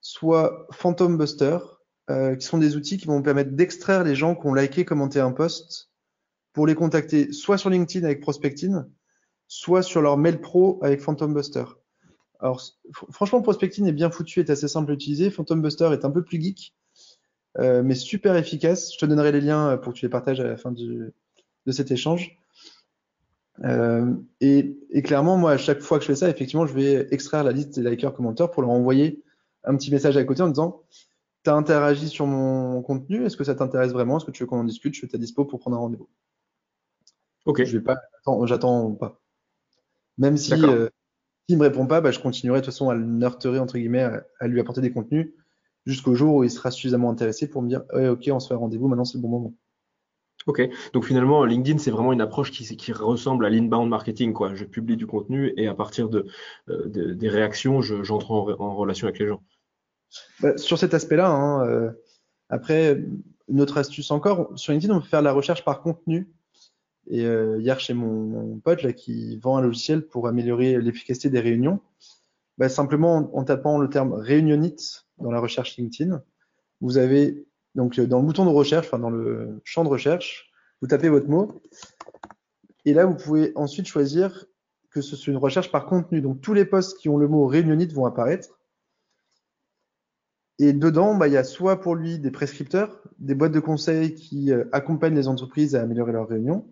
soit 0.00 0.66
Phantom 0.72 1.16
Buster, 1.16 1.58
euh, 2.10 2.34
qui 2.36 2.46
sont 2.46 2.58
des 2.58 2.76
outils 2.76 2.98
qui 2.98 3.06
vont 3.06 3.16
vous 3.16 3.22
permettre 3.22 3.52
d'extraire 3.52 4.04
les 4.04 4.14
gens 4.14 4.34
qui 4.34 4.46
ont 4.46 4.54
liké, 4.54 4.84
commenté 4.84 5.20
un 5.20 5.32
post 5.32 5.90
pour 6.52 6.66
les 6.66 6.74
contacter 6.74 7.32
soit 7.32 7.56
sur 7.56 7.70
LinkedIn 7.70 8.04
avec 8.04 8.20
Prospectine, 8.20 8.90
soit 9.48 9.82
sur 9.82 10.02
leur 10.02 10.18
mail 10.18 10.40
pro 10.40 10.78
avec 10.82 11.00
Phantom 11.00 11.32
Buster. 11.32 11.64
Alors, 12.40 12.60
franchement, 13.10 13.40
Prospectine 13.40 13.86
est 13.86 13.92
bien 13.92 14.10
foutu, 14.10 14.40
est 14.40 14.50
assez 14.50 14.68
simple 14.68 14.90
à 14.90 14.94
utiliser. 14.94 15.30
Phantom 15.30 15.62
Buster 15.62 15.90
est 15.92 16.04
un 16.04 16.10
peu 16.10 16.24
plus 16.24 16.42
geek, 16.42 16.74
euh, 17.58 17.82
mais 17.84 17.94
super 17.94 18.36
efficace. 18.36 18.92
Je 18.92 18.98
te 18.98 19.06
donnerai 19.06 19.30
les 19.30 19.40
liens 19.40 19.76
pour 19.76 19.92
que 19.92 19.98
tu 19.98 20.04
les 20.04 20.10
partages 20.10 20.40
à 20.40 20.44
la 20.44 20.56
fin 20.56 20.72
de 20.72 21.12
cet 21.70 21.92
échange. 21.92 22.36
Euh, 23.64 24.14
et, 24.40 24.76
et, 24.90 25.02
clairement, 25.02 25.36
moi, 25.36 25.52
à 25.52 25.56
chaque 25.58 25.80
fois 25.80 25.98
que 25.98 26.04
je 26.04 26.08
fais 26.08 26.16
ça, 26.16 26.28
effectivement, 26.28 26.66
je 26.66 26.74
vais 26.74 27.06
extraire 27.10 27.44
la 27.44 27.52
liste 27.52 27.78
des 27.78 27.88
likers 27.88 28.14
commenteurs 28.14 28.50
pour 28.50 28.62
leur 28.62 28.70
envoyer 28.70 29.22
un 29.64 29.76
petit 29.76 29.90
message 29.90 30.16
à 30.16 30.24
côté 30.24 30.42
en 30.42 30.48
disant 30.48 30.82
Tu 31.44 31.50
as 31.50 31.54
interagi 31.54 32.08
sur 32.08 32.26
mon 32.26 32.82
contenu, 32.82 33.24
est-ce 33.24 33.36
que 33.36 33.44
ça 33.44 33.54
t'intéresse 33.54 33.92
vraiment? 33.92 34.16
Est-ce 34.16 34.24
que 34.24 34.30
tu 34.30 34.42
veux 34.42 34.46
qu'on 34.46 34.60
en 34.60 34.64
discute? 34.64 34.94
Je 34.94 34.98
suis 34.98 35.06
à 35.06 35.10
ta 35.10 35.18
dispo 35.18 35.44
pour 35.44 35.60
prendre 35.60 35.76
un 35.76 35.80
rendez-vous. 35.80 36.08
Ok. 37.44 37.64
Je 37.64 37.76
vais 37.76 37.84
pas, 37.84 37.98
j'attends 38.44 38.92
pas. 38.92 39.20
Même 40.18 40.36
si 40.36 40.54
euh, 40.54 40.88
s'il 41.48 41.58
me 41.58 41.64
répond 41.64 41.86
pas, 41.86 42.00
bah, 42.00 42.10
je 42.10 42.20
continuerai 42.20 42.60
de 42.60 42.64
toute 42.64 42.72
façon 42.72 42.90
à 42.90 42.94
le 42.94 43.04
nurturer 43.04 43.58
entre 43.58 43.78
guillemets, 43.78 44.02
à, 44.02 44.24
à 44.40 44.46
lui 44.46 44.60
apporter 44.60 44.80
des 44.80 44.92
contenus 44.92 45.32
jusqu'au 45.86 46.14
jour 46.14 46.36
où 46.36 46.44
il 46.44 46.50
sera 46.50 46.70
suffisamment 46.70 47.10
intéressé 47.10 47.48
pour 47.48 47.62
me 47.62 47.68
dire 47.68 47.82
ok, 47.92 48.28
on 48.30 48.40
se 48.40 48.48
fait 48.48 48.54
un 48.54 48.58
rendez-vous, 48.58 48.88
maintenant 48.88 49.04
c'est 49.04 49.18
le 49.18 49.22
bon 49.22 49.28
moment. 49.28 49.54
Ok, 50.46 50.68
donc 50.92 51.04
finalement, 51.04 51.44
LinkedIn, 51.44 51.78
c'est 51.78 51.90
vraiment 51.90 52.12
une 52.12 52.20
approche 52.20 52.50
qui, 52.50 52.76
qui 52.76 52.92
ressemble 52.92 53.46
à 53.46 53.50
l'inbound 53.50 53.88
marketing. 53.88 54.32
Quoi. 54.32 54.54
Je 54.54 54.64
publie 54.64 54.96
du 54.96 55.06
contenu 55.06 55.52
et 55.56 55.68
à 55.68 55.74
partir 55.74 56.08
de, 56.08 56.26
euh, 56.68 56.88
des 56.88 57.28
réactions, 57.28 57.80
j'entre 57.80 58.32
en, 58.32 58.74
relation 58.74 59.06
avec 59.06 59.20
les 59.20 59.28
gens. 59.28 59.42
Bah, 60.40 60.56
sur 60.58 60.78
cet 60.78 60.94
aspect-là, 60.94 61.30
hein, 61.30 61.66
euh, 61.66 61.90
après, 62.48 63.02
une 63.48 63.60
autre 63.60 63.78
astuce 63.78 64.10
encore, 64.10 64.50
sur 64.56 64.72
LinkedIn, 64.72 64.94
on 64.94 65.00
peut 65.00 65.08
faire 65.08 65.22
la 65.22 65.32
recherche 65.32 65.64
par 65.64 65.80
contenu. 65.80 66.28
Et 67.08 67.24
euh, 67.24 67.60
hier, 67.60 67.80
chez 67.80 67.94
mon, 67.94 68.58
pote 68.58 68.82
là, 68.82 68.92
qui 68.92 69.36
vend 69.38 69.56
un 69.56 69.62
logiciel 69.62 70.06
pour 70.06 70.28
améliorer 70.28 70.80
l'efficacité 70.80 71.30
des 71.30 71.40
réunions, 71.40 71.80
bah, 72.58 72.68
simplement 72.68 73.30
en, 73.36 73.44
tapant 73.44 73.78
le 73.78 73.88
terme 73.88 74.12
réunionite 74.12 75.06
dans 75.18 75.30
la 75.30 75.40
recherche 75.40 75.76
LinkedIn, 75.76 76.22
vous 76.80 76.98
avez 76.98 77.46
donc, 77.74 77.98
euh, 77.98 78.06
dans 78.06 78.20
le 78.20 78.26
bouton 78.26 78.44
de 78.44 78.50
recherche, 78.50 78.86
enfin 78.86 78.98
dans 78.98 79.10
le 79.10 79.60
champ 79.64 79.84
de 79.84 79.88
recherche, 79.88 80.50
vous 80.80 80.88
tapez 80.88 81.08
votre 81.08 81.28
mot. 81.28 81.62
Et 82.84 82.94
là, 82.94 83.06
vous 83.06 83.14
pouvez 83.14 83.52
ensuite 83.54 83.86
choisir 83.86 84.46
que 84.90 85.00
ce 85.00 85.16
soit 85.16 85.30
une 85.30 85.38
recherche 85.38 85.70
par 85.70 85.86
contenu. 85.86 86.20
Donc, 86.20 86.40
tous 86.40 86.54
les 86.54 86.64
posts 86.64 86.98
qui 86.98 87.08
ont 87.08 87.16
le 87.16 87.28
mot 87.28 87.46
réunionite 87.46 87.92
vont 87.92 88.04
apparaître. 88.04 88.58
Et 90.58 90.72
dedans, 90.72 91.14
bah, 91.14 91.28
il 91.28 91.34
y 91.34 91.38
a 91.38 91.44
soit 91.44 91.80
pour 91.80 91.94
lui 91.94 92.18
des 92.18 92.30
prescripteurs, 92.30 93.02
des 93.18 93.34
boîtes 93.34 93.52
de 93.52 93.60
conseils 93.60 94.14
qui 94.14 94.52
euh, 94.52 94.64
accompagnent 94.72 95.14
les 95.14 95.28
entreprises 95.28 95.74
à 95.74 95.82
améliorer 95.82 96.12
leurs 96.12 96.28
réunions, 96.28 96.66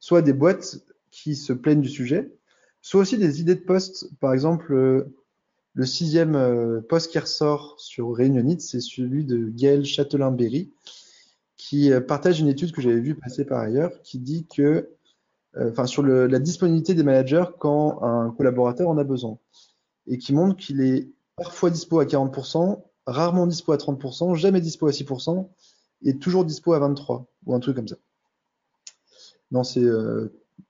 soit 0.00 0.22
des 0.22 0.32
boîtes 0.32 0.78
qui 1.10 1.36
se 1.36 1.52
plaignent 1.52 1.82
du 1.82 1.88
sujet, 1.88 2.32
soit 2.80 3.02
aussi 3.02 3.18
des 3.18 3.40
idées 3.40 3.54
de 3.54 3.60
posts. 3.60 4.10
Par 4.18 4.32
exemple, 4.32 4.72
euh, 4.72 5.14
le 5.78 5.86
sixième 5.86 6.34
euh, 6.34 6.80
poste 6.80 7.12
qui 7.12 7.20
ressort 7.20 7.76
sur 7.78 8.12
Réunionite, 8.12 8.60
c'est 8.62 8.80
celui 8.80 9.24
de 9.24 9.48
Gaël 9.48 9.84
Châtelain-Berry, 9.84 10.72
qui 11.56 11.92
euh, 11.92 12.00
partage 12.00 12.40
une 12.40 12.48
étude 12.48 12.72
que 12.72 12.80
j'avais 12.80 12.98
vue 12.98 13.14
passer 13.14 13.44
par 13.44 13.60
ailleurs, 13.60 14.02
qui 14.02 14.18
dit 14.18 14.44
que, 14.52 14.90
euh, 15.56 15.70
enfin, 15.70 15.86
sur 15.86 16.02
la 16.02 16.38
disponibilité 16.40 16.94
des 16.94 17.04
managers 17.04 17.44
quand 17.60 18.02
un 18.02 18.32
collaborateur 18.32 18.88
en 18.88 18.98
a 18.98 19.04
besoin, 19.04 19.38
et 20.08 20.18
qui 20.18 20.34
montre 20.34 20.56
qu'il 20.56 20.80
est 20.80 21.12
parfois 21.36 21.70
dispo 21.70 22.00
à 22.00 22.06
40%, 22.06 22.82
rarement 23.06 23.46
dispo 23.46 23.70
à 23.70 23.76
30%, 23.76 24.34
jamais 24.34 24.60
dispo 24.60 24.88
à 24.88 24.90
6%, 24.90 25.48
et 26.02 26.18
toujours 26.18 26.44
dispo 26.44 26.72
à 26.72 26.80
23%, 26.80 27.24
ou 27.46 27.54
un 27.54 27.60
truc 27.60 27.76
comme 27.76 27.86
ça. 27.86 27.98
Non, 29.52 29.62
c'est 29.62 29.86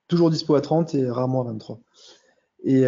toujours 0.07 0.29
dispo 0.29 0.53
à 0.53 0.61
30 0.61 0.93
et 0.93 1.09
rarement 1.09 1.41
à 1.41 1.45
23. 1.45 1.79
Et, 2.65 2.85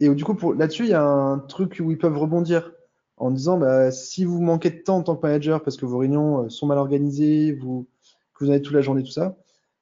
et 0.00 0.08
du 0.14 0.24
coup, 0.24 0.52
là-dessus, 0.52 0.84
il 0.84 0.90
y 0.90 0.94
a 0.94 1.04
un 1.04 1.38
truc 1.38 1.80
où 1.80 1.90
ils 1.90 1.98
peuvent 1.98 2.16
rebondir 2.18 2.72
en 3.16 3.30
disant 3.30 3.58
bah, 3.58 3.92
si 3.92 4.24
vous 4.24 4.40
manquez 4.40 4.70
de 4.70 4.78
temps 4.78 4.98
en 4.98 5.02
tant 5.02 5.16
que 5.16 5.24
manager 5.24 5.62
parce 5.62 5.76
que 5.76 5.86
vos 5.86 5.98
réunions 5.98 6.44
euh, 6.44 6.48
sont 6.48 6.66
mal 6.66 6.78
organisées, 6.78 7.52
vous, 7.52 7.86
que 8.34 8.44
vous 8.44 8.50
avez 8.50 8.60
toute 8.60 8.74
la 8.74 8.80
journée, 8.80 9.02
tout 9.02 9.12
ça, 9.12 9.36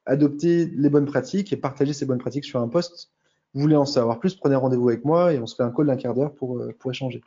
adoptez 0.05 0.67
les 0.67 0.91
bonnes 0.91 1.07
pratiques 1.07 1.53
et 1.53 1.57
partagez 1.57 1.93
ces 1.93 2.05
bonnes 2.05 2.19
pratiques 2.19 2.45
sur 2.45 2.61
un 2.61 2.69
poste. 2.69 3.11
Vous 3.55 3.63
voulez 3.63 3.77
en 3.77 3.87
savoir 3.87 4.21
plus, 4.21 4.35
prenez 4.35 4.57
rendez-vous 4.57 4.89
avec 4.91 5.05
moi 5.05 5.33
et 5.33 5.39
on 5.39 5.47
se 5.47 5.55
fait 5.57 5.63
un 5.63 5.71
call 5.71 5.87
d'un 5.87 5.97
quart 5.97 6.15
d'heure 6.15 6.35
pour, 6.35 6.59
euh, 6.59 6.75
pour 6.79 6.91
échanger. 6.91 7.23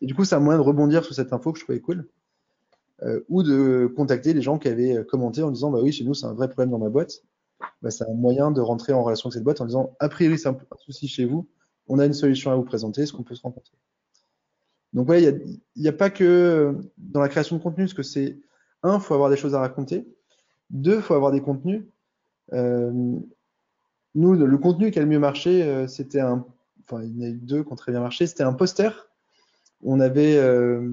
Et 0.00 0.06
du 0.06 0.14
coup, 0.14 0.24
c'est 0.24 0.34
un 0.34 0.40
moyen 0.40 0.58
de 0.58 0.64
rebondir 0.64 1.04
sur 1.04 1.14
cette 1.14 1.32
info 1.32 1.52
que 1.52 1.58
je 1.58 1.64
trouvais 1.64 1.80
cool. 1.80 2.08
Euh, 3.02 3.20
ou 3.28 3.42
de 3.42 3.90
contacter 3.96 4.34
les 4.34 4.42
gens 4.42 4.58
qui 4.58 4.68
avaient 4.68 5.04
commenté 5.06 5.42
en 5.42 5.50
disant 5.50 5.70
bah 5.70 5.80
oui, 5.82 5.92
chez 5.92 6.04
nous, 6.04 6.14
c'est 6.14 6.26
un 6.26 6.34
vrai 6.34 6.48
problème 6.48 6.70
dans 6.70 6.78
ma 6.78 6.88
boîte. 6.88 7.22
Bah, 7.82 7.90
c'est 7.90 8.04
un 8.04 8.14
moyen 8.14 8.50
de 8.50 8.60
rentrer 8.62 8.94
en 8.94 9.02
relation 9.02 9.28
avec 9.28 9.34
cette 9.34 9.44
boîte 9.44 9.60
en 9.60 9.66
disant 9.66 9.94
a 10.00 10.08
priori, 10.08 10.38
c'est 10.38 10.48
un 10.48 10.56
souci 10.78 11.08
chez 11.08 11.26
vous 11.26 11.46
on 11.88 11.98
a 11.98 12.06
une 12.06 12.12
solution 12.12 12.50
à 12.50 12.56
vous 12.56 12.64
présenter, 12.64 13.02
est-ce 13.02 13.12
qu'on 13.12 13.22
peut 13.22 13.34
se 13.34 13.42
rencontrer? 13.42 13.76
Donc 14.92 15.08
ouais, 15.08 15.22
il 15.22 15.60
n'y 15.76 15.88
a, 15.88 15.92
pas 15.92 16.10
que 16.10 16.76
dans 16.98 17.20
la 17.20 17.28
création 17.28 17.56
de 17.56 17.62
contenu, 17.62 17.84
parce 17.84 17.94
que 17.94 18.02
c'est 18.02 18.38
un, 18.82 18.96
il 18.96 19.00
faut 19.00 19.14
avoir 19.14 19.30
des 19.30 19.36
choses 19.36 19.54
à 19.54 19.60
raconter. 19.60 20.06
Deux, 20.70 20.96
il 20.96 21.02
faut 21.02 21.14
avoir 21.14 21.32
des 21.32 21.40
contenus. 21.40 21.84
Euh, 22.52 22.90
nous, 24.14 24.34
le, 24.34 24.58
contenu 24.58 24.90
qui 24.90 24.98
a 24.98 25.02
le 25.02 25.08
mieux 25.08 25.18
marché, 25.20 25.62
euh, 25.62 25.86
c'était 25.86 26.20
un, 26.20 26.44
enfin 26.84 27.02
il 27.04 27.16
y 27.16 27.20
en 27.20 27.26
a 27.26 27.30
eu 27.30 27.38
deux 27.38 27.62
qui 27.62 27.72
ont 27.72 27.76
très 27.76 27.92
bien 27.92 28.00
marché, 28.00 28.26
c'était 28.26 28.42
un 28.42 28.52
poster. 28.52 29.08
On 29.82 30.00
avait 30.00 30.36
euh, 30.36 30.88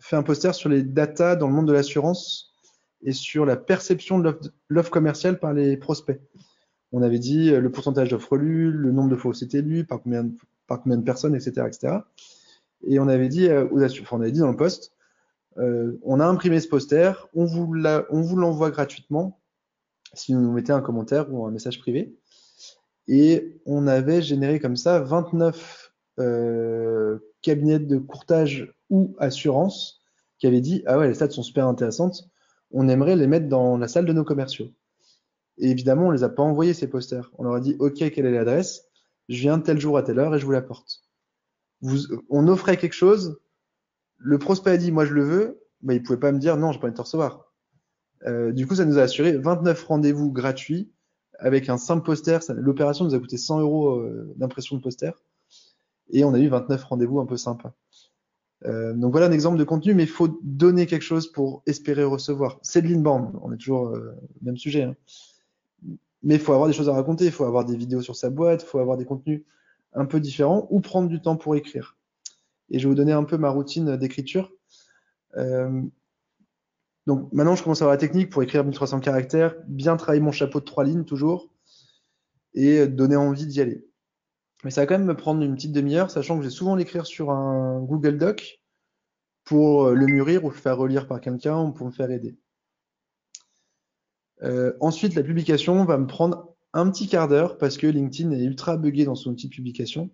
fait 0.00 0.16
un 0.16 0.22
poster 0.22 0.54
sur 0.54 0.70
les 0.70 0.82
datas 0.82 1.36
dans 1.36 1.48
le 1.48 1.54
monde 1.54 1.68
de 1.68 1.72
l'assurance 1.72 2.54
et 3.02 3.12
sur 3.12 3.44
la 3.44 3.56
perception 3.56 4.18
de 4.18 4.38
l'offre 4.68 4.90
commerciale 4.90 5.38
par 5.38 5.52
les 5.52 5.76
prospects 5.76 6.20
on 6.94 7.02
avait 7.02 7.18
dit 7.18 7.50
euh, 7.50 7.60
le 7.60 7.72
pourcentage 7.72 8.10
d'offres 8.10 8.36
lues, 8.36 8.70
le 8.70 8.92
nombre 8.92 9.10
de 9.10 9.16
fois 9.16 9.32
où 9.32 9.34
c'était 9.34 9.62
lu, 9.62 9.84
par 9.84 10.00
combien, 10.00 10.22
de, 10.24 11.04
personnes, 11.04 11.34
etc., 11.34 11.66
etc. 11.66 11.98
Et 12.86 13.00
on 13.00 13.08
avait 13.08 13.28
dit 13.28 13.48
euh, 13.48 13.66
on 13.72 14.20
avait 14.20 14.30
dit 14.30 14.38
dans 14.38 14.50
le 14.50 14.56
poste, 14.56 14.92
euh, 15.58 15.98
on 16.02 16.20
a 16.20 16.26
imprimé 16.26 16.60
ce 16.60 16.68
poster, 16.68 17.28
on 17.34 17.46
vous 17.46 17.74
l'envoie 17.74 18.70
gratuitement. 18.70 19.40
si 20.12 20.34
vous 20.34 20.40
nous 20.40 20.52
mettez 20.52 20.72
un 20.72 20.80
commentaire 20.80 21.32
ou 21.32 21.44
un 21.44 21.50
message 21.50 21.80
privé. 21.80 22.14
Et 23.08 23.58
on 23.66 23.88
avait 23.88 24.22
généré 24.22 24.60
comme 24.60 24.76
ça 24.76 25.00
29 25.00 25.92
euh, 26.20 27.18
cabinets 27.42 27.80
de 27.80 27.98
courtage 27.98 28.72
ou 28.88 29.16
assurance 29.18 30.00
qui 30.38 30.46
avaient 30.46 30.60
dit 30.60 30.84
Ah 30.86 30.98
ouais, 30.98 31.08
les 31.08 31.14
stats 31.14 31.30
sont 31.30 31.42
super 31.42 31.66
intéressantes, 31.66 32.30
on 32.70 32.88
aimerait 32.88 33.16
les 33.16 33.26
mettre 33.26 33.48
dans 33.48 33.76
la 33.76 33.88
salle 33.88 34.06
de 34.06 34.12
nos 34.12 34.24
commerciaux. 34.24 34.70
Et 35.58 35.70
évidemment, 35.70 36.08
on 36.08 36.10
les 36.10 36.24
a 36.24 36.28
pas 36.28 36.42
envoyés 36.42 36.74
ces 36.74 36.88
posters. 36.88 37.30
On 37.38 37.44
leur 37.44 37.54
a 37.54 37.60
dit 37.60 37.76
Ok, 37.78 37.98
quelle 37.98 38.26
est 38.26 38.32
l'adresse? 38.32 38.84
Je 39.28 39.40
viens 39.40 39.58
tel 39.60 39.80
jour 39.80 39.96
à 39.96 40.02
telle 40.02 40.18
heure 40.18 40.34
et 40.34 40.38
je 40.38 40.44
vous 40.44 40.52
l'apporte. 40.52 41.02
On 42.30 42.48
offrait 42.48 42.76
quelque 42.76 42.94
chose, 42.94 43.40
le 44.18 44.38
prospect 44.38 44.70
a 44.70 44.76
dit 44.76 44.90
Moi 44.90 45.04
je 45.04 45.14
le 45.14 45.24
veux, 45.24 45.62
mais 45.82 45.96
il 45.96 46.02
pouvait 46.02 46.18
pas 46.18 46.32
me 46.32 46.38
dire 46.38 46.56
Non, 46.56 46.72
j'ai 46.72 46.78
pas 46.78 46.86
envie 46.86 46.92
de 46.92 46.96
te 46.96 47.02
recevoir. 47.02 47.52
Euh, 48.26 48.52
du 48.52 48.66
coup, 48.66 48.74
ça 48.74 48.84
nous 48.84 48.98
a 48.98 49.02
assuré 49.02 49.36
29 49.36 49.84
rendez-vous 49.84 50.32
gratuits 50.32 50.90
avec 51.38 51.68
un 51.68 51.76
simple 51.76 52.04
poster. 52.04 52.38
L'opération 52.54 53.04
nous 53.04 53.14
a 53.14 53.18
coûté 53.18 53.36
100 53.36 53.60
euros 53.60 53.98
euh, 53.98 54.32
d'impression 54.36 54.76
de 54.76 54.82
poster. 54.82 55.12
Et 56.10 56.24
on 56.24 56.34
a 56.34 56.38
eu 56.38 56.48
29 56.48 56.84
rendez-vous 56.84 57.20
un 57.20 57.26
peu 57.26 57.36
sympas. 57.36 57.74
Euh, 58.66 58.94
donc 58.94 59.12
voilà 59.12 59.26
un 59.26 59.32
exemple 59.32 59.58
de 59.58 59.64
contenu, 59.64 59.94
mais 59.94 60.04
il 60.04 60.08
faut 60.08 60.38
donner 60.42 60.86
quelque 60.86 61.02
chose 61.02 61.30
pour 61.30 61.62
espérer 61.66 62.04
recevoir. 62.04 62.58
C'est 62.62 62.82
de 62.82 62.88
l'inbound, 62.88 63.32
on 63.42 63.52
est 63.52 63.56
toujours 63.56 63.88
euh, 63.88 64.14
même 64.42 64.56
sujet. 64.56 64.84
Hein. 64.84 64.96
Mais 66.24 66.34
il 66.34 66.40
faut 66.40 66.52
avoir 66.52 66.68
des 66.68 66.74
choses 66.74 66.88
à 66.88 66.94
raconter, 66.94 67.26
il 67.26 67.32
faut 67.32 67.44
avoir 67.44 67.64
des 67.64 67.76
vidéos 67.76 68.00
sur 68.00 68.16
sa 68.16 68.30
boîte, 68.30 68.62
il 68.62 68.66
faut 68.66 68.78
avoir 68.78 68.96
des 68.96 69.04
contenus 69.04 69.44
un 69.92 70.06
peu 70.06 70.20
différents 70.20 70.66
ou 70.70 70.80
prendre 70.80 71.08
du 71.08 71.20
temps 71.20 71.36
pour 71.36 71.54
écrire. 71.54 71.96
Et 72.70 72.78
je 72.78 72.84
vais 72.84 72.88
vous 72.88 72.96
donner 72.96 73.12
un 73.12 73.24
peu 73.24 73.36
ma 73.36 73.50
routine 73.50 73.96
d'écriture. 73.96 74.50
Euh, 75.36 75.82
donc 77.06 77.30
maintenant, 77.32 77.54
je 77.54 77.62
commence 77.62 77.82
à 77.82 77.84
avoir 77.84 77.94
la 77.94 78.00
technique 78.00 78.30
pour 78.30 78.42
écrire 78.42 78.64
1300 78.64 79.00
caractères, 79.00 79.54
bien 79.66 79.96
travailler 79.96 80.22
mon 80.22 80.32
chapeau 80.32 80.60
de 80.60 80.64
trois 80.64 80.84
lignes 80.84 81.04
toujours, 81.04 81.50
et 82.54 82.86
donner 82.86 83.16
envie 83.16 83.46
d'y 83.46 83.60
aller. 83.60 83.86
Mais 84.64 84.70
ça 84.70 84.80
va 84.80 84.86
quand 84.86 84.98
même 84.98 85.06
me 85.06 85.16
prendre 85.16 85.42
une 85.42 85.54
petite 85.54 85.72
demi-heure, 85.72 86.10
sachant 86.10 86.36
que 86.36 86.42
je 86.42 86.48
vais 86.48 86.54
souvent 86.54 86.74
l'écrire 86.74 87.04
sur 87.04 87.30
un 87.30 87.82
Google 87.82 88.16
Doc 88.16 88.62
pour 89.44 89.90
le 89.90 90.06
mûrir 90.06 90.42
ou 90.44 90.48
le 90.48 90.56
faire 90.56 90.78
relire 90.78 91.06
par 91.06 91.20
quelqu'un 91.20 91.60
ou 91.60 91.72
pour 91.72 91.86
me 91.86 91.92
faire 91.92 92.10
aider. 92.10 92.38
Euh, 94.42 94.72
ensuite, 94.80 95.14
la 95.14 95.22
publication 95.22 95.84
va 95.84 95.98
me 95.98 96.06
prendre 96.06 96.54
un 96.72 96.90
petit 96.90 97.08
quart 97.08 97.28
d'heure 97.28 97.56
parce 97.58 97.76
que 97.76 97.86
LinkedIn 97.86 98.32
est 98.32 98.42
ultra 98.42 98.76
buggé 98.76 99.04
dans 99.04 99.14
son 99.14 99.30
outil 99.30 99.48
de 99.48 99.54
publication. 99.54 100.10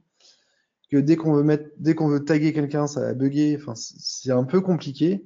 Que 0.91 0.99
dès 0.99 1.17
qu'on 1.17 1.33
veut 1.33 1.43
mettre, 1.43 1.71
dès 1.79 1.95
qu'on 1.95 2.09
veut 2.09 2.25
taguer 2.25 2.53
quelqu'un, 2.53 2.87
ça 2.87 3.01
va 3.01 3.15
bugger. 3.15 3.57
Enfin, 3.57 3.75
c'est 3.77 4.33
un 4.33 4.45
peu 4.45 4.61
compliqué 4.61 5.25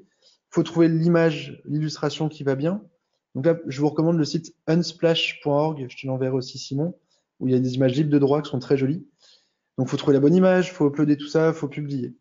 faut 0.54 0.62
trouver 0.62 0.86
l'image, 0.86 1.60
l'illustration 1.64 2.28
qui 2.28 2.44
va 2.44 2.54
bien. 2.54 2.80
Donc 3.34 3.44
là, 3.44 3.58
je 3.66 3.80
vous 3.80 3.88
recommande 3.88 4.16
le 4.16 4.24
site 4.24 4.54
unsplash.org, 4.68 5.86
je 5.88 5.96
te 5.96 6.06
l'enverrai 6.06 6.36
aussi 6.36 6.58
Simon, 6.58 6.94
où 7.40 7.48
il 7.48 7.52
y 7.52 7.56
a 7.56 7.58
des 7.58 7.74
images 7.74 7.96
libres 7.96 8.12
de 8.12 8.20
droit 8.20 8.40
qui 8.40 8.50
sont 8.50 8.60
très 8.60 8.76
jolies. 8.76 9.04
Donc 9.76 9.88
faut 9.88 9.96
trouver 9.96 10.14
la 10.14 10.20
bonne 10.20 10.34
image, 10.36 10.72
faut 10.72 10.86
uploader 10.86 11.16
tout 11.16 11.26
ça, 11.26 11.52
faut 11.52 11.66
publier. 11.66 12.14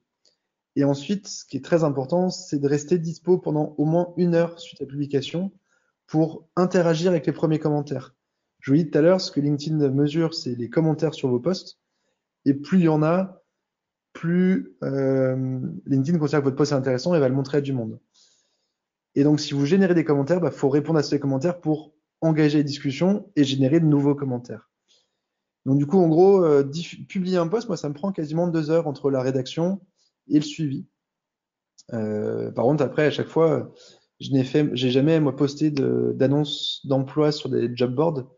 Et 0.76 0.84
ensuite, 0.84 1.28
ce 1.28 1.46
qui 1.46 1.58
est 1.58 1.64
très 1.64 1.84
important, 1.84 2.32
c'est 2.32 2.58
de 2.58 2.68
rester 2.68 2.98
dispo 2.98 3.38
pendant 3.38 3.76
au 3.78 3.86
moins 3.86 4.16
une 4.18 4.34
heure 4.34 4.60
suite 4.60 4.82
à 4.82 4.86
la 4.86 4.90
publication 4.90 5.52
pour 6.08 6.48
interagir 6.56 7.12
avec 7.12 7.26
les 7.26 7.34
premiers 7.34 7.60
commentaires. 7.60 8.16
Je 8.60 8.72
vous 8.72 8.78
dis 8.78 8.90
tout 8.90 8.98
à 8.98 9.02
l'heure, 9.02 9.20
ce 9.20 9.32
que 9.32 9.40
LinkedIn 9.40 9.90
mesure, 9.90 10.34
c'est 10.34 10.56
les 10.56 10.70
commentaires 10.70 11.14
sur 11.14 11.30
vos 11.30 11.40
posts. 11.40 11.80
Et 12.46 12.54
plus 12.54 12.80
il 12.80 12.86
y 12.86 12.90
en 12.90 13.04
a, 13.04 13.44
plus 14.14 14.76
euh, 14.84 15.60
LinkedIn 15.86 16.20
considère 16.20 16.40
que 16.40 16.46
votre 16.46 16.56
post 16.56 16.72
est 16.72 16.76
intéressant 16.76 17.14
et 17.16 17.20
va 17.20 17.28
le 17.28 17.36
montrer 17.36 17.58
à 17.58 17.62
du 17.62 17.74
monde. 17.74 18.00
Et 19.16 19.24
donc, 19.24 19.40
si 19.40 19.54
vous 19.54 19.66
générez 19.66 19.94
des 19.94 20.06
commentaires, 20.06 20.38
il 20.38 20.44
bah, 20.44 20.52
faut 20.52 20.70
répondre 20.70 21.00
à 21.00 21.04
ces 21.04 21.20
commentaires 21.20 21.60
pour 21.60 21.94
engager 22.22 22.60
les 22.60 22.64
discussions 22.64 23.30
et 23.36 23.44
générer 23.44 23.80
de 23.80 23.86
nouveaux 23.86 24.16
commentaires. 24.16 24.72
Donc, 25.66 25.78
du 25.78 25.86
coup, 25.86 26.00
en 26.00 26.08
gros, 26.08 26.44
euh, 26.44 26.70
publier 27.08 27.38
un 27.38 27.48
post, 27.48 27.68
moi, 27.68 27.78
ça 27.78 27.90
me 27.90 27.94
prend 27.94 28.12
quasiment 28.12 28.48
deux 28.48 28.70
heures 28.70 28.88
entre 28.88 29.10
la 29.10 29.22
rédaction 29.22 29.82
et 30.28 30.36
le 30.36 30.42
suivi. 30.42 30.86
Euh, 31.94 32.52
par 32.52 32.66
contre, 32.66 32.84
après, 32.84 33.06
à 33.06 33.12
chaque 33.12 33.28
fois, 33.28 33.72
je 34.20 34.32
n'ai 34.32 34.44
fait, 34.44 34.70
j'ai 34.74 34.92
jamais 34.92 35.20
moi 35.20 35.36
posté 35.36 35.72
d'annonces 35.72 36.82
d'emploi 36.86 37.32
sur 37.32 37.50
des 37.50 37.70
job 37.76 37.94
boards. 37.96 38.30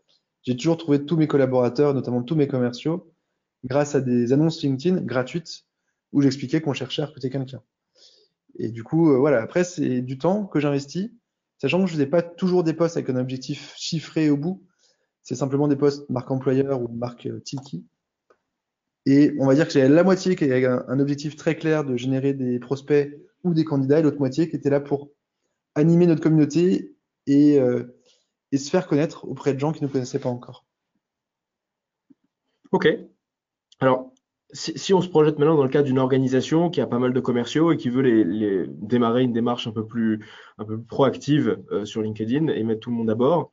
J'ai 0.42 0.56
toujours 0.56 0.76
trouvé 0.76 1.04
tous 1.04 1.16
mes 1.16 1.26
collaborateurs, 1.26 1.94
notamment 1.94 2.22
tous 2.22 2.36
mes 2.36 2.48
commerciaux, 2.48 3.12
grâce 3.64 3.94
à 3.94 4.00
des 4.00 4.32
annonces 4.32 4.62
LinkedIn 4.62 5.02
gratuites 5.02 5.64
où 6.12 6.22
j'expliquais 6.22 6.60
qu'on 6.60 6.72
cherchait 6.72 7.02
à 7.02 7.06
recruter 7.06 7.30
quelqu'un. 7.30 7.62
Et 8.58 8.70
du 8.70 8.82
coup, 8.84 9.10
euh, 9.12 9.18
voilà, 9.18 9.42
après, 9.42 9.64
c'est 9.64 10.00
du 10.00 10.18
temps 10.18 10.46
que 10.46 10.60
j'investis, 10.60 11.10
sachant 11.58 11.78
que 11.78 11.86
je 11.86 11.92
ne 11.92 11.98
faisais 11.98 12.10
pas 12.10 12.22
toujours 12.22 12.64
des 12.64 12.72
postes 12.72 12.96
avec 12.96 13.10
un 13.10 13.16
objectif 13.16 13.74
chiffré 13.76 14.30
au 14.30 14.36
bout. 14.36 14.64
C'est 15.22 15.34
simplement 15.34 15.68
des 15.68 15.76
postes 15.76 16.08
marque 16.08 16.30
employeur 16.30 16.80
ou 16.80 16.88
marque 16.88 17.26
euh, 17.26 17.40
Tilki. 17.40 17.84
Et 19.04 19.34
on 19.38 19.46
va 19.46 19.54
dire 19.54 19.66
que 19.66 19.72
j'ai 19.72 19.86
la 19.88 20.02
moitié 20.02 20.34
qui 20.34 20.44
avait 20.44 20.66
un, 20.66 20.98
objectif 20.98 21.36
très 21.36 21.56
clair 21.56 21.84
de 21.84 21.96
générer 21.96 22.34
des 22.34 22.58
prospects 22.58 23.16
ou 23.44 23.54
des 23.54 23.64
candidats, 23.64 24.00
et 24.00 24.02
l'autre 24.02 24.18
moitié 24.18 24.48
qui 24.48 24.56
était 24.56 24.70
là 24.70 24.80
pour 24.80 25.10
animer 25.76 26.06
notre 26.06 26.22
communauté 26.22 26.96
et, 27.26 27.60
euh, 27.60 27.96
et 28.50 28.58
se 28.58 28.70
faire 28.70 28.88
connaître 28.88 29.26
auprès 29.28 29.54
de 29.54 29.60
gens 29.60 29.72
qui 29.72 29.82
ne 29.82 29.86
nous 29.86 29.92
connaissaient 29.92 30.18
pas 30.18 30.28
encore. 30.28 30.64
Ok. 32.72 32.88
Alors, 33.78 34.12
si, 34.52 34.94
on 34.94 35.00
se 35.00 35.08
projette 35.08 35.38
maintenant 35.38 35.56
dans 35.56 35.64
le 35.64 35.68
cadre 35.68 35.86
d'une 35.86 35.98
organisation 35.98 36.70
qui 36.70 36.80
a 36.80 36.86
pas 36.86 36.98
mal 36.98 37.12
de 37.12 37.20
commerciaux 37.20 37.72
et 37.72 37.76
qui 37.76 37.90
veut 37.90 38.02
les, 38.02 38.66
démarrer 38.68 39.22
une 39.22 39.32
démarche 39.32 39.66
un 39.66 39.72
peu 39.72 39.86
plus, 39.86 40.24
un 40.58 40.64
peu 40.64 40.80
proactive 40.80 41.62
euh, 41.72 41.84
sur 41.84 42.02
LinkedIn 42.02 42.48
et 42.48 42.62
mettre 42.62 42.80
tout 42.80 42.90
le 42.90 42.96
monde 42.96 43.10
à 43.10 43.14
bord, 43.14 43.52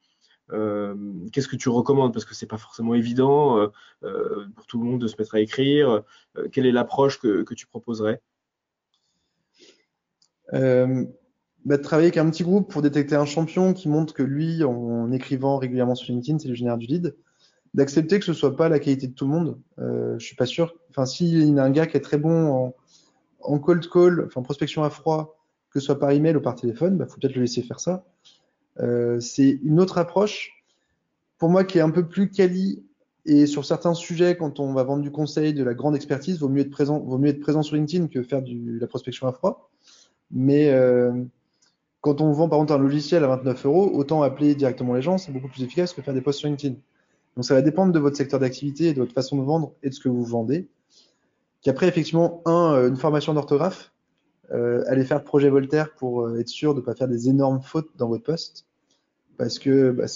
euh, 0.51 0.95
qu'est-ce 1.31 1.47
que 1.47 1.55
tu 1.55 1.69
recommandes? 1.69 2.13
Parce 2.13 2.25
que 2.25 2.35
c'est 2.35 2.47
pas 2.47 2.57
forcément 2.57 2.93
évident 2.93 3.57
euh, 4.03 4.47
pour 4.55 4.65
tout 4.67 4.79
le 4.79 4.85
monde 4.85 5.01
de 5.01 5.07
se 5.07 5.15
mettre 5.17 5.35
à 5.35 5.39
écrire. 5.39 6.03
quelle 6.51 6.65
est 6.65 6.71
l'approche 6.71 7.19
que, 7.19 7.53
tu 7.53 7.67
proposerais? 7.67 8.21
Bah, 11.65 11.77
travailler 11.77 12.07
avec 12.07 12.17
un 12.17 12.29
petit 12.29 12.43
groupe 12.43 12.71
pour 12.71 12.81
détecter 12.81 13.15
un 13.15 13.25
champion 13.25 13.73
qui 13.73 13.87
montre 13.89 14.13
que 14.13 14.23
lui, 14.23 14.63
en, 14.63 15.11
écrivant 15.11 15.57
régulièrement 15.57 15.95
sur 15.95 16.13
LinkedIn, 16.13 16.39
c'est 16.39 16.47
le 16.47 16.55
général 16.55 16.79
du 16.79 16.87
lead 16.87 17.15
d'accepter 17.73 18.19
que 18.19 18.25
ce 18.25 18.33
soit 18.33 18.55
pas 18.55 18.69
la 18.69 18.77
qualité 18.77 19.07
de 19.07 19.13
tout 19.13 19.25
le 19.25 19.31
monde. 19.31 19.59
Euh, 19.79 20.15
je 20.19 20.25
suis 20.25 20.35
pas 20.35 20.45
sûr. 20.45 20.75
Enfin, 20.91 21.07
s'il 21.07 21.55
y 21.55 21.59
a 21.59 21.63
un 21.63 21.71
gars 21.71 21.87
qui 21.87 21.97
est 21.97 22.01
très 22.01 22.19
bon 22.19 22.51
en, 22.51 22.75
en 23.41 23.57
cold 23.57 23.87
call, 23.89 24.25
enfin 24.27 24.43
prospection 24.43 24.83
à 24.83 24.91
froid, 24.91 25.39
que 25.71 25.79
ce 25.79 25.87
soit 25.87 25.97
par 25.99 26.11
email 26.11 26.35
ou 26.35 26.41
par 26.41 26.55
téléphone, 26.55 26.97
bah, 26.97 27.07
faut 27.07 27.19
peut-être 27.19 27.35
le 27.35 27.41
laisser 27.41 27.63
faire 27.63 27.79
ça. 27.79 28.05
Euh, 28.79 29.19
c'est 29.19 29.59
une 29.63 29.79
autre 29.79 29.97
approche 29.97 30.51
pour 31.37 31.49
moi 31.49 31.63
qui 31.63 31.77
est 31.77 31.81
un 31.81 31.89
peu 31.89 32.07
plus 32.07 32.29
quali 32.29 32.83
et 33.25 33.45
sur 33.45 33.65
certains 33.65 33.93
sujets, 33.93 34.35
quand 34.35 34.59
on 34.59 34.73
va 34.73 34.83
vendre 34.83 35.01
du 35.01 35.11
conseil, 35.11 35.53
de 35.53 35.63
la 35.63 35.73
grande 35.73 35.95
expertise, 35.95 36.39
vaut 36.39 36.49
mieux 36.49 36.61
être 36.61 36.71
présent, 36.71 36.99
vaut 36.99 37.17
mieux 37.17 37.29
être 37.29 37.39
présent 37.39 37.63
sur 37.63 37.75
LinkedIn 37.75 38.07
que 38.07 38.21
faire 38.21 38.41
du, 38.41 38.79
la 38.79 38.87
prospection 38.87 39.27
à 39.27 39.31
froid. 39.31 39.69
Mais 40.31 40.69
euh, 40.69 41.11
quand 42.03 42.19
on 42.19 42.33
vend 42.33 42.49
par 42.49 42.59
exemple 42.59 42.81
un 42.81 42.83
logiciel 42.83 43.23
à 43.23 43.27
29 43.27 43.65
euros, 43.65 43.89
autant 43.93 44.23
appeler 44.23 44.55
directement 44.55 44.93
les 44.93 45.01
gens, 45.01 45.17
c'est 45.17 45.31
beaucoup 45.31 45.47
plus 45.47 45.63
efficace 45.63 45.93
que 45.93 46.01
faire 46.01 46.13
des 46.13 46.19
posts 46.19 46.39
sur 46.39 46.49
LinkedIn. 46.49 46.75
Donc 47.37 47.45
ça 47.45 47.53
va 47.53 47.61
dépendre 47.61 47.93
de 47.93 47.99
votre 47.99 48.17
secteur 48.17 48.41
d'activité 48.41 48.93
de 48.93 48.99
votre 48.99 49.13
façon 49.13 49.37
de 49.37 49.43
vendre 49.43 49.71
et 49.83 49.89
de 49.89 49.93
ce 49.93 50.01
que 50.01 50.09
vous 50.09 50.25
vendez. 50.25 50.67
Qu'après, 51.61 51.87
effectivement, 51.87 52.41
un, 52.43 52.73
euh, 52.73 52.89
une 52.89 52.97
formation 52.97 53.33
d'orthographe, 53.33 53.93
euh, 54.51 55.03
faire 55.05 55.23
projet 55.23 55.49
Voltaire 55.49 55.93
pour 55.93 56.25
euh, 56.25 56.39
être 56.39 56.49
sûr 56.49 56.73
de 56.73 56.81
ne 56.81 56.85
pas 56.85 56.93
faire 56.93 57.07
des 57.07 57.29
énormes 57.29 57.61
fautes 57.61 57.89
dans 57.95 58.09
votre 58.09 58.23
poste. 58.23 58.65
Parce 59.37 59.57
que 59.57 59.91
bah, 59.91 60.07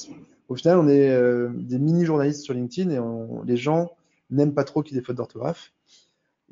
au 0.50 0.56
final, 0.56 0.80
on 0.80 0.90
est 0.90 1.10
euh, 1.10 1.48
des 1.54 1.80
mini-journalistes 1.80 2.42
sur 2.42 2.54
LinkedIn 2.54 2.90
et 2.90 3.00
les 3.46 3.56
gens 3.56 3.92
n'aiment 4.30 4.54
pas 4.54 4.66
trop 4.66 4.84
qu'il 4.84 4.94
y 4.94 4.98
ait 4.98 5.02
des 5.02 5.06
fautes 5.06 5.16
d'orthographe. 5.16 5.72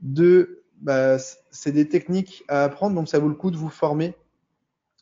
Deux, 0.01 0.63
bah, 0.79 1.17
c'est 1.51 1.73
des 1.73 1.89
techniques 1.89 2.45
à 2.47 2.63
apprendre, 2.63 2.95
donc 2.95 3.09
ça 3.09 3.19
vaut 3.19 3.27
le 3.27 3.35
coup 3.35 3.51
de 3.51 3.57
vous 3.57 3.67
former 3.67 4.15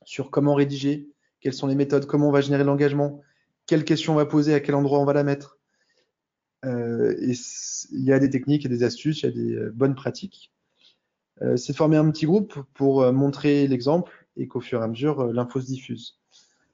sur 0.05 0.31
comment 0.31 0.55
rédiger, 0.55 1.09
quelles 1.39 1.53
sont 1.53 1.67
les 1.67 1.75
méthodes, 1.75 2.05
comment 2.05 2.29
on 2.29 2.31
va 2.31 2.41
générer 2.41 2.63
l'engagement, 2.63 3.21
quelle 3.65 3.85
question 3.85 4.13
on 4.13 4.15
va 4.15 4.25
poser, 4.25 4.53
à 4.53 4.59
quel 4.59 4.75
endroit 4.75 4.99
on 4.99 5.05
va 5.05 5.13
la 5.13 5.23
mettre. 5.23 5.59
Euh, 6.65 7.15
et 7.19 7.33
il 7.91 8.03
y 8.03 8.13
a 8.13 8.19
des 8.19 8.29
techniques, 8.29 8.63
il 8.63 8.71
y 8.71 8.73
a 8.73 8.77
des 8.77 8.83
astuces, 8.83 9.23
il 9.23 9.25
y 9.25 9.29
a 9.29 9.31
des 9.31 9.55
euh, 9.55 9.71
bonnes 9.73 9.95
pratiques. 9.95 10.51
Euh, 11.41 11.57
c'est 11.57 11.75
former 11.75 11.97
un 11.97 12.09
petit 12.11 12.25
groupe 12.25 12.57
pour 12.73 13.11
montrer 13.11 13.67
l'exemple 13.67 14.27
et 14.37 14.47
qu'au 14.47 14.61
fur 14.61 14.81
et 14.81 14.83
à 14.83 14.87
mesure, 14.87 15.25
l'info 15.33 15.59
se 15.59 15.65
diffuse. 15.65 16.19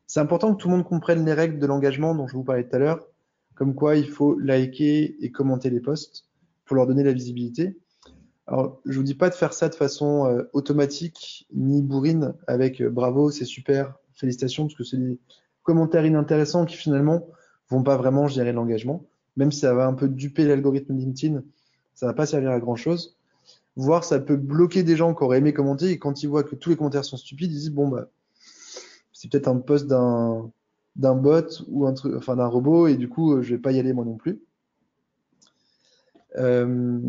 C'est 0.06 0.20
important 0.20 0.54
que 0.54 0.62
tout 0.62 0.70
le 0.70 0.76
monde 0.76 0.86
comprenne 0.86 1.26
les 1.26 1.34
règles 1.34 1.60
de 1.60 1.66
l'engagement 1.66 2.16
dont 2.16 2.28
je 2.28 2.34
vous 2.34 2.44
parlais 2.44 2.68
tout 2.68 2.76
à 2.76 2.80
l'heure, 2.80 3.08
comme 3.56 3.76
quoi 3.76 3.96
il 3.96 4.10
faut 4.10 4.38
liker 4.40 5.24
et 5.24 5.32
commenter 5.32 5.70
les 5.70 5.80
posts 5.80 6.26
pour 6.66 6.76
leur 6.76 6.88
donner 6.88 7.04
la 7.04 7.14
visibilité. 7.14 7.78
Alors, 8.50 8.82
je 8.84 8.98
vous 8.98 9.04
dis 9.04 9.14
pas 9.14 9.30
de 9.30 9.36
faire 9.36 9.54
ça 9.54 9.70
de 9.70 9.76
façon 9.76 10.44
automatique 10.54 11.48
ni 11.54 11.84
bourrine 11.84 12.34
avec 12.48 12.82
bravo, 12.82 13.30
c'est 13.30 13.46
super, 13.46 13.94
félicitations, 14.14 14.66
parce 14.66 14.76
que 14.76 14.84
c'est 14.84 14.98
commentaires 15.62 16.04
inintéressants 16.04 16.66
qui 16.66 16.76
finalement 16.76 17.28
vont 17.70 17.84
pas 17.84 17.96
vraiment 17.96 18.28
gérer 18.28 18.52
l'engagement. 18.52 19.06
Même 19.38 19.52
si 19.52 19.60
ça 19.60 19.76
va 19.76 19.86
un 19.86 19.94
peu 19.94 20.10
duper 20.10 20.46
l'algorithme 20.46 20.98
LinkedIn, 20.98 21.44
ça 21.94 22.08
va 22.08 22.14
pas 22.16 22.26
servir 22.26 22.50
à 22.50 22.60
grand 22.60 22.76
chose. 22.76 23.16
Voire 23.76 24.04
ça 24.04 24.20
peut 24.20 24.36
bloquer 24.36 24.82
des 24.82 24.96
gens 24.96 25.14
qui 25.14 25.24
auraient 25.24 25.38
aimé 25.38 25.54
commenter 25.54 25.92
et 25.92 26.00
quand 26.00 26.24
ils 26.24 26.28
voient 26.28 26.44
que 26.44 26.56
tous 26.56 26.72
les 26.72 26.76
commentaires 26.76 27.06
sont 27.06 27.18
stupides, 27.18 27.52
ils 27.52 27.56
disent 27.56 27.70
bon 27.70 27.88
bah 27.88 28.08
c'est 29.14 29.30
peut-être 29.30 29.48
un 29.48 29.58
post 29.58 29.86
d'un 29.86 30.52
d'un 30.96 31.14
bot 31.14 31.46
ou 31.68 31.86
un 31.86 31.94
truc, 31.94 32.16
enfin 32.18 32.36
d'un 32.36 32.48
robot, 32.48 32.88
et 32.88 32.98
du 32.98 33.08
coup, 33.10 33.44
je 33.44 33.54
vais 33.54 33.62
pas 33.62 33.72
y 33.72 33.80
aller 33.80 33.94
moi 33.94 34.06
non 34.06 34.18
plus. 34.18 34.42
Euh, 36.38 37.00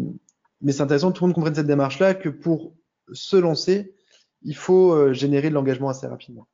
mais 0.61 0.73
c'est 0.73 0.83
intéressant 0.83 1.12
tout 1.12 1.25
le 1.25 1.29
monde 1.29 1.35
comprenne 1.35 1.55
cette 1.55 1.66
démarche-là, 1.66 2.14
que 2.14 2.29
pour 2.29 2.75
se 3.12 3.37
lancer, 3.37 3.94
il 4.42 4.57
faut 4.57 4.92
euh, 4.92 5.12
générer 5.12 5.49
de 5.49 5.55
l'engagement 5.55 5.88
assez 5.88 6.07
rapidement. 6.07 6.46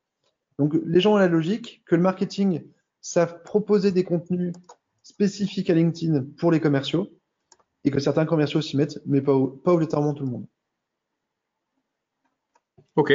Donc 0.58 0.74
les 0.84 1.00
gens 1.00 1.14
ont 1.14 1.18
la 1.18 1.28
logique 1.28 1.82
que 1.86 1.94
le 1.94 2.02
marketing 2.02 2.64
savent 3.00 3.42
proposer 3.42 3.92
des 3.92 4.04
contenus 4.04 4.52
spécifiques 5.02 5.70
à 5.70 5.74
LinkedIn 5.74 6.26
pour 6.38 6.50
les 6.50 6.60
commerciaux 6.60 7.12
et 7.84 7.90
que 7.90 8.00
certains 8.00 8.26
commerciaux 8.26 8.60
s'y 8.60 8.76
mettent, 8.76 9.00
mais 9.06 9.20
pas, 9.20 9.32
obligatoirement 9.32 10.14
tout 10.14 10.24
le 10.24 10.30
monde. 10.30 10.46
Ok. 12.96 13.12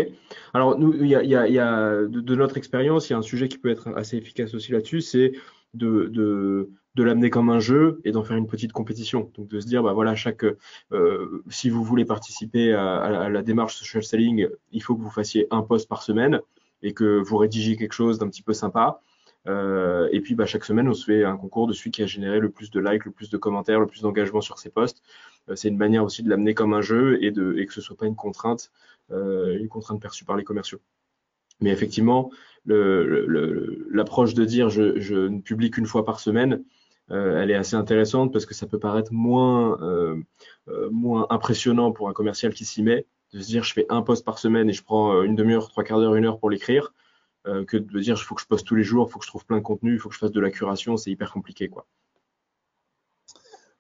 Alors, 0.54 0.78
nous, 0.78 0.94
y 1.04 1.16
a, 1.16 1.42
a 1.42 2.06
de, 2.06 2.36
notre 2.36 2.58
expérience, 2.58 3.10
il 3.10 3.14
y 3.14 3.16
a 3.16 3.18
un 3.18 3.24
sujet 3.24 3.50
qui 3.50 3.58
peut 3.58 3.70
être 3.70 3.90
assez 3.98 4.16
efficace 4.16 4.54
aussi 4.54 4.72
là-dessus, 4.72 5.02
c'est 5.02 5.34
de, 5.74 6.08
de, 6.96 7.04
l'amener 7.04 7.30
comme 7.30 7.50
un 7.50 7.60
jeu 7.60 8.02
et 8.04 8.12
d'en 8.12 8.24
faire 8.24 8.38
une 8.38 8.48
petite 8.48 8.74
compétition. 8.74 9.32
Donc, 9.36 9.48
de 9.48 9.60
se 9.60 9.68
dire, 9.68 9.84
bah 9.84 9.94
voilà, 9.94 10.16
chaque, 10.16 10.46
euh, 10.92 11.44
si 11.50 11.70
vous 11.70 11.84
voulez 11.84 12.06
participer 12.06 12.74
à, 12.74 12.98
à, 12.98 13.30
la 13.30 13.42
démarche 13.42 13.76
social 13.76 14.04
selling, 14.04 14.48
il 14.72 14.84
faut 14.84 14.96
que 14.96 15.02
vous 15.02 15.10
fassiez 15.10 15.48
un 15.52 15.62
post 15.62 15.90
par 15.90 16.04
semaine 16.04 16.42
et 16.84 16.94
que 16.94 17.22
vous 17.22 17.38
rédigiez 17.38 17.78
quelque 17.78 17.94
chose 17.94 18.20
d'un 18.20 18.28
petit 18.28 18.44
peu 18.44 18.54
sympa. 18.54 19.02
Euh, 19.48 20.08
et 20.12 20.22
puis, 20.22 20.36
bah, 20.36 20.46
chaque 20.46 20.66
semaine, 20.66 20.88
on 20.88 20.94
se 20.94 21.06
fait 21.06 21.24
un 21.24 21.38
concours 21.38 21.68
de 21.68 21.74
celui 21.74 21.92
qui 21.92 22.04
a 22.04 22.06
généré 22.06 22.40
le 22.40 22.50
plus 22.52 22.70
de 22.70 22.80
likes, 22.80 23.06
le 23.06 23.12
plus 23.12 23.30
de 23.30 23.38
commentaires, 23.38 23.80
le 23.80 23.88
plus 23.88 24.02
d'engagement 24.02 24.42
sur 24.42 24.60
ses 24.60 24.70
posts. 24.70 25.02
Euh, 25.50 25.56
c'est 25.56 25.70
une 25.70 25.78
manière 25.78 26.04
aussi 26.04 26.22
de 26.22 26.30
l'amener 26.30 26.54
comme 26.54 26.74
un 26.74 26.82
jeu 26.82 27.18
et, 27.24 27.32
de, 27.32 27.56
et 27.58 27.66
que 27.66 27.74
ce 27.74 27.82
soit 27.82 27.98
pas 27.98 28.06
une 28.06 28.16
contrainte 28.16 28.72
euh, 29.12 29.58
une 29.58 29.68
contrainte 29.68 30.02
perçue 30.02 30.26
par 30.26 30.38
les 30.38 30.44
commerciaux. 30.44 30.80
Mais 31.62 31.72
effectivement, 31.72 32.32
l'approche 32.66 34.34
de 34.34 34.46
dire 34.46 34.70
je, 34.70 35.28
ne 35.28 35.40
publie 35.42 35.72
qu'une 35.72 35.86
fois 35.86 36.06
par 36.06 36.20
semaine, 36.20 36.64
euh, 37.10 37.42
elle 37.42 37.52
est 37.52 37.56
assez 37.56 37.76
intéressante 37.76 38.32
parce 38.32 38.46
que 38.46 38.54
ça 38.54 38.68
peut 38.68 38.80
paraître 38.80 39.12
moins, 39.12 39.82
euh, 39.82 40.16
moins 40.92 41.28
impressionnant 41.30 41.92
pour 41.92 42.10
un 42.10 42.14
commercial 42.14 42.54
qui 42.54 42.66
s'y 42.66 42.84
met, 42.84 43.06
de 43.34 43.40
se 43.40 43.48
dire 43.48 43.64
je 43.64 43.74
fais 43.74 43.86
un 43.90 44.02
post 44.02 44.26
par 44.26 44.40
semaine 44.40 44.70
et 44.70 44.74
je 44.74 44.84
prends 44.84 45.22
une 45.24 45.36
demi-heure, 45.36 45.70
trois 45.70 45.84
quarts 45.84 46.00
d'heure, 46.00 46.16
une 46.16 46.26
heure 46.26 46.40
pour 46.40 46.50
l'écrire, 46.50 46.94
que 47.46 47.78
de 47.78 48.00
dire 48.00 48.16
il 48.18 48.24
faut 48.24 48.36
que 48.36 48.42
je 48.42 48.48
poste 48.48 48.68
tous 48.68 48.76
les 48.76 48.84
jours, 48.84 49.08
il 49.10 49.12
faut 49.12 49.20
que 49.20 49.26
je 49.26 49.30
trouve 49.30 49.46
plein 49.46 49.58
de 49.58 49.64
contenu, 49.64 49.94
il 49.94 50.00
faut 50.00 50.10
que 50.10 50.16
je 50.16 50.20
fasse 50.20 50.32
de 50.32 50.40
la 50.40 50.52
curation, 50.52 50.98
c'est 50.98 51.12
hyper 51.12 51.32
compliqué. 51.32 51.70
quoi. 51.70 51.86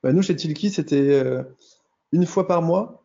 Bah, 0.04 0.14
nous, 0.14 0.24
chez 0.24 0.36
Tilki, 0.36 0.72
c'était 0.72 1.24
une 2.12 2.26
fois 2.26 2.48
par 2.48 2.62
mois. 2.62 3.02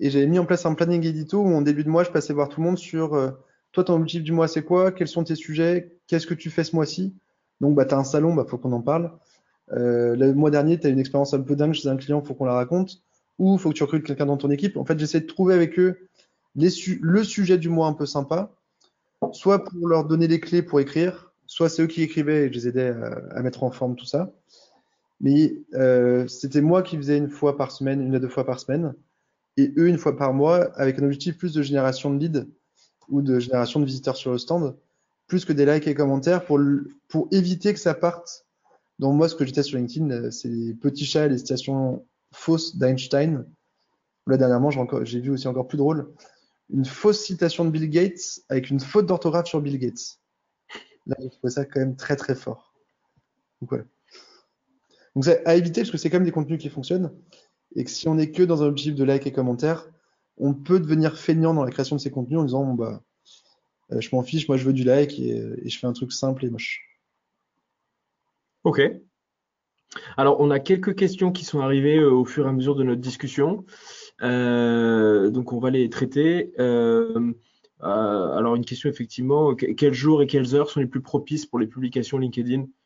Et 0.00 0.10
j'avais 0.10 0.26
mis 0.26 0.38
en 0.38 0.46
place 0.46 0.64
un 0.64 0.74
planning 0.74 1.04
édito 1.04 1.40
où 1.40 1.54
en 1.54 1.60
début 1.60 1.84
de 1.84 1.90
mois, 1.90 2.04
je 2.04 2.10
passais 2.10 2.32
voir 2.32 2.48
tout 2.48 2.60
le 2.60 2.66
monde 2.66 2.78
sur 2.78 3.14
euh, 3.14 3.30
toi, 3.72 3.84
ton 3.84 3.94
objectif 3.94 4.22
du 4.22 4.32
mois, 4.32 4.48
c'est 4.48 4.64
quoi? 4.64 4.92
Quels 4.92 5.08
sont 5.08 5.24
tes 5.24 5.36
sujets? 5.36 5.96
Qu'est-ce 6.06 6.26
que 6.26 6.34
tu 6.34 6.50
fais 6.50 6.64
ce 6.64 6.74
mois-ci? 6.74 7.14
Donc, 7.60 7.74
bah, 7.74 7.84
tu 7.84 7.94
as 7.94 7.98
un 7.98 8.04
salon, 8.04 8.34
bah, 8.34 8.44
faut 8.48 8.58
qu'on 8.58 8.72
en 8.72 8.82
parle. 8.82 9.12
Euh, 9.72 10.16
le 10.16 10.34
mois 10.34 10.50
dernier, 10.50 10.78
tu 10.78 10.86
as 10.86 10.90
une 10.90 10.98
expérience 10.98 11.34
un 11.34 11.40
peu 11.40 11.56
dingue 11.56 11.74
chez 11.74 11.88
un 11.88 11.96
client, 11.96 12.22
faut 12.22 12.34
qu'on 12.34 12.46
la 12.46 12.54
raconte. 12.54 13.02
Ou 13.38 13.58
faut 13.58 13.70
que 13.70 13.74
tu 13.74 13.84
recrutes 13.84 14.04
quelqu'un 14.04 14.26
dans 14.26 14.36
ton 14.36 14.50
équipe. 14.50 14.76
En 14.76 14.84
fait, 14.84 14.98
j'essaie 14.98 15.20
de 15.20 15.26
trouver 15.26 15.54
avec 15.54 15.78
eux 15.78 16.08
le 16.56 17.24
sujet 17.24 17.58
du 17.58 17.68
mois 17.68 17.86
un 17.86 17.92
peu 17.92 18.06
sympa, 18.06 18.52
soit 19.32 19.64
pour 19.64 19.86
leur 19.86 20.04
donner 20.04 20.26
les 20.26 20.40
clés 20.40 20.62
pour 20.62 20.80
écrire, 20.80 21.32
soit 21.46 21.68
c'est 21.68 21.82
eux 21.82 21.86
qui 21.86 22.02
écrivaient 22.02 22.46
et 22.46 22.48
je 22.48 22.54
les 22.54 22.68
aidais 22.68 22.92
à, 23.34 23.42
mettre 23.42 23.62
en 23.62 23.70
forme 23.70 23.96
tout 23.96 24.06
ça. 24.06 24.32
Mais 25.20 25.54
euh, 25.74 26.26
c'était 26.26 26.60
moi 26.60 26.82
qui 26.82 26.96
faisais 26.96 27.18
une 27.18 27.28
fois 27.28 27.56
par 27.56 27.70
semaine, 27.70 28.00
une 28.00 28.14
à 28.14 28.18
deux 28.18 28.28
fois 28.28 28.44
par 28.44 28.58
semaine 28.58 28.94
et 29.56 29.72
eux 29.76 29.88
une 29.88 29.98
fois 29.98 30.16
par 30.16 30.32
mois 30.32 30.72
avec 30.78 30.98
un 30.98 31.04
objectif 31.04 31.36
plus 31.36 31.52
de 31.52 31.62
génération 31.62 32.12
de 32.12 32.18
leads 32.18 32.46
ou 33.10 33.22
de 33.22 33.38
génération 33.38 33.80
de 33.80 33.84
visiteurs 33.84 34.16
sur 34.16 34.32
le 34.32 34.38
stand, 34.38 34.76
plus 35.26 35.44
que 35.44 35.52
des 35.52 35.66
likes 35.66 35.86
et 35.86 35.94
commentaires 35.94 36.44
pour, 36.44 36.58
pour 37.08 37.28
éviter 37.30 37.72
que 37.72 37.80
ça 37.80 37.94
parte. 37.94 38.46
Donc 38.98 39.14
moi, 39.14 39.28
ce 39.28 39.34
que 39.34 39.44
j'étais 39.44 39.62
sur 39.62 39.78
LinkedIn, 39.78 40.10
euh, 40.10 40.30
c'est 40.30 40.48
les 40.48 40.74
petits 40.74 41.06
chats 41.06 41.26
et 41.26 41.28
les 41.28 41.38
citations 41.38 42.04
fausses 42.32 42.76
d'Einstein. 42.76 43.46
Là, 44.26 44.36
dernièrement, 44.36 44.70
j'ai 45.02 45.20
vu 45.20 45.30
aussi 45.30 45.48
encore 45.48 45.66
plus 45.66 45.78
drôle, 45.78 46.12
une 46.68 46.84
fausse 46.84 47.24
citation 47.24 47.64
de 47.64 47.70
Bill 47.70 47.88
Gates 47.88 48.40
avec 48.48 48.70
une 48.70 48.80
faute 48.80 49.06
d'orthographe 49.06 49.46
sur 49.46 49.60
Bill 49.60 49.78
Gates. 49.78 50.18
Là, 51.06 51.16
je 51.20 51.28
trouvais 51.28 51.50
ça 51.50 51.64
quand 51.64 51.80
même 51.80 51.96
très 51.96 52.16
très 52.16 52.34
fort. 52.34 52.74
Donc 53.60 53.70
voilà. 53.70 53.84
Donc 55.16 55.26
à 55.44 55.56
éviter 55.56 55.80
parce 55.80 55.90
que 55.90 55.98
c'est 55.98 56.10
quand 56.10 56.18
même 56.18 56.26
des 56.26 56.32
contenus 56.32 56.60
qui 56.60 56.68
fonctionnent 56.68 57.10
et 57.74 57.84
que 57.84 57.90
si 57.90 58.08
on 58.08 58.14
n'est 58.14 58.30
que 58.30 58.42
dans 58.42 58.62
un 58.62 58.66
objectif 58.66 58.94
de 58.94 59.04
like 59.04 59.26
et 59.26 59.32
commentaires, 59.32 59.88
on 60.40 60.54
peut 60.54 60.80
devenir 60.80 61.16
feignant 61.16 61.54
dans 61.54 61.64
la 61.64 61.70
création 61.70 61.96
de 61.96 62.00
ces 62.00 62.10
contenus 62.10 62.38
en 62.38 62.44
disant 62.44 62.74
bah 62.74 63.02
euh, 63.92 64.00
je 64.00 64.08
m'en 64.12 64.22
fiche, 64.22 64.48
moi 64.48 64.56
je 64.56 64.64
veux 64.64 64.72
du 64.72 64.84
like 64.84 65.18
et, 65.18 65.68
je 65.68 65.78
fais 65.78 65.86
un 65.86 65.92
truc 65.92 66.12
simple 66.12 66.44
et 66.44 66.50
moche. 66.50 66.80
Ok. 68.64 68.80
Alors 70.16 70.40
on 70.40 70.50
a 70.50 70.60
quelques 70.60 70.94
questions 70.94 71.32
qui 71.32 71.44
sont 71.44 71.60
arrivées 71.60 71.98
euh, 71.98 72.10
au 72.10 72.24
fur 72.24 72.46
et 72.46 72.48
à 72.48 72.52
mesure 72.52 72.74
de 72.74 72.84
notre 72.84 73.00
discussion. 73.00 73.64
Euh, 74.22 75.30
donc 75.30 75.52
on 75.52 75.60
va 75.60 75.70
les 75.70 75.88
traiter. 75.90 76.52
alors 77.80 78.56
une 78.56 78.64
question 78.64 78.88
effectivement, 78.88 79.54
quels 79.54 79.94
jours 79.94 80.22
et 80.22 80.26
quelles 80.26 80.54
heures 80.54 80.70
sont 80.70 80.80
les 80.80 80.86
plus 80.86 81.02
propices 81.02 81.46
pour 81.46 81.58
les 81.58 81.66
publications 81.66 82.18
LinkedIn? 82.18 82.62
euh, 82.62 82.79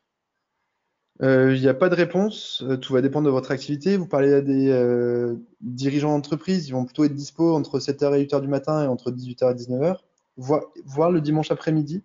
il 1.21 1.59
n'y 1.59 1.67
a 1.67 1.73
pas 1.73 1.89
de 1.89 1.95
réponse, 1.95 2.63
euh, 2.67 2.75
tout 2.77 2.93
va 2.93 3.01
dépendre 3.01 3.25
de 3.25 3.31
votre 3.31 3.51
activité. 3.51 3.95
Vous 3.95 4.07
parlez 4.07 4.33
à 4.33 4.41
des 4.41 4.69
euh, 4.69 5.35
dirigeants 5.61 6.11
d'entreprise, 6.11 6.67
ils 6.67 6.73
vont 6.73 6.83
plutôt 6.83 7.05
être 7.05 7.15
dispo 7.15 7.55
entre 7.55 7.79
7h 7.79 8.15
et 8.15 8.25
8h 8.25 8.41
du 8.41 8.47
matin 8.47 8.83
et 8.83 8.87
entre 8.87 9.11
18h 9.11 9.51
et 9.51 9.55
19h, 9.55 9.97
voire, 10.37 11.11
le 11.11 11.21
dimanche 11.21 11.51
après-midi, 11.51 12.03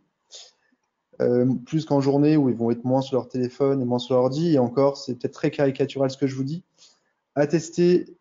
plus 1.67 1.85
qu'en 1.85 2.01
journée 2.01 2.37
où 2.37 2.49
ils 2.49 2.57
vont 2.57 2.71
être 2.71 2.85
moins 2.85 3.03
sur 3.03 3.17
leur 3.17 3.29
téléphone 3.29 3.83
et 3.83 3.85
moins 3.85 3.99
sur 3.99 4.15
leur 4.15 4.25
ordi. 4.25 4.55
Et 4.55 4.59
encore, 4.59 4.97
c'est 4.97 5.17
peut-être 5.17 5.35
très 5.35 5.51
caricatural 5.51 6.11
ce 6.11 6.17
que 6.17 6.27
je 6.27 6.35
vous 6.35 6.45
dis. 6.45 6.63
À 7.35 7.47
tester 7.47 8.17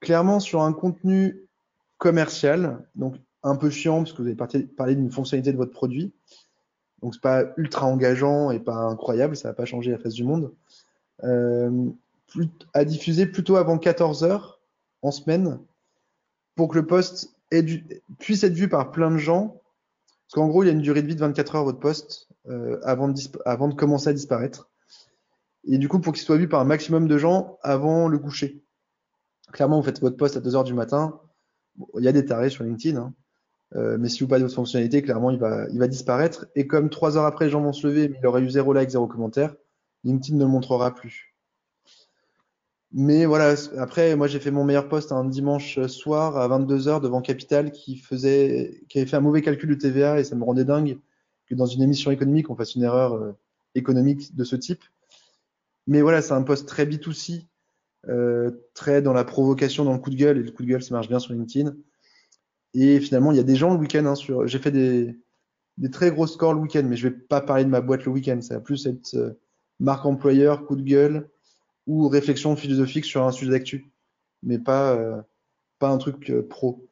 clairement 0.00 0.40
sur 0.40 0.62
un 0.62 0.72
contenu 0.72 1.46
commercial, 1.98 2.84
donc 2.96 3.14
un 3.44 3.54
peu 3.54 3.70
chiant 3.70 3.98
parce 3.98 4.12
que 4.12 4.22
vous 4.22 4.28
avez 4.28 4.66
parlé 4.66 4.96
d'une 4.96 5.10
fonctionnalité 5.10 5.52
de 5.52 5.56
votre 5.56 5.72
produit 5.72 6.12
donc 7.04 7.12
c'est 7.12 7.20
pas 7.20 7.44
ultra 7.58 7.86
engageant 7.86 8.50
et 8.50 8.58
pas 8.58 8.76
incroyable, 8.76 9.36
ça 9.36 9.48
va 9.48 9.54
pas 9.54 9.66
changer 9.66 9.90
la 9.90 9.98
face 9.98 10.14
du 10.14 10.24
monde. 10.24 10.54
Euh, 11.22 11.90
à 12.72 12.86
diffuser 12.86 13.26
plutôt 13.26 13.56
avant 13.56 13.76
14 13.76 14.24
heures 14.24 14.58
en 15.02 15.10
semaine 15.10 15.60
pour 16.56 16.68
que 16.68 16.76
le 16.76 16.86
post 16.86 17.36
puisse 18.18 18.42
être 18.42 18.54
vu 18.54 18.70
par 18.70 18.90
plein 18.90 19.10
de 19.10 19.18
gens. 19.18 19.60
Parce 20.26 20.36
qu'en 20.36 20.48
gros, 20.48 20.62
il 20.62 20.66
y 20.66 20.68
a 20.70 20.72
une 20.72 20.80
durée 20.80 21.02
de 21.02 21.06
vie 21.06 21.14
de 21.14 21.20
24 21.20 21.56
heures 21.56 21.64
votre 21.64 21.78
post 21.78 22.28
euh, 22.48 22.80
avant, 22.82 23.08
de 23.08 23.74
commencer 23.74 24.08
à 24.08 24.14
disparaître. 24.14 24.70
Et 25.64 25.76
du 25.76 25.90
coup, 25.90 26.00
pour 26.00 26.14
qu'il 26.14 26.22
soit 26.22 26.38
vu 26.38 26.48
par 26.48 26.60
un 26.60 26.64
maximum 26.64 27.06
de 27.06 27.18
gens 27.18 27.58
avant 27.60 28.08
le 28.08 28.18
coucher. 28.18 28.62
Clairement, 29.52 29.78
vous 29.78 29.84
faites 29.84 30.00
votre 30.00 30.16
post 30.16 30.38
à 30.38 30.40
2 30.40 30.56
heures 30.56 30.64
du 30.64 30.72
matin. 30.72 31.20
il 31.98 32.04
y 32.04 32.08
a 32.08 32.12
des 32.12 32.24
tarés 32.24 32.48
sur 32.48 32.64
LinkedIn. 32.64 32.98
Hein. 32.98 33.12
Euh, 33.76 33.96
mais 33.98 34.08
si 34.08 34.20
vous 34.20 34.28
parlez 34.28 34.42
de 34.42 34.46
votre 34.46 34.56
fonctionnalité, 34.56 35.02
clairement, 35.02 35.30
il 35.30 35.38
va, 35.38 35.66
il 35.70 35.78
va 35.78 35.88
disparaître. 35.88 36.46
Et 36.54 36.66
comme 36.66 36.90
trois 36.90 37.16
heures 37.16 37.24
après, 37.24 37.46
les 37.46 37.50
gens 37.50 37.60
vont 37.60 37.72
se 37.72 37.86
lever, 37.86 38.08
mais 38.08 38.18
il 38.20 38.26
aurait 38.26 38.42
eu 38.42 38.50
zéro 38.50 38.72
like, 38.72 38.90
zéro 38.90 39.06
commentaire, 39.06 39.54
LinkedIn 40.04 40.36
ne 40.36 40.44
le 40.44 40.50
montrera 40.50 40.94
plus. 40.94 41.34
Mais 42.96 43.26
voilà, 43.26 43.56
après, 43.78 44.14
moi, 44.14 44.28
j'ai 44.28 44.38
fait 44.38 44.52
mon 44.52 44.62
meilleur 44.62 44.88
post 44.88 45.10
un 45.10 45.24
dimanche 45.24 45.84
soir 45.86 46.36
à 46.36 46.46
22h 46.46 47.00
devant 47.00 47.20
Capital 47.22 47.72
qui 47.72 47.96
faisait, 47.96 48.84
qui 48.88 48.98
avait 48.98 49.06
fait 49.08 49.16
un 49.16 49.20
mauvais 49.20 49.42
calcul 49.42 49.68
de 49.68 49.74
TVA 49.74 50.20
et 50.20 50.24
ça 50.24 50.36
me 50.36 50.44
rendait 50.44 50.64
dingue 50.64 50.98
que 51.46 51.56
dans 51.56 51.66
une 51.66 51.82
émission 51.82 52.12
économique, 52.12 52.50
on 52.50 52.54
fasse 52.54 52.76
une 52.76 52.84
erreur 52.84 53.14
euh, 53.14 53.32
économique 53.74 54.36
de 54.36 54.44
ce 54.44 54.54
type. 54.54 54.84
Mais 55.88 56.02
voilà, 56.02 56.22
c'est 56.22 56.32
un 56.32 56.42
post 56.42 56.68
très 56.68 56.86
B2C, 56.86 57.46
euh, 58.08 58.52
très 58.74 59.02
dans 59.02 59.12
la 59.12 59.24
provocation, 59.24 59.84
dans 59.84 59.92
le 59.92 59.98
coup 59.98 60.10
de 60.10 60.16
gueule, 60.16 60.38
et 60.38 60.42
le 60.42 60.52
coup 60.52 60.62
de 60.62 60.68
gueule, 60.68 60.82
ça 60.82 60.94
marche 60.94 61.08
bien 61.08 61.18
sur 61.18 61.32
LinkedIn. 61.32 61.74
Et 62.74 63.00
finalement, 63.00 63.30
il 63.30 63.36
y 63.36 63.40
a 63.40 63.44
des 63.44 63.56
gens 63.56 63.72
le 63.72 63.78
week-end. 63.78 64.04
Hein. 64.04 64.14
J'ai 64.46 64.58
fait 64.58 64.72
des, 64.72 65.16
des, 65.78 65.90
très 65.90 66.10
gros 66.10 66.26
scores 66.26 66.54
le 66.54 66.60
week-end, 66.60 66.82
mais 66.84 66.96
je 66.96 67.08
vais 67.08 67.14
pas 67.14 67.40
parler 67.40 67.64
de 67.64 67.70
ma 67.70 67.80
boîte 67.80 68.04
le 68.04 68.10
week-end. 68.12 68.40
Ça 68.40 68.54
va 68.54 68.60
plus 68.60 68.86
être 68.86 69.14
euh, 69.14 69.38
marque 69.78 70.04
employeur, 70.04 70.66
coup 70.66 70.76
de 70.76 70.82
gueule 70.82 71.30
ou 71.86 72.08
réflexion 72.08 72.56
philosophique 72.56 73.04
sur 73.04 73.24
un 73.24 73.30
sujet 73.30 73.52
d'actu, 73.52 73.92
mais 74.42 74.58
pas, 74.58 74.94
euh, 74.94 75.20
pas 75.78 75.88
un 75.88 75.98
truc 75.98 76.30
euh, 76.30 76.46
pro. 76.46 76.88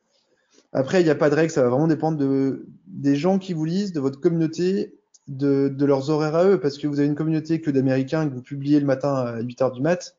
Après, 0.73 1.01
il 1.01 1.05
n'y 1.05 1.11
a 1.11 1.15
pas 1.15 1.31
de 1.31 1.35
règle, 1.35 1.51
ça 1.51 1.63
va 1.63 1.69
vraiment 1.69 1.89
dépendre 1.89 2.19
de, 2.19 2.67
des 2.87 3.17
gens 3.17 3.39
qui 3.39 3.53
vous 3.53 3.65
lisent, 3.65 3.93
de 3.93 4.01
votre 4.01 4.21
communauté, 4.21 4.95
de, 5.29 5.75
leurs 5.81 6.11
horaires 6.11 6.35
à 6.35 6.47
eux, 6.47 6.61
parce 6.61 6.79
que 6.79 6.87
vous 6.87 6.99
avez 6.99 7.09
une 7.09 7.15
communauté 7.15 7.61
que 7.61 7.71
d'Américains 7.71 8.29
que 8.29 8.35
vous 8.35 8.43
publiez 8.43 8.81
le 8.81 8.87
matin 8.87 9.15
à 9.15 9.41
8 9.41 9.63
heures 9.63 9.73
du 9.73 9.81
mat, 9.81 10.17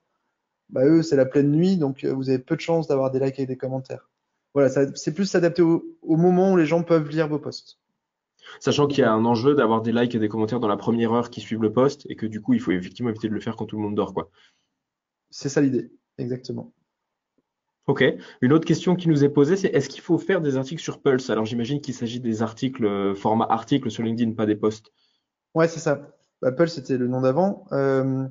bah 0.70 0.86
eux, 0.86 1.04
c'est 1.04 1.16
la 1.16 1.26
pleine 1.26 1.52
nuit, 1.52 1.78
donc 1.78 2.04
vous 2.06 2.30
avez 2.30 2.40
peu 2.40 2.56
de 2.56 2.62
chances 2.62 2.88
d'avoir 2.88 3.12
des 3.12 3.20
likes 3.20 3.40
et 3.40 3.46
des 3.46 3.58
commentaires 3.58 4.10
voilà, 4.54 4.70
c'est 4.70 5.14
plus 5.14 5.26
s'adapter 5.26 5.62
au, 5.62 5.84
moment 6.04 6.54
où 6.54 6.58
les 6.58 6.66
gens 6.66 6.84
peuvent 6.84 7.10
lire 7.10 7.28
vos 7.28 7.40
posts. 7.40 7.80
Sachant 8.60 8.88
qu'il 8.88 9.00
y 9.00 9.04
a 9.04 9.12
un 9.12 9.26
enjeu 9.26 9.56
d'avoir 9.56 9.82
des 9.82 9.92
likes 9.92 10.14
et 10.16 10.20
des 10.20 10.30
commentaires 10.30 10.60
dans 10.60 10.68
la 10.68 10.78
première 10.78 11.12
heure 11.14 11.30
qui 11.30 11.42
suivent 11.42 11.62
le 11.62 11.74
post 11.74 12.06
et 12.10 12.16
que 12.16 12.26
du 12.26 12.42
coup, 12.42 12.54
il 12.54 12.60
faut 12.60 12.72
effectivement 12.72 13.10
éviter 13.10 13.30
de 13.30 13.34
le 13.34 13.40
faire 13.40 13.56
quand 13.56 13.66
tout 13.66 13.78
le 13.78 13.82
monde 13.82 13.96
dort, 13.96 14.14
quoi. 14.14 14.30
C'est 15.32 15.50
ça 15.50 15.62
l'idée, 15.62 15.92
exactement. 16.20 16.74
Ok. 17.88 18.04
Une 18.42 18.54
autre 18.54 18.66
question 18.66 18.96
qui 18.96 19.10
nous 19.10 19.24
est 19.24 19.30
posée, 19.30 19.58
c'est 19.58 19.68
est-ce 19.70 19.90
qu'il 19.90 20.02
faut 20.02 20.18
faire 20.18 20.40
des 20.40 20.56
articles 20.56 20.82
sur 20.82 21.02
Pulse? 21.02 21.30
Alors 21.30 21.46
j'imagine 21.46 21.82
qu'il 21.82 21.94
s'agit 21.94 22.20
des 22.20 22.42
articles 22.42 22.86
euh, 22.86 23.14
format 23.14 23.46
article 23.46 23.92
sur 23.92 24.04
LinkedIn, 24.04 24.34
pas 24.34 24.46
des 24.46 24.56
posts. 24.56 24.92
Ouais, 25.54 25.68
c'est 25.68 25.80
ça. 25.80 26.16
Apple, 26.44 26.70
c'était 26.70 26.98
le 26.98 27.08
nom 27.08 27.22
d'avant. 27.22 27.66
Euh, 27.72 28.28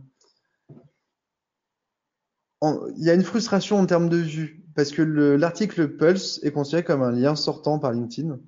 il 2.96 3.04
y 3.04 3.10
a 3.10 3.14
une 3.14 3.22
frustration 3.22 3.78
en 3.78 3.86
termes 3.86 4.08
de 4.08 4.16
vue, 4.16 4.64
parce 4.74 4.92
que 4.92 5.02
l'article 5.02 5.96
Pulse 5.96 6.40
est 6.42 6.52
considéré 6.52 6.84
comme 6.84 7.02
un 7.02 7.10
lien 7.10 7.34
sortant 7.34 7.78
par 7.78 7.92
LinkedIn. 7.92 8.38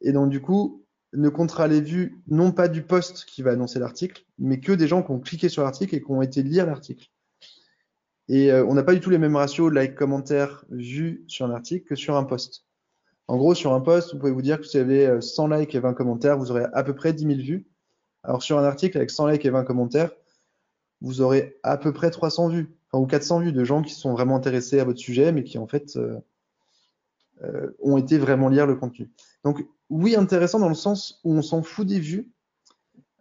Et 0.00 0.12
donc, 0.12 0.30
du 0.30 0.40
coup, 0.40 0.84
ne 1.12 1.28
comptera 1.28 1.68
les 1.68 1.80
vues 1.80 2.22
non 2.26 2.52
pas 2.52 2.68
du 2.68 2.82
post 2.82 3.24
qui 3.24 3.42
va 3.42 3.52
annoncer 3.52 3.78
l'article, 3.78 4.24
mais 4.38 4.60
que 4.60 4.72
des 4.72 4.88
gens 4.88 5.02
qui 5.02 5.10
ont 5.10 5.20
cliqué 5.20 5.48
sur 5.48 5.62
l'article 5.62 5.94
et 5.94 6.02
qui 6.02 6.10
ont 6.10 6.22
été 6.22 6.42
lire 6.42 6.66
l'article. 6.66 7.08
Et 8.28 8.52
euh, 8.52 8.64
on 8.66 8.74
n'a 8.74 8.82
pas 8.82 8.94
du 8.94 9.00
tout 9.00 9.10
les 9.10 9.18
mêmes 9.18 9.36
ratios 9.36 9.72
like, 9.72 9.94
commentaires, 9.94 10.64
vues 10.70 11.24
sur 11.28 11.46
un 11.46 11.50
article 11.50 11.86
que 11.86 11.94
sur 11.96 12.16
un 12.16 12.24
post. 12.24 12.66
En 13.26 13.36
gros, 13.36 13.54
sur 13.54 13.72
un 13.72 13.80
post, 13.80 14.12
vous 14.12 14.18
pouvez 14.18 14.32
vous 14.32 14.42
dire 14.42 14.58
que 14.60 14.66
si 14.66 14.76
vous 14.76 14.82
avez 14.82 15.20
100 15.20 15.50
euh, 15.50 15.58
likes 15.58 15.74
et 15.74 15.80
20 15.80 15.94
commentaires, 15.94 16.38
vous 16.38 16.50
aurez 16.50 16.66
à 16.72 16.82
peu 16.82 16.94
près 16.94 17.12
10 17.12 17.24
000 17.24 17.38
vues. 17.38 17.66
Alors 18.22 18.42
sur 18.42 18.58
un 18.58 18.64
article 18.64 18.98
avec 18.98 19.10
100 19.10 19.28
likes 19.28 19.44
et 19.46 19.50
20 19.50 19.64
commentaires, 19.64 20.10
vous 21.00 21.20
aurez 21.20 21.58
à 21.62 21.78
peu 21.78 21.92
près 21.92 22.10
300 22.10 22.48
vues, 22.48 22.77
enfin, 22.90 23.02
ou 23.02 23.06
400 23.06 23.40
vues 23.40 23.52
de 23.52 23.64
gens 23.64 23.82
qui 23.82 23.94
sont 23.94 24.12
vraiment 24.12 24.36
intéressés 24.36 24.80
à 24.80 24.84
votre 24.84 24.98
sujet, 24.98 25.32
mais 25.32 25.44
qui 25.44 25.58
en 25.58 25.66
fait 25.66 25.96
euh, 25.96 26.18
euh, 27.42 27.70
ont 27.80 27.96
été 27.96 28.18
vraiment 28.18 28.48
lire 28.48 28.66
le 28.66 28.76
contenu. 28.76 29.10
Donc 29.44 29.64
oui, 29.90 30.16
intéressant 30.16 30.58
dans 30.58 30.68
le 30.68 30.74
sens 30.74 31.20
où 31.24 31.34
on 31.34 31.42
s'en 31.42 31.62
fout 31.62 31.86
des 31.86 32.00
vues 32.00 32.30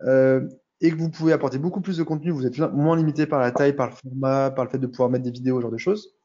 euh, 0.01 0.47
et 0.81 0.91
que 0.91 0.95
vous 0.95 1.09
pouvez 1.09 1.33
apporter 1.33 1.57
beaucoup 1.57 1.81
plus 1.81 1.97
de 1.97 2.03
contenu. 2.03 2.31
Vous 2.31 2.45
êtes 2.45 2.57
moins 2.59 2.95
limité 2.95 3.25
par 3.25 3.39
la 3.39 3.51
taille, 3.51 3.73
par 3.73 3.89
le 3.89 3.95
format, 3.95 4.51
par 4.51 4.65
le 4.65 4.71
fait 4.71 4.79
de 4.79 4.87
pouvoir 4.87 5.09
mettre 5.09 5.23
des 5.23 5.31
vidéos, 5.31 5.57
ce 5.57 5.61
genre 5.61 5.71
de 5.71 5.77
choses, 5.77 6.15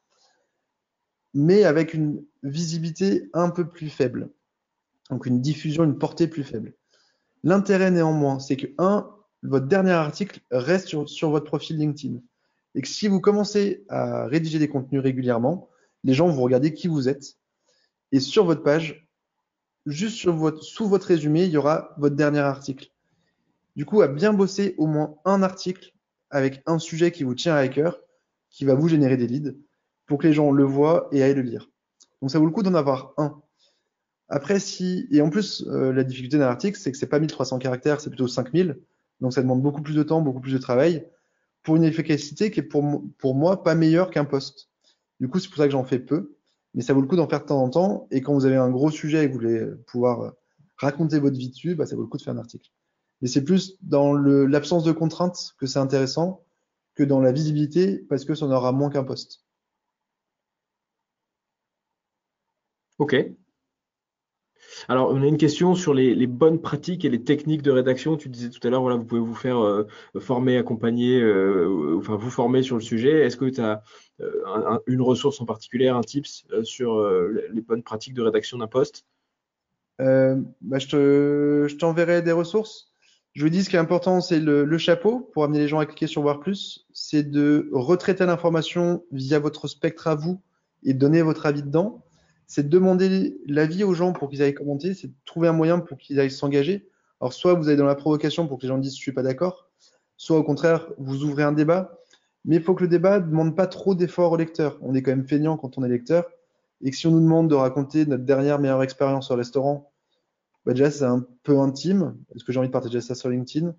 mais 1.35 1.65
avec 1.65 1.95
une 1.95 2.25
visibilité 2.43 3.31
un 3.33 3.51
peu 3.51 3.69
plus 3.69 3.89
faible. 3.89 4.31
Donc 5.11 5.27
une 5.27 5.41
diffusion, 5.41 5.85
une 5.85 5.99
portée 5.99 6.29
plus 6.29 6.45
faible. 6.45 6.75
L'intérêt 7.45 7.91
néanmoins, 7.91 8.39
c'est 8.39 8.57
que, 8.57 8.69
un, 8.79 9.11
votre 9.43 9.67
dernier 9.67 9.93
article 9.93 10.41
reste 10.51 10.89
sur, 11.07 11.31
votre 11.31 11.47
profil 11.47 11.77
LinkedIn. 11.77 12.21
Et 12.75 12.83
que 12.83 12.89
si 12.89 13.09
vous 13.09 13.21
commencez 13.21 13.85
à 13.89 14.27
rédiger 14.27 14.59
des 14.59 14.69
contenus 14.69 15.03
régulièrement, 15.03 15.69
les 16.05 16.15
gens 16.15 16.29
vont 16.29 16.43
regarder 16.43 16.73
qui 16.73 16.89
vous 16.89 17.09
êtes. 17.09 17.37
Et 18.13 18.21
sur 18.21 18.45
votre 18.45 18.63
page, 18.63 19.09
juste 19.87 20.17
sur 20.17 20.35
votre, 20.35 20.63
sous 20.63 20.89
votre 20.89 21.07
résumé, 21.07 21.45
il 21.45 21.51
y 21.51 21.57
aura 21.57 21.95
votre 21.99 22.17
dernier 22.17 22.41
article. 22.41 22.91
Du 23.77 23.85
coup, 23.85 24.03
à 24.03 24.09
bien 24.09 24.33
bosser 24.33 24.75
au 24.79 24.87
moins 24.87 25.17
un 25.25 25.43
article 25.43 25.93
avec 26.31 26.63
un 26.67 26.79
sujet 26.79 27.11
qui 27.11 27.25
vous 27.25 27.35
tient 27.35 27.55
à 27.55 27.69
cœur, 27.69 28.01
qui 28.51 28.65
va 28.65 28.75
vous 28.75 28.89
générer 28.89 29.17
des 29.17 29.27
leads, 29.27 29.55
pour 30.07 30.19
que 30.19 30.27
les 30.27 30.33
gens 30.33 30.51
le 30.51 30.65
voient 30.65 31.09
et 31.13 31.23
aillent 31.23 31.35
le 31.35 31.43
lire. 31.43 31.71
Donc 32.21 32.31
ça 32.31 32.39
vaut 32.39 32.47
le 32.47 32.53
coup 32.53 32.63
d'en 32.63 32.75
avoir 32.75 33.15
un. 33.17 33.41
Après, 34.29 34.59
si, 34.61 35.07
et 35.11 35.21
en 35.21 35.29
plus, 35.29 35.65
euh, 35.69 35.93
la 35.93 36.05
difficulté 36.05 36.39
d'un 36.39 36.47
article, 36.47 36.79
c'est 36.79 36.91
que 36.91 36.97
c'est 36.97 37.07
pas 37.07 37.19
1300 37.19 37.59
caractères, 37.59 38.01
c'est 38.01 38.09
plutôt 38.09 38.29
5000. 38.29 38.79
Donc 39.21 39.33
ça 39.33 39.43
demande 39.43 39.63
beaucoup 39.63 39.83
plus 39.83 39.95
de 39.95 40.03
temps, 40.03 40.23
beaucoup 40.23 40.41
plus 40.41 40.53
de 40.53 40.59
travail 40.59 41.07
pour 41.63 41.77
une 41.77 41.85
efficacité 41.85 42.51
qui 42.51 42.61
est 42.61 42.63
pour, 42.63 43.35
moi 43.35 43.63
pas 43.63 43.75
meilleure 43.75 44.11
qu'un 44.11 44.25
poste. 44.25 44.69
Du 45.21 45.29
coup, 45.29 45.39
c'est 45.39 45.49
pour 45.49 45.59
ça 45.59 45.67
que 45.67 45.73
j'en 45.73 45.85
fais 45.85 45.99
peu. 45.99 46.37
Mais 46.75 46.83
ça 46.83 46.95
vaut 46.95 47.03
le 47.03 47.07
coup 47.07 47.17
d'en 47.17 47.29
faire 47.29 47.41
de 47.41 47.47
temps 47.47 47.63
en 47.63 47.69
temps. 47.69 48.09
Et 48.11 48.23
quand 48.23 48.33
vous 48.33 48.47
avez 48.47 48.57
un 48.57 48.71
gros 48.71 48.91
sujet 48.91 49.25
et 49.25 49.29
que 49.29 49.33
vous 49.33 49.39
voulez 49.39 49.67
pouvoir 49.87 50.21
euh, 50.23 50.31
raconter 50.77 51.19
votre 51.19 51.37
vie 51.37 51.51
dessus, 51.51 51.75
bah, 51.75 51.87
ça 51.87 51.97
vaut 51.97 52.03
le 52.03 52.09
coup 52.09 52.17
de 52.17 52.23
faire 52.23 52.35
un 52.35 52.39
article. 52.39 52.71
Mais 53.21 53.29
c'est 53.29 53.45
plus 53.45 53.77
dans 53.83 54.15
l'absence 54.15 54.85
de 54.85 54.93
contraintes 54.93 55.55
que 55.59 55.67
c'est 55.67 55.79
intéressant 55.79 56.45
que 56.95 57.03
dans 57.05 57.21
la 57.21 57.33
visibilité 57.33 57.99
parce 58.09 58.25
que 58.25 58.35
ça 58.35 58.47
en 58.47 58.51
aura 58.51 58.73
moins 58.73 58.91
qu'un 58.91 59.05
poste. 59.05 59.45
Ok. 62.99 63.15
Alors, 64.89 65.11
on 65.11 65.23
a 65.23 65.27
une 65.27 65.37
question 65.37 65.75
sur 65.75 65.95
les, 65.95 66.27
bonnes 66.27 66.61
pratiques 66.61 67.05
et 67.05 67.11
les 67.11 67.23
techniques 67.23 67.63
de 67.63 67.71
rédaction. 67.71 68.17
Tu 68.17 68.29
disais 68.29 68.51
tout 68.51 68.67
à 68.67 68.71
l'heure, 68.71 68.83
voilà, 68.83 68.97
vous 68.97 69.05
pouvez 69.05 69.21
vous 69.21 69.35
faire 69.35 69.59
euh, 69.59 69.87
former, 70.19 70.57
accompagner, 70.57 71.21
euh, 71.21 71.97
enfin 71.99 72.17
vous 72.17 72.31
former 72.31 72.63
sur 72.63 72.77
le 72.77 72.83
sujet. 72.83 73.25
Est-ce 73.25 73.37
que 73.37 73.45
tu 73.45 73.61
as 73.61 73.83
euh, 74.21 74.79
une 74.87 75.03
ressource 75.03 75.41
en 75.41 75.47
particulier, 75.47 75.89
un 75.89 76.01
tips 76.01 76.47
sur 76.63 77.01
les 77.51 77.61
bonnes 77.61 77.83
pratiques 77.83 78.15
de 78.15 78.23
rédaction 78.23 78.59
d'un 78.59 78.67
poste? 78.67 79.07
Bah, 79.99 80.79
Je 80.79 81.77
t'enverrai 81.77 82.23
des 82.23 82.33
ressources. 82.33 82.93
Je 83.35 83.45
vous 83.45 83.51
dis 83.51 83.65
ce 83.65 83.71
qui 83.71 83.77
est 83.77 83.79
important, 83.79 84.21
c'est 84.21 84.41
le, 84.41 84.79
chapeau 84.79 85.31
pour 85.33 85.45
amener 85.45 85.61
les 85.61 85.69
gens 85.69 85.79
à 85.79 85.87
cliquer 85.87 86.07
sur 86.07 86.21
voir 86.23 86.41
plus. 86.41 86.87
C'est 86.93 87.31
de 87.31 87.71
retraiter 87.73 88.27
l'information 88.27 89.05
via 89.11 89.39
votre 89.39 89.69
spectre 89.69 90.07
à 90.07 90.15
vous 90.15 90.43
et 90.85 90.93
donner 90.93 91.23
votre 91.23 91.47
avis 91.47 91.63
dedans 91.63 92.05
c'est 92.53 92.65
de 92.65 92.69
demander 92.69 93.41
l'avis 93.47 93.83
aux 93.83 93.95
gens 93.95 94.13
pour 94.13 94.29
qu'ils 94.29 94.43
aillent 94.43 94.53
commenter, 94.53 94.93
c'est 94.93 95.07
de 95.07 95.15
trouver 95.25 95.49
un 95.49 95.55
moyen 95.55 95.79
pour 95.79 95.97
qu'ils 95.97 96.21
aillent 96.21 96.31
s'engager. 96.31 96.87
Alors, 97.19 97.33
soit 97.33 97.55
vous 97.55 97.69
allez 97.69 97.79
dans 97.79 97.87
la 97.87 97.95
provocation 97.95 98.47
pour 98.47 98.59
que 98.59 98.65
les 98.65 98.69
gens 98.69 98.77
disent 98.77 98.95
je 98.95 99.01
suis 99.01 99.13
pas 99.13 99.23
d'accord, 99.23 99.71
soit 100.19 100.37
au 100.37 100.45
contraire, 100.45 100.93
vous 100.99 101.25
ouvrez 101.25 101.45
un 101.45 101.53
débat. 101.53 101.99
Mais 102.45 102.57
il 102.57 102.63
faut 102.63 102.75
que 102.75 102.83
le 102.83 102.89
débat 102.89 103.21
ne 103.21 103.27
demande 103.27 103.57
pas 103.57 103.67
trop 103.67 103.95
d'efforts 103.95 104.33
au 104.33 104.37
lecteur. 104.37 104.79
On 104.83 104.95
est 104.95 105.01
quand 105.01 105.13
même 105.13 105.27
feignant 105.27 105.57
quand 105.57 105.79
on 105.79 105.83
est 105.83 105.89
lecteur. 105.89 106.27
Et 106.83 106.91
que 106.91 106.97
si 106.97 107.07
on 107.07 107.13
nous 107.13 107.23
demande 107.23 107.49
de 107.49 107.55
raconter 107.55 108.05
notre 108.05 108.25
dernière 108.25 108.59
meilleure 108.59 108.83
expérience 108.83 109.31
au 109.31 109.35
restaurant, 109.35 109.91
bah 110.67 110.75
déjà, 110.75 110.91
c'est 110.91 111.05
un 111.05 111.25
peu 111.45 111.59
intime. 111.59 112.19
Est-ce 112.35 112.45
que 112.45 112.53
j'ai 112.53 112.59
envie 112.59 112.69
de 112.69 112.73
partager 112.73 113.01
ça 113.01 113.15
sur 113.15 113.31
LinkedIn? 113.31 113.75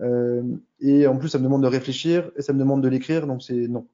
Euh, 0.00 0.44
Et 0.78 1.08
en 1.08 1.16
plus, 1.16 1.30
ça 1.30 1.38
me 1.38 1.42
demande 1.42 1.64
de 1.64 1.66
réfléchir 1.66 2.30
et 2.36 2.42
ça 2.42 2.52
me 2.52 2.60
demande 2.60 2.84
de 2.84 2.88
l'écrire. 2.88 3.26
Donc, 3.26 3.42
c'est 3.42 3.66
non. 3.66 3.88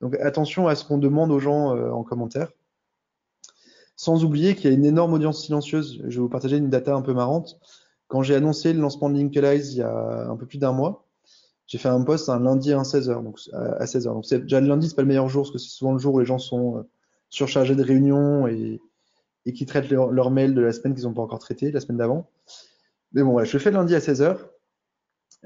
Donc, 0.00 0.14
attention 0.20 0.68
à 0.68 0.74
ce 0.74 0.86
qu'on 0.86 0.96
demande 0.96 1.30
aux 1.30 1.38
gens 1.38 1.76
euh, 1.76 1.90
en 1.90 2.02
commentaire. 2.02 2.50
Sans 4.02 4.24
oublier 4.24 4.56
qu'il 4.56 4.68
y 4.68 4.74
a 4.74 4.76
une 4.76 4.84
énorme 4.84 5.12
audience 5.12 5.44
silencieuse. 5.44 6.00
Je 6.08 6.16
vais 6.16 6.22
vous 6.22 6.28
partager 6.28 6.56
une 6.56 6.68
data 6.68 6.92
un 6.92 7.02
peu 7.02 7.14
marrante. 7.14 7.60
Quand 8.08 8.24
j'ai 8.24 8.34
annoncé 8.34 8.72
le 8.72 8.80
lancement 8.80 9.08
de 9.08 9.14
Linkalize 9.16 9.74
il 9.74 9.78
y 9.78 9.82
a 9.82 10.26
un 10.28 10.36
peu 10.36 10.44
plus 10.44 10.58
d'un 10.58 10.72
mois, 10.72 11.06
j'ai 11.68 11.78
fait 11.78 11.88
un 11.88 12.02
post 12.02 12.28
un 12.28 12.40
lundi 12.40 12.72
à 12.72 12.78
16h. 12.78 13.22
Donc 13.22 13.38
à 13.52 13.84
16h. 13.84 14.06
Donc 14.06 14.24
déjà 14.28 14.60
le 14.60 14.66
lundi 14.66 14.88
c'est 14.88 14.96
pas 14.96 15.02
le 15.02 15.06
meilleur 15.06 15.28
jour 15.28 15.42
parce 15.44 15.52
que 15.52 15.58
c'est 15.58 15.68
souvent 15.68 15.92
le 15.92 16.00
jour 16.00 16.14
où 16.14 16.18
les 16.18 16.26
gens 16.26 16.40
sont 16.40 16.78
euh, 16.78 16.82
surchargés 17.30 17.76
de 17.76 17.82
réunions 17.84 18.48
et, 18.48 18.80
qui 19.54 19.66
traitent 19.66 19.88
leur, 19.88 20.10
leur 20.10 20.32
mail 20.32 20.52
de 20.56 20.60
la 20.62 20.72
semaine 20.72 20.96
qu'ils 20.96 21.04
n'ont 21.04 21.14
pas 21.14 21.22
encore 21.22 21.38
traité, 21.38 21.70
la 21.70 21.78
semaine 21.78 21.98
d'avant. 21.98 22.28
Mais 23.12 23.22
bon, 23.22 23.30
voilà, 23.30 23.44
je 23.44 23.52
le 23.52 23.62
fais 23.62 23.70
le 23.70 23.76
lundi 23.76 23.94
à 23.94 24.00
16h. 24.00 24.36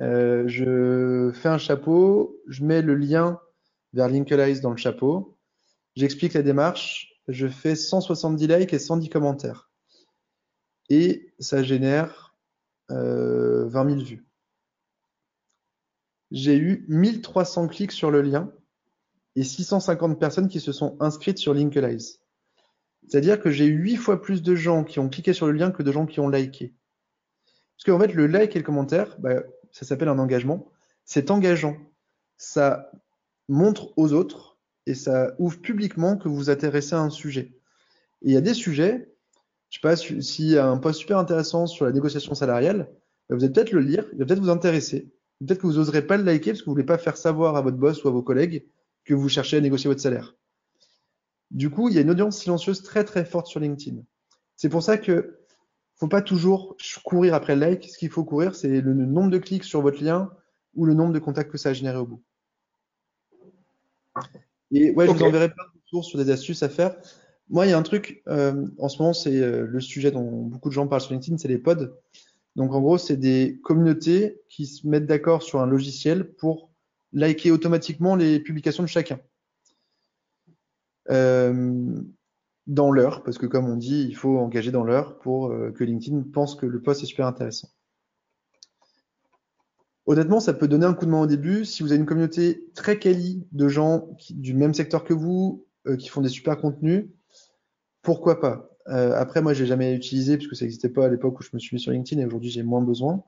Euh, 0.00 0.44
je 0.46 1.30
fais 1.34 1.50
un 1.50 1.58
chapeau, 1.58 2.40
je 2.48 2.64
mets 2.64 2.80
le 2.80 2.94
lien 2.94 3.38
vers 3.92 4.08
Linkalize 4.08 4.62
dans 4.62 4.70
le 4.70 4.78
chapeau, 4.78 5.36
j'explique 5.94 6.32
la 6.32 6.40
démarche, 6.40 7.15
je 7.28 7.48
fais 7.48 7.74
170 7.74 8.46
likes 8.46 8.72
et 8.72 8.78
110 8.78 9.08
commentaires. 9.08 9.70
Et 10.88 11.32
ça 11.38 11.62
génère 11.62 12.36
euh, 12.90 13.66
20 13.66 13.90
000 13.90 14.00
vues. 14.02 14.26
J'ai 16.30 16.56
eu 16.56 16.84
1300 16.88 17.68
clics 17.68 17.92
sur 17.92 18.10
le 18.10 18.20
lien 18.22 18.52
et 19.36 19.44
650 19.44 20.18
personnes 20.18 20.48
qui 20.48 20.60
se 20.60 20.72
sont 20.72 20.96
inscrites 21.00 21.38
sur 21.38 21.54
Linkalize. 21.54 22.20
C'est-à-dire 23.08 23.40
que 23.40 23.50
j'ai 23.50 23.66
eu 23.66 23.76
8 23.76 23.96
fois 23.96 24.20
plus 24.20 24.42
de 24.42 24.54
gens 24.54 24.82
qui 24.82 24.98
ont 24.98 25.08
cliqué 25.08 25.32
sur 25.32 25.46
le 25.46 25.52
lien 25.52 25.70
que 25.70 25.82
de 25.82 25.92
gens 25.92 26.06
qui 26.06 26.20
ont 26.20 26.28
liké. 26.28 26.74
Parce 27.76 27.84
qu'en 27.84 28.00
fait, 28.00 28.12
le 28.12 28.26
like 28.26 28.56
et 28.56 28.58
le 28.58 28.64
commentaire, 28.64 29.16
bah, 29.20 29.42
ça 29.70 29.84
s'appelle 29.84 30.08
un 30.08 30.18
engagement. 30.18 30.70
C'est 31.04 31.30
engageant. 31.30 31.76
Ça 32.36 32.90
montre 33.48 33.92
aux 33.96 34.12
autres 34.12 34.55
et 34.86 34.94
ça 34.94 35.34
ouvre 35.38 35.60
publiquement 35.60 36.16
que 36.16 36.28
vous 36.28 36.36
vous 36.36 36.50
intéressez 36.50 36.94
à 36.94 37.00
un 37.00 37.10
sujet. 37.10 37.52
Et 38.22 38.30
il 38.30 38.32
y 38.32 38.36
a 38.36 38.40
des 38.40 38.54
sujets, 38.54 39.12
je 39.70 39.78
sais 39.78 39.80
pas, 39.80 39.96
s'il 39.96 40.46
y 40.46 40.56
a 40.56 40.66
un 40.66 40.78
post 40.78 41.00
super 41.00 41.18
intéressant 41.18 41.66
sur 41.66 41.84
la 41.84 41.92
négociation 41.92 42.34
salariale, 42.34 42.88
bah, 43.28 43.36
vous 43.36 43.44
allez 43.44 43.52
peut-être 43.52 43.72
le 43.72 43.80
lire, 43.80 44.06
il 44.12 44.18
va 44.18 44.24
peut-être 44.24 44.40
vous 44.40 44.50
intéresser. 44.50 45.12
Peut-être 45.40 45.60
que 45.60 45.66
vous 45.66 45.74
n'oserez 45.74 46.06
pas 46.06 46.16
le 46.16 46.22
liker 46.22 46.52
parce 46.52 46.60
que 46.60 46.66
vous 46.66 46.72
voulez 46.72 46.84
pas 46.84 46.98
faire 46.98 47.16
savoir 47.16 47.56
à 47.56 47.60
votre 47.60 47.76
boss 47.76 48.02
ou 48.04 48.08
à 48.08 48.10
vos 48.10 48.22
collègues 48.22 48.66
que 49.04 49.14
vous 49.14 49.28
cherchez 49.28 49.56
à 49.56 49.60
négocier 49.60 49.88
votre 49.88 50.00
salaire. 50.00 50.34
Du 51.50 51.70
coup, 51.70 51.88
il 51.88 51.94
y 51.94 51.98
a 51.98 52.00
une 52.00 52.10
audience 52.10 52.38
silencieuse 52.38 52.82
très 52.82 53.04
très 53.04 53.24
forte 53.24 53.46
sur 53.46 53.60
LinkedIn. 53.60 54.02
C'est 54.56 54.68
pour 54.68 54.82
ça 54.82 54.98
que 54.98 55.38
faut 55.96 56.08
pas 56.08 56.22
toujours 56.22 56.76
courir 57.04 57.34
après 57.34 57.54
le 57.54 57.60
like. 57.60 57.88
Ce 57.88 57.98
qu'il 57.98 58.10
faut 58.10 58.24
courir, 58.24 58.54
c'est 58.54 58.80
le 58.80 58.94
nombre 58.94 59.30
de 59.30 59.38
clics 59.38 59.64
sur 59.64 59.82
votre 59.82 60.02
lien 60.02 60.30
ou 60.74 60.84
le 60.84 60.94
nombre 60.94 61.12
de 61.12 61.18
contacts 61.18 61.50
que 61.50 61.58
ça 61.58 61.70
a 61.70 61.72
généré 61.72 61.98
au 61.98 62.06
bout. 62.06 62.22
Et 64.72 64.90
ouais, 64.90 65.06
je 65.06 65.12
vous 65.12 65.22
enverrai 65.22 65.52
plein 65.52 65.64
de 65.64 65.80
ressources 65.84 66.08
sur 66.08 66.18
des 66.18 66.30
astuces 66.30 66.62
à 66.62 66.68
faire. 66.68 66.96
Moi, 67.48 67.66
il 67.66 67.70
y 67.70 67.72
a 67.72 67.78
un 67.78 67.82
truc, 67.82 68.22
euh, 68.28 68.66
en 68.78 68.88
ce 68.88 68.98
moment, 68.98 69.12
c'est 69.12 69.40
euh, 69.40 69.66
le 69.66 69.80
sujet 69.80 70.10
dont 70.10 70.42
beaucoup 70.42 70.68
de 70.68 70.74
gens 70.74 70.88
parlent 70.88 71.00
sur 71.00 71.12
LinkedIn, 71.12 71.38
c'est 71.38 71.48
les 71.48 71.58
pods. 71.58 71.92
Donc, 72.56 72.72
en 72.72 72.80
gros, 72.80 72.98
c'est 72.98 73.16
des 73.16 73.60
communautés 73.62 74.40
qui 74.48 74.66
se 74.66 74.86
mettent 74.86 75.06
d'accord 75.06 75.42
sur 75.42 75.60
un 75.60 75.66
logiciel 75.66 76.32
pour 76.34 76.70
liker 77.12 77.52
automatiquement 77.52 78.16
les 78.16 78.40
publications 78.40 78.82
de 78.82 78.88
chacun. 78.88 79.20
Euh, 81.10 82.02
dans 82.66 82.90
l'heure, 82.90 83.22
parce 83.22 83.38
que 83.38 83.46
comme 83.46 83.68
on 83.68 83.76
dit, 83.76 84.06
il 84.08 84.16
faut 84.16 84.38
engager 84.38 84.72
dans 84.72 84.82
l'heure 84.82 85.18
pour 85.18 85.52
euh, 85.52 85.70
que 85.70 85.84
LinkedIn 85.84 86.24
pense 86.32 86.56
que 86.56 86.66
le 86.66 86.82
post 86.82 87.02
est 87.02 87.06
super 87.06 87.26
intéressant. 87.26 87.68
Honnêtement, 90.06 90.38
ça 90.38 90.54
peut 90.54 90.68
donner 90.68 90.86
un 90.86 90.94
coup 90.94 91.04
de 91.04 91.10
main 91.10 91.20
au 91.20 91.26
début. 91.26 91.64
Si 91.64 91.82
vous 91.82 91.90
avez 91.90 92.00
une 92.00 92.06
communauté 92.06 92.64
très 92.74 92.98
quali 92.98 93.44
de 93.50 93.68
gens 93.68 94.08
du 94.30 94.54
même 94.54 94.72
secteur 94.72 95.02
que 95.02 95.12
vous, 95.12 95.66
euh, 95.88 95.96
qui 95.96 96.08
font 96.08 96.20
des 96.20 96.28
super 96.28 96.58
contenus, 96.58 97.08
pourquoi 98.02 98.40
pas? 98.40 98.70
Euh, 98.88 99.12
Après, 99.16 99.42
moi, 99.42 99.52
j'ai 99.52 99.66
jamais 99.66 99.94
utilisé 99.94 100.36
puisque 100.36 100.54
ça 100.54 100.64
n'existait 100.64 100.88
pas 100.88 101.06
à 101.06 101.08
l'époque 101.08 101.40
où 101.40 101.42
je 101.42 101.50
me 101.52 101.58
suis 101.58 101.74
mis 101.74 101.80
sur 101.80 101.90
LinkedIn 101.90 102.22
et 102.22 102.24
aujourd'hui, 102.24 102.50
j'ai 102.50 102.62
moins 102.62 102.82
besoin. 102.82 103.24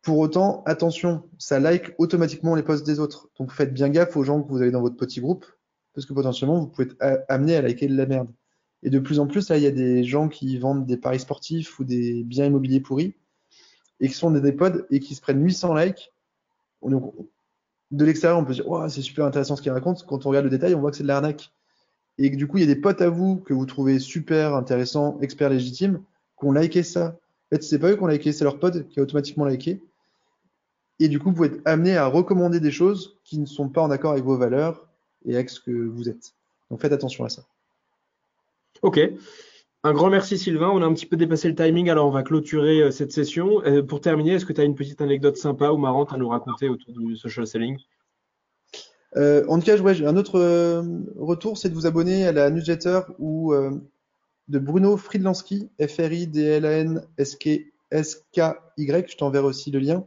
Pour 0.00 0.18
autant, 0.18 0.62
attention, 0.64 1.24
ça 1.36 1.60
like 1.60 1.94
automatiquement 1.98 2.54
les 2.54 2.62
posts 2.62 2.86
des 2.86 2.98
autres. 2.98 3.28
Donc 3.38 3.52
faites 3.52 3.74
bien 3.74 3.90
gaffe 3.90 4.16
aux 4.16 4.24
gens 4.24 4.42
que 4.42 4.48
vous 4.48 4.62
avez 4.62 4.70
dans 4.70 4.80
votre 4.80 4.96
petit 4.96 5.20
groupe, 5.20 5.44
parce 5.92 6.06
que 6.06 6.14
potentiellement, 6.14 6.60
vous 6.60 6.68
pouvez 6.68 6.88
être 6.88 7.24
amené 7.28 7.56
à 7.56 7.60
liker 7.60 7.88
de 7.88 7.96
la 7.96 8.06
merde. 8.06 8.28
Et 8.82 8.90
de 8.90 8.98
plus 9.00 9.18
en 9.18 9.26
plus, 9.26 9.50
il 9.50 9.58
y 9.58 9.66
a 9.66 9.70
des 9.70 10.04
gens 10.04 10.28
qui 10.28 10.56
vendent 10.56 10.86
des 10.86 10.96
paris 10.96 11.20
sportifs 11.20 11.78
ou 11.78 11.84
des 11.84 12.22
biens 12.24 12.46
immobiliers 12.46 12.80
pourris, 12.80 13.16
et 14.00 14.08
qui 14.08 14.14
sont 14.14 14.30
des 14.30 14.52
pods 14.52 14.86
et 14.90 15.00
qui 15.00 15.14
se 15.14 15.20
prennent 15.20 15.42
800 15.42 15.74
likes. 15.74 16.12
Donc, 16.82 17.14
de 17.90 18.04
l'extérieur, 18.04 18.38
on 18.38 18.44
peut 18.44 18.52
se 18.52 18.62
dire, 18.62 18.70
oh, 18.70 18.88
c'est 18.88 19.02
super 19.02 19.24
intéressant 19.24 19.56
ce 19.56 19.62
qu'il 19.62 19.72
raconte. 19.72 20.04
Quand 20.06 20.26
on 20.26 20.28
regarde 20.28 20.44
le 20.44 20.50
détail, 20.50 20.74
on 20.74 20.80
voit 20.80 20.90
que 20.90 20.96
c'est 20.96 21.02
de 21.02 21.08
l'arnaque. 21.08 21.50
Et 22.18 22.30
du 22.30 22.46
coup, 22.46 22.58
il 22.58 22.60
y 22.60 22.70
a 22.70 22.74
des 22.74 22.80
potes 22.80 23.00
à 23.00 23.08
vous 23.08 23.36
que 23.36 23.54
vous 23.54 23.66
trouvez 23.66 23.98
super 23.98 24.54
intéressants, 24.54 25.18
experts 25.20 25.50
légitimes, 25.50 26.02
qui 26.38 26.46
ont 26.46 26.52
liké 26.52 26.82
ça. 26.82 27.16
En 27.46 27.56
fait, 27.56 27.62
c'est 27.62 27.78
pas 27.78 27.90
eux 27.90 27.96
qui 27.96 28.02
ont 28.02 28.08
liké, 28.08 28.32
c'est 28.32 28.44
leur 28.44 28.58
pod 28.58 28.86
qui 28.88 29.00
a 29.00 29.02
automatiquement 29.02 29.44
liké. 29.44 29.80
Et 31.00 31.08
du 31.08 31.18
coup, 31.20 31.30
vous 31.30 31.44
être 31.44 31.60
amené 31.64 31.96
à 31.96 32.06
recommander 32.06 32.60
des 32.60 32.72
choses 32.72 33.18
qui 33.24 33.38
ne 33.38 33.46
sont 33.46 33.68
pas 33.68 33.82
en 33.82 33.90
accord 33.90 34.12
avec 34.12 34.24
vos 34.24 34.36
valeurs 34.36 34.86
et 35.24 35.34
avec 35.34 35.48
ce 35.48 35.60
que 35.60 35.70
vous 35.70 36.08
êtes. 36.08 36.34
Donc 36.70 36.80
faites 36.80 36.92
attention 36.92 37.24
à 37.24 37.28
ça. 37.28 37.42
Ok. 38.82 39.00
Un 39.84 39.92
grand 39.92 40.10
merci 40.10 40.36
Sylvain. 40.38 40.70
On 40.70 40.82
a 40.82 40.86
un 40.86 40.92
petit 40.92 41.06
peu 41.06 41.16
dépassé 41.16 41.48
le 41.48 41.54
timing, 41.54 41.88
alors 41.88 42.08
on 42.08 42.10
va 42.10 42.24
clôturer 42.24 42.82
euh, 42.82 42.90
cette 42.90 43.12
session. 43.12 43.62
Euh, 43.64 43.80
pour 43.80 44.00
terminer, 44.00 44.32
est-ce 44.32 44.44
que 44.44 44.52
tu 44.52 44.60
as 44.60 44.64
une 44.64 44.74
petite 44.74 45.00
anecdote 45.00 45.36
sympa 45.36 45.70
ou 45.70 45.76
marrante 45.76 46.12
à 46.12 46.16
nous 46.16 46.28
raconter 46.28 46.68
autour 46.68 46.94
du 46.94 47.16
social 47.16 47.46
selling? 47.46 47.78
Euh, 49.16 49.44
En 49.46 49.60
tout 49.60 49.66
cas, 49.66 49.76
un 49.76 50.16
autre 50.16 50.82
retour, 51.16 51.56
c'est 51.56 51.68
de 51.68 51.74
vous 51.74 51.86
abonner 51.86 52.26
à 52.26 52.32
la 52.32 52.50
newsletter 52.50 53.02
de 53.18 54.58
Bruno 54.58 54.96
Friedlansky, 54.96 55.68
F-R-I-D-L-A-N-S-K-Y. 55.80 56.30
Je 59.08 59.16
t'enverrai 59.16 59.46
aussi 59.46 59.70
le 59.70 59.78
lien. 59.78 60.04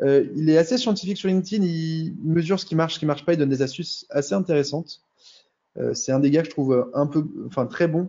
il 0.00 0.48
est 0.48 0.58
assez 0.58 0.78
scientifique 0.78 1.18
sur 1.18 1.28
LinkedIn. 1.28 1.64
Il 1.64 2.14
mesure 2.22 2.60
ce 2.60 2.66
qui 2.66 2.76
marche, 2.76 2.94
ce 2.94 3.00
qui 3.00 3.06
marche 3.06 3.24
pas. 3.24 3.32
Il 3.32 3.38
donne 3.38 3.48
des 3.48 3.62
astuces 3.62 4.06
assez 4.10 4.34
intéressantes. 4.34 5.02
c'est 5.92 6.12
un 6.12 6.20
des 6.20 6.30
gars 6.30 6.42
que 6.42 6.46
je 6.46 6.52
trouve 6.52 6.88
un 6.94 7.08
peu, 7.08 7.26
enfin 7.48 7.66
très 7.66 7.88
bon 7.88 8.08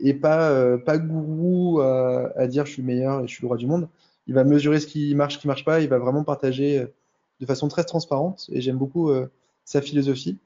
et 0.00 0.14
pas, 0.14 0.50
euh, 0.50 0.78
pas 0.78 0.98
gourou 0.98 1.80
à, 1.80 2.46
dire 2.46 2.66
je 2.66 2.72
suis 2.72 2.82
meilleur 2.82 3.20
et 3.20 3.28
je 3.28 3.32
suis 3.32 3.42
le 3.42 3.48
roi 3.48 3.56
du 3.56 3.66
monde. 3.66 3.88
Il 4.26 4.34
va 4.34 4.44
mesurer 4.44 4.80
ce 4.80 4.86
qui 4.86 5.14
marche, 5.14 5.34
ce 5.34 5.38
qui 5.38 5.46
marche 5.46 5.64
pas. 5.64 5.80
Il 5.80 5.88
va 5.88 5.98
vraiment 5.98 6.24
partager 6.24 6.78
euh, 6.78 6.86
de 7.40 7.46
façon 7.46 7.68
très 7.68 7.84
transparente 7.84 8.48
et 8.52 8.60
j'aime 8.60 8.76
beaucoup 8.76 9.10
euh, 9.10 9.26
sa 9.64 9.80
philosophie. 9.80 10.38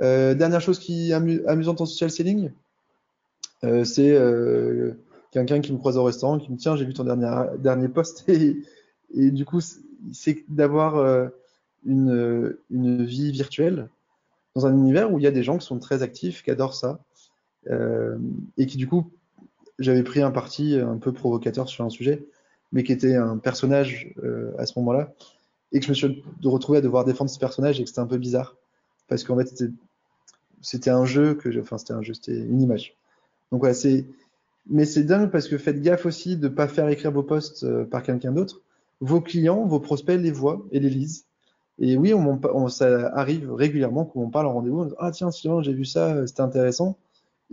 dernière 0.00 0.60
chose 0.60 0.78
qui 0.78 1.10
est 1.10 1.14
amusante 1.14 1.80
en 1.80 1.86
social 1.86 2.10
selling, 2.10 2.50
c'est 3.84 4.18
quelqu'un 5.30 5.60
qui 5.60 5.72
me 5.72 5.78
croise 5.78 5.96
au 5.96 6.02
restaurant, 6.02 6.38
qui 6.38 6.50
me 6.50 6.56
tient, 6.56 6.74
j'ai 6.74 6.84
vu 6.84 6.92
ton 6.92 7.04
dernier, 7.04 7.30
dernier 7.58 7.88
post 7.88 8.24
et, 8.28 8.56
et 9.14 9.30
du 9.30 9.44
coup, 9.44 9.60
c'est 10.12 10.44
d'avoir 10.48 11.30
une, 11.84 12.56
une 12.70 13.04
vie 13.04 13.30
virtuelle 13.30 13.88
dans 14.56 14.66
un 14.66 14.76
univers 14.76 15.12
où 15.12 15.18
il 15.18 15.22
y 15.22 15.28
a 15.28 15.30
des 15.30 15.42
gens 15.42 15.56
qui 15.58 15.66
sont 15.66 15.78
très 15.78 16.02
actifs, 16.02 16.42
qui 16.42 16.50
adorent 16.50 16.74
ça. 16.74 16.98
Euh, 17.70 18.18
et 18.58 18.66
qui 18.66 18.76
du 18.76 18.88
coup, 18.88 19.10
j'avais 19.78 20.02
pris 20.02 20.20
un 20.20 20.30
parti 20.30 20.76
un 20.76 20.98
peu 20.98 21.12
provocateur 21.12 21.68
sur 21.68 21.84
un 21.84 21.90
sujet, 21.90 22.26
mais 22.72 22.82
qui 22.82 22.92
était 22.92 23.14
un 23.14 23.38
personnage 23.38 24.12
euh, 24.22 24.52
à 24.58 24.66
ce 24.66 24.78
moment-là, 24.78 25.12
et 25.72 25.80
que 25.80 25.86
je 25.86 25.90
me 25.90 25.94
suis 25.94 26.24
retrouvé 26.44 26.78
à 26.78 26.80
devoir 26.80 27.04
défendre 27.04 27.30
ce 27.30 27.38
personnage 27.38 27.80
et 27.80 27.84
que 27.84 27.88
c'était 27.88 28.00
un 28.00 28.06
peu 28.06 28.18
bizarre, 28.18 28.56
parce 29.08 29.24
qu'en 29.24 29.36
fait, 29.36 29.64
c'était 30.60 30.90
un 30.90 31.04
jeu 31.04 31.34
que, 31.34 31.60
enfin, 31.60 31.78
c'était 31.78 31.94
un 31.94 32.02
jeu, 32.02 32.14
c'était 32.14 32.38
une 32.38 32.60
image. 32.60 32.94
Donc 33.50 33.60
voilà, 33.60 33.74
c'est, 33.74 34.06
mais 34.68 34.84
c'est 34.84 35.04
dingue 35.04 35.30
parce 35.30 35.48
que 35.48 35.58
faites 35.58 35.80
gaffe 35.80 36.06
aussi 36.06 36.36
de 36.36 36.48
pas 36.48 36.68
faire 36.68 36.88
écrire 36.88 37.12
vos 37.12 37.22
posts 37.22 37.64
euh, 37.64 37.84
par 37.84 38.02
quelqu'un 38.02 38.32
d'autre. 38.32 38.62
Vos 39.00 39.20
clients, 39.20 39.66
vos 39.66 39.80
prospects 39.80 40.20
les 40.20 40.30
voient 40.30 40.64
et 40.70 40.80
les 40.80 40.90
lisent. 40.90 41.24
Et 41.78 41.96
oui, 41.96 42.14
on, 42.14 42.40
on 42.54 42.68
ça 42.68 43.08
arrive 43.14 43.52
régulièrement 43.52 44.04
qu'on 44.04 44.30
parle 44.30 44.46
en 44.46 44.52
rendez-vous. 44.52 44.90
Ah 44.98 45.10
tiens, 45.10 45.30
Sylvain, 45.30 45.62
j'ai 45.62 45.72
vu 45.72 45.84
ça, 45.84 46.26
c'était 46.26 46.42
intéressant. 46.42 46.96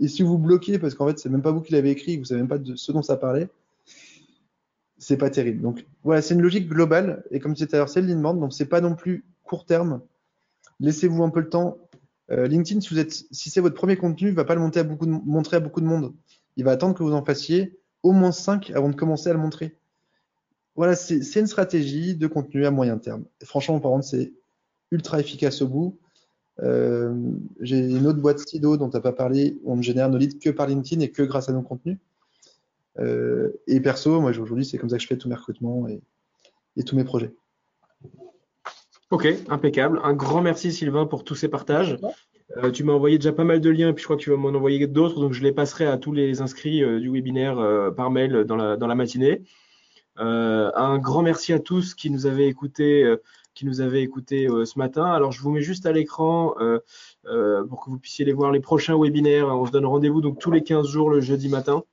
Et 0.00 0.08
si 0.08 0.22
vous 0.22 0.38
bloquez 0.38 0.78
parce 0.78 0.94
qu'en 0.94 1.06
fait, 1.06 1.18
c'est 1.18 1.28
même 1.28 1.42
pas 1.42 1.52
vous 1.52 1.60
qui 1.60 1.72
l'avez 1.72 1.90
écrit, 1.90 2.16
vous 2.16 2.24
savez 2.24 2.40
même 2.40 2.48
pas 2.48 2.58
de 2.58 2.74
ce 2.74 2.90
dont 2.90 3.02
ça 3.02 3.16
parlait, 3.16 3.48
c'est 4.98 5.18
pas 5.18 5.30
terrible. 5.30 5.60
Donc 5.60 5.86
voilà, 6.02 6.22
c'est 6.22 6.34
une 6.34 6.40
logique 6.40 6.68
globale. 6.68 7.24
Et 7.30 7.38
comme 7.38 7.52
tu 7.52 7.58
disais 7.58 7.66
tout 7.66 7.76
à 7.76 7.78
l'heure, 7.78 7.88
c'est 7.88 8.00
l'inbound, 8.00 8.40
donc 8.40 8.52
c'est 8.52 8.66
pas 8.66 8.80
non 8.80 8.94
plus 8.94 9.24
court 9.44 9.66
terme. 9.66 10.00
Laissez-vous 10.80 11.22
un 11.22 11.30
peu 11.30 11.40
le 11.40 11.48
temps. 11.48 11.78
Euh, 12.30 12.46
LinkedIn, 12.46 12.80
si, 12.80 13.50
c'est 13.50 13.60
votre 13.60 13.74
premier 13.74 13.96
contenu, 13.96 14.28
il 14.28 14.34
va 14.34 14.44
pas 14.44 14.54
le 14.54 14.60
monter 14.60 14.80
à 14.80 14.84
beaucoup 14.84 15.06
de, 15.06 15.10
montrer 15.10 15.56
à 15.56 15.60
beaucoup 15.60 15.80
de 15.80 15.86
monde. 15.86 16.14
Il 16.56 16.64
va 16.64 16.72
attendre 16.72 16.94
que 16.94 17.02
vous 17.02 17.12
en 17.12 17.24
fassiez 17.24 17.78
au 18.02 18.12
moins 18.12 18.32
5 18.32 18.70
avant 18.70 18.88
de 18.88 18.94
commencer 18.94 19.28
à 19.28 19.32
le 19.32 19.38
montrer. 19.38 19.76
Voilà, 20.76 20.94
c'est 20.96 21.40
une 21.40 21.46
stratégie 21.46 22.14
de 22.14 22.26
contenu 22.26 22.64
à 22.64 22.70
moyen 22.70 22.96
terme. 22.96 23.24
Franchement, 23.42 23.80
par 23.80 23.90
contre, 23.90 24.06
c'est 24.06 24.32
ultra 24.90 25.20
efficace 25.20 25.60
au 25.60 25.68
bout. 25.68 25.98
Euh, 26.62 27.14
j'ai 27.60 27.78
une 27.78 28.06
autre 28.06 28.18
boîte 28.18 28.38
Sido 28.38 28.76
dont 28.76 28.90
tu 28.90 28.96
n'as 28.96 29.00
pas 29.00 29.12
parlé, 29.12 29.58
on 29.64 29.76
ne 29.76 29.82
génère 29.82 30.08
nos 30.08 30.18
leads 30.18 30.38
que 30.38 30.50
par 30.50 30.66
LinkedIn 30.66 31.00
et 31.00 31.10
que 31.10 31.22
grâce 31.22 31.48
à 31.48 31.52
nos 31.52 31.62
contenus. 31.62 31.98
Euh, 32.98 33.50
et 33.66 33.80
perso, 33.80 34.20
moi 34.20 34.30
aujourd'hui, 34.30 34.64
c'est 34.64 34.76
comme 34.76 34.90
ça 34.90 34.96
que 34.96 35.02
je 35.02 35.06
fais 35.06 35.16
tous 35.16 35.28
mes 35.28 35.34
recrutements 35.34 35.86
et, 35.88 36.02
tous 36.84 36.96
mes 36.96 37.04
projets. 37.04 37.32
Ok, 39.10 39.28
impeccable. 39.48 40.00
Un 40.02 40.14
grand 40.14 40.40
merci 40.40 40.72
Sylvain 40.72 41.04
pour 41.04 41.24
tous 41.24 41.34
ces 41.34 41.48
partages. 41.48 41.98
Euh, 42.56 42.70
tu 42.70 42.84
m'as 42.84 42.94
envoyé 42.94 43.18
déjà 43.18 43.32
pas 43.32 43.44
mal 43.44 43.60
de 43.60 43.70
liens, 43.70 43.90
et 43.90 43.92
puis 43.92 44.00
je 44.00 44.06
crois 44.06 44.16
que 44.16 44.22
tu 44.22 44.30
vas 44.30 44.36
m'en 44.36 44.48
envoyer 44.48 44.86
d'autres, 44.86 45.20
donc 45.20 45.32
je 45.34 45.42
les 45.42 45.52
passerai 45.52 45.86
à 45.86 45.98
tous 45.98 46.12
les 46.12 46.40
inscrits 46.40 46.80
du 47.00 47.10
webinaire 47.10 47.92
par 47.96 48.10
mail 48.10 48.44
dans 48.44 48.56
la, 48.56 48.76
dans 48.76 48.86
la 48.86 48.94
matinée. 48.94 49.42
un 50.16 50.98
grand 50.98 51.22
merci 51.22 51.52
à 51.52 51.58
tous 51.58 51.94
qui 51.94 52.10
nous 52.10 52.26
avaient 52.26 52.48
écoutés 52.48 53.16
qui 53.60 53.66
nous 53.66 53.82
avaient 53.82 54.02
écouté 54.02 54.48
euh, 54.48 54.64
ce 54.64 54.78
matin. 54.78 55.04
Alors, 55.04 55.32
je 55.32 55.42
vous 55.42 55.50
mets 55.50 55.60
juste 55.60 55.84
à 55.84 55.92
l'écran 55.92 56.54
euh, 56.60 56.78
euh, 57.26 57.62
pour 57.66 57.84
que 57.84 57.90
vous 57.90 57.98
puissiez 57.98 58.24
les 58.24 58.32
voir 58.32 58.52
les 58.52 58.60
prochains 58.60 58.98
webinaires. 58.98 59.48
On 59.48 59.66
se 59.66 59.70
donne 59.70 59.84
rendez-vous 59.84 60.22
donc 60.22 60.38
tous 60.38 60.50
les 60.50 60.62
15 60.62 60.88
jours 60.88 61.10
le 61.10 61.20
jeudi 61.20 61.50
matin. 61.50 61.84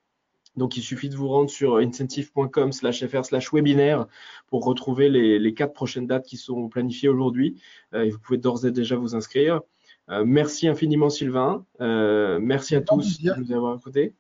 Donc, 0.56 0.78
il 0.78 0.82
suffit 0.82 1.10
de 1.10 1.18
vous 1.18 1.28
rendre 1.28 1.50
sur 1.50 1.76
incentive.com 1.76 2.72
slash 2.72 3.06
fr 3.06 3.26
slash 3.26 3.52
webinaire 3.52 4.08
pour 4.48 4.64
retrouver 4.64 5.10
les, 5.10 5.54
quatre 5.54 5.74
prochaines 5.74 6.08
dates 6.08 6.26
qui 6.26 6.38
sont 6.38 6.70
planifiées 6.70 7.10
aujourd'hui. 7.10 7.62
et 7.94 8.10
vous 8.10 8.18
pouvez 8.18 8.38
d'ores 8.38 8.66
et 8.66 8.72
déjà 8.72 8.96
vous 8.96 9.14
inscrire. 9.14 9.60
merci 10.26 10.70
infiniment, 10.70 11.10
Sylvain. 11.10 11.66
merci 11.80 12.76
à 12.76 12.82
tous 12.82 13.22
de 13.22 13.34
nous 13.40 13.52
avoir 13.52 13.76
écoutés. 13.76 14.16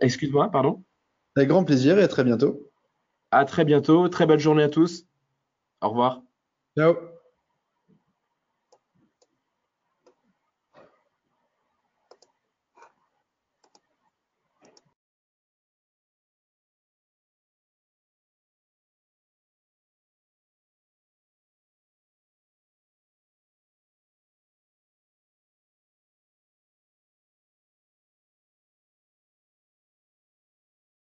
Excuse-moi, 0.00 0.50
pardon. 0.50 0.82
Avec 1.36 1.50
grand 1.50 1.62
plaisir 1.62 1.98
et 1.98 2.02
à 2.02 2.08
très 2.08 2.24
bientôt. 2.24 2.66
À 3.30 3.44
très 3.44 3.66
bientôt. 3.66 4.08
Très 4.08 4.26
belle 4.26 4.40
journée 4.40 4.64
à 4.64 4.70
tous. 4.70 5.04
Au 5.82 5.90
revoir. 5.90 6.22
Nope. 6.76 7.09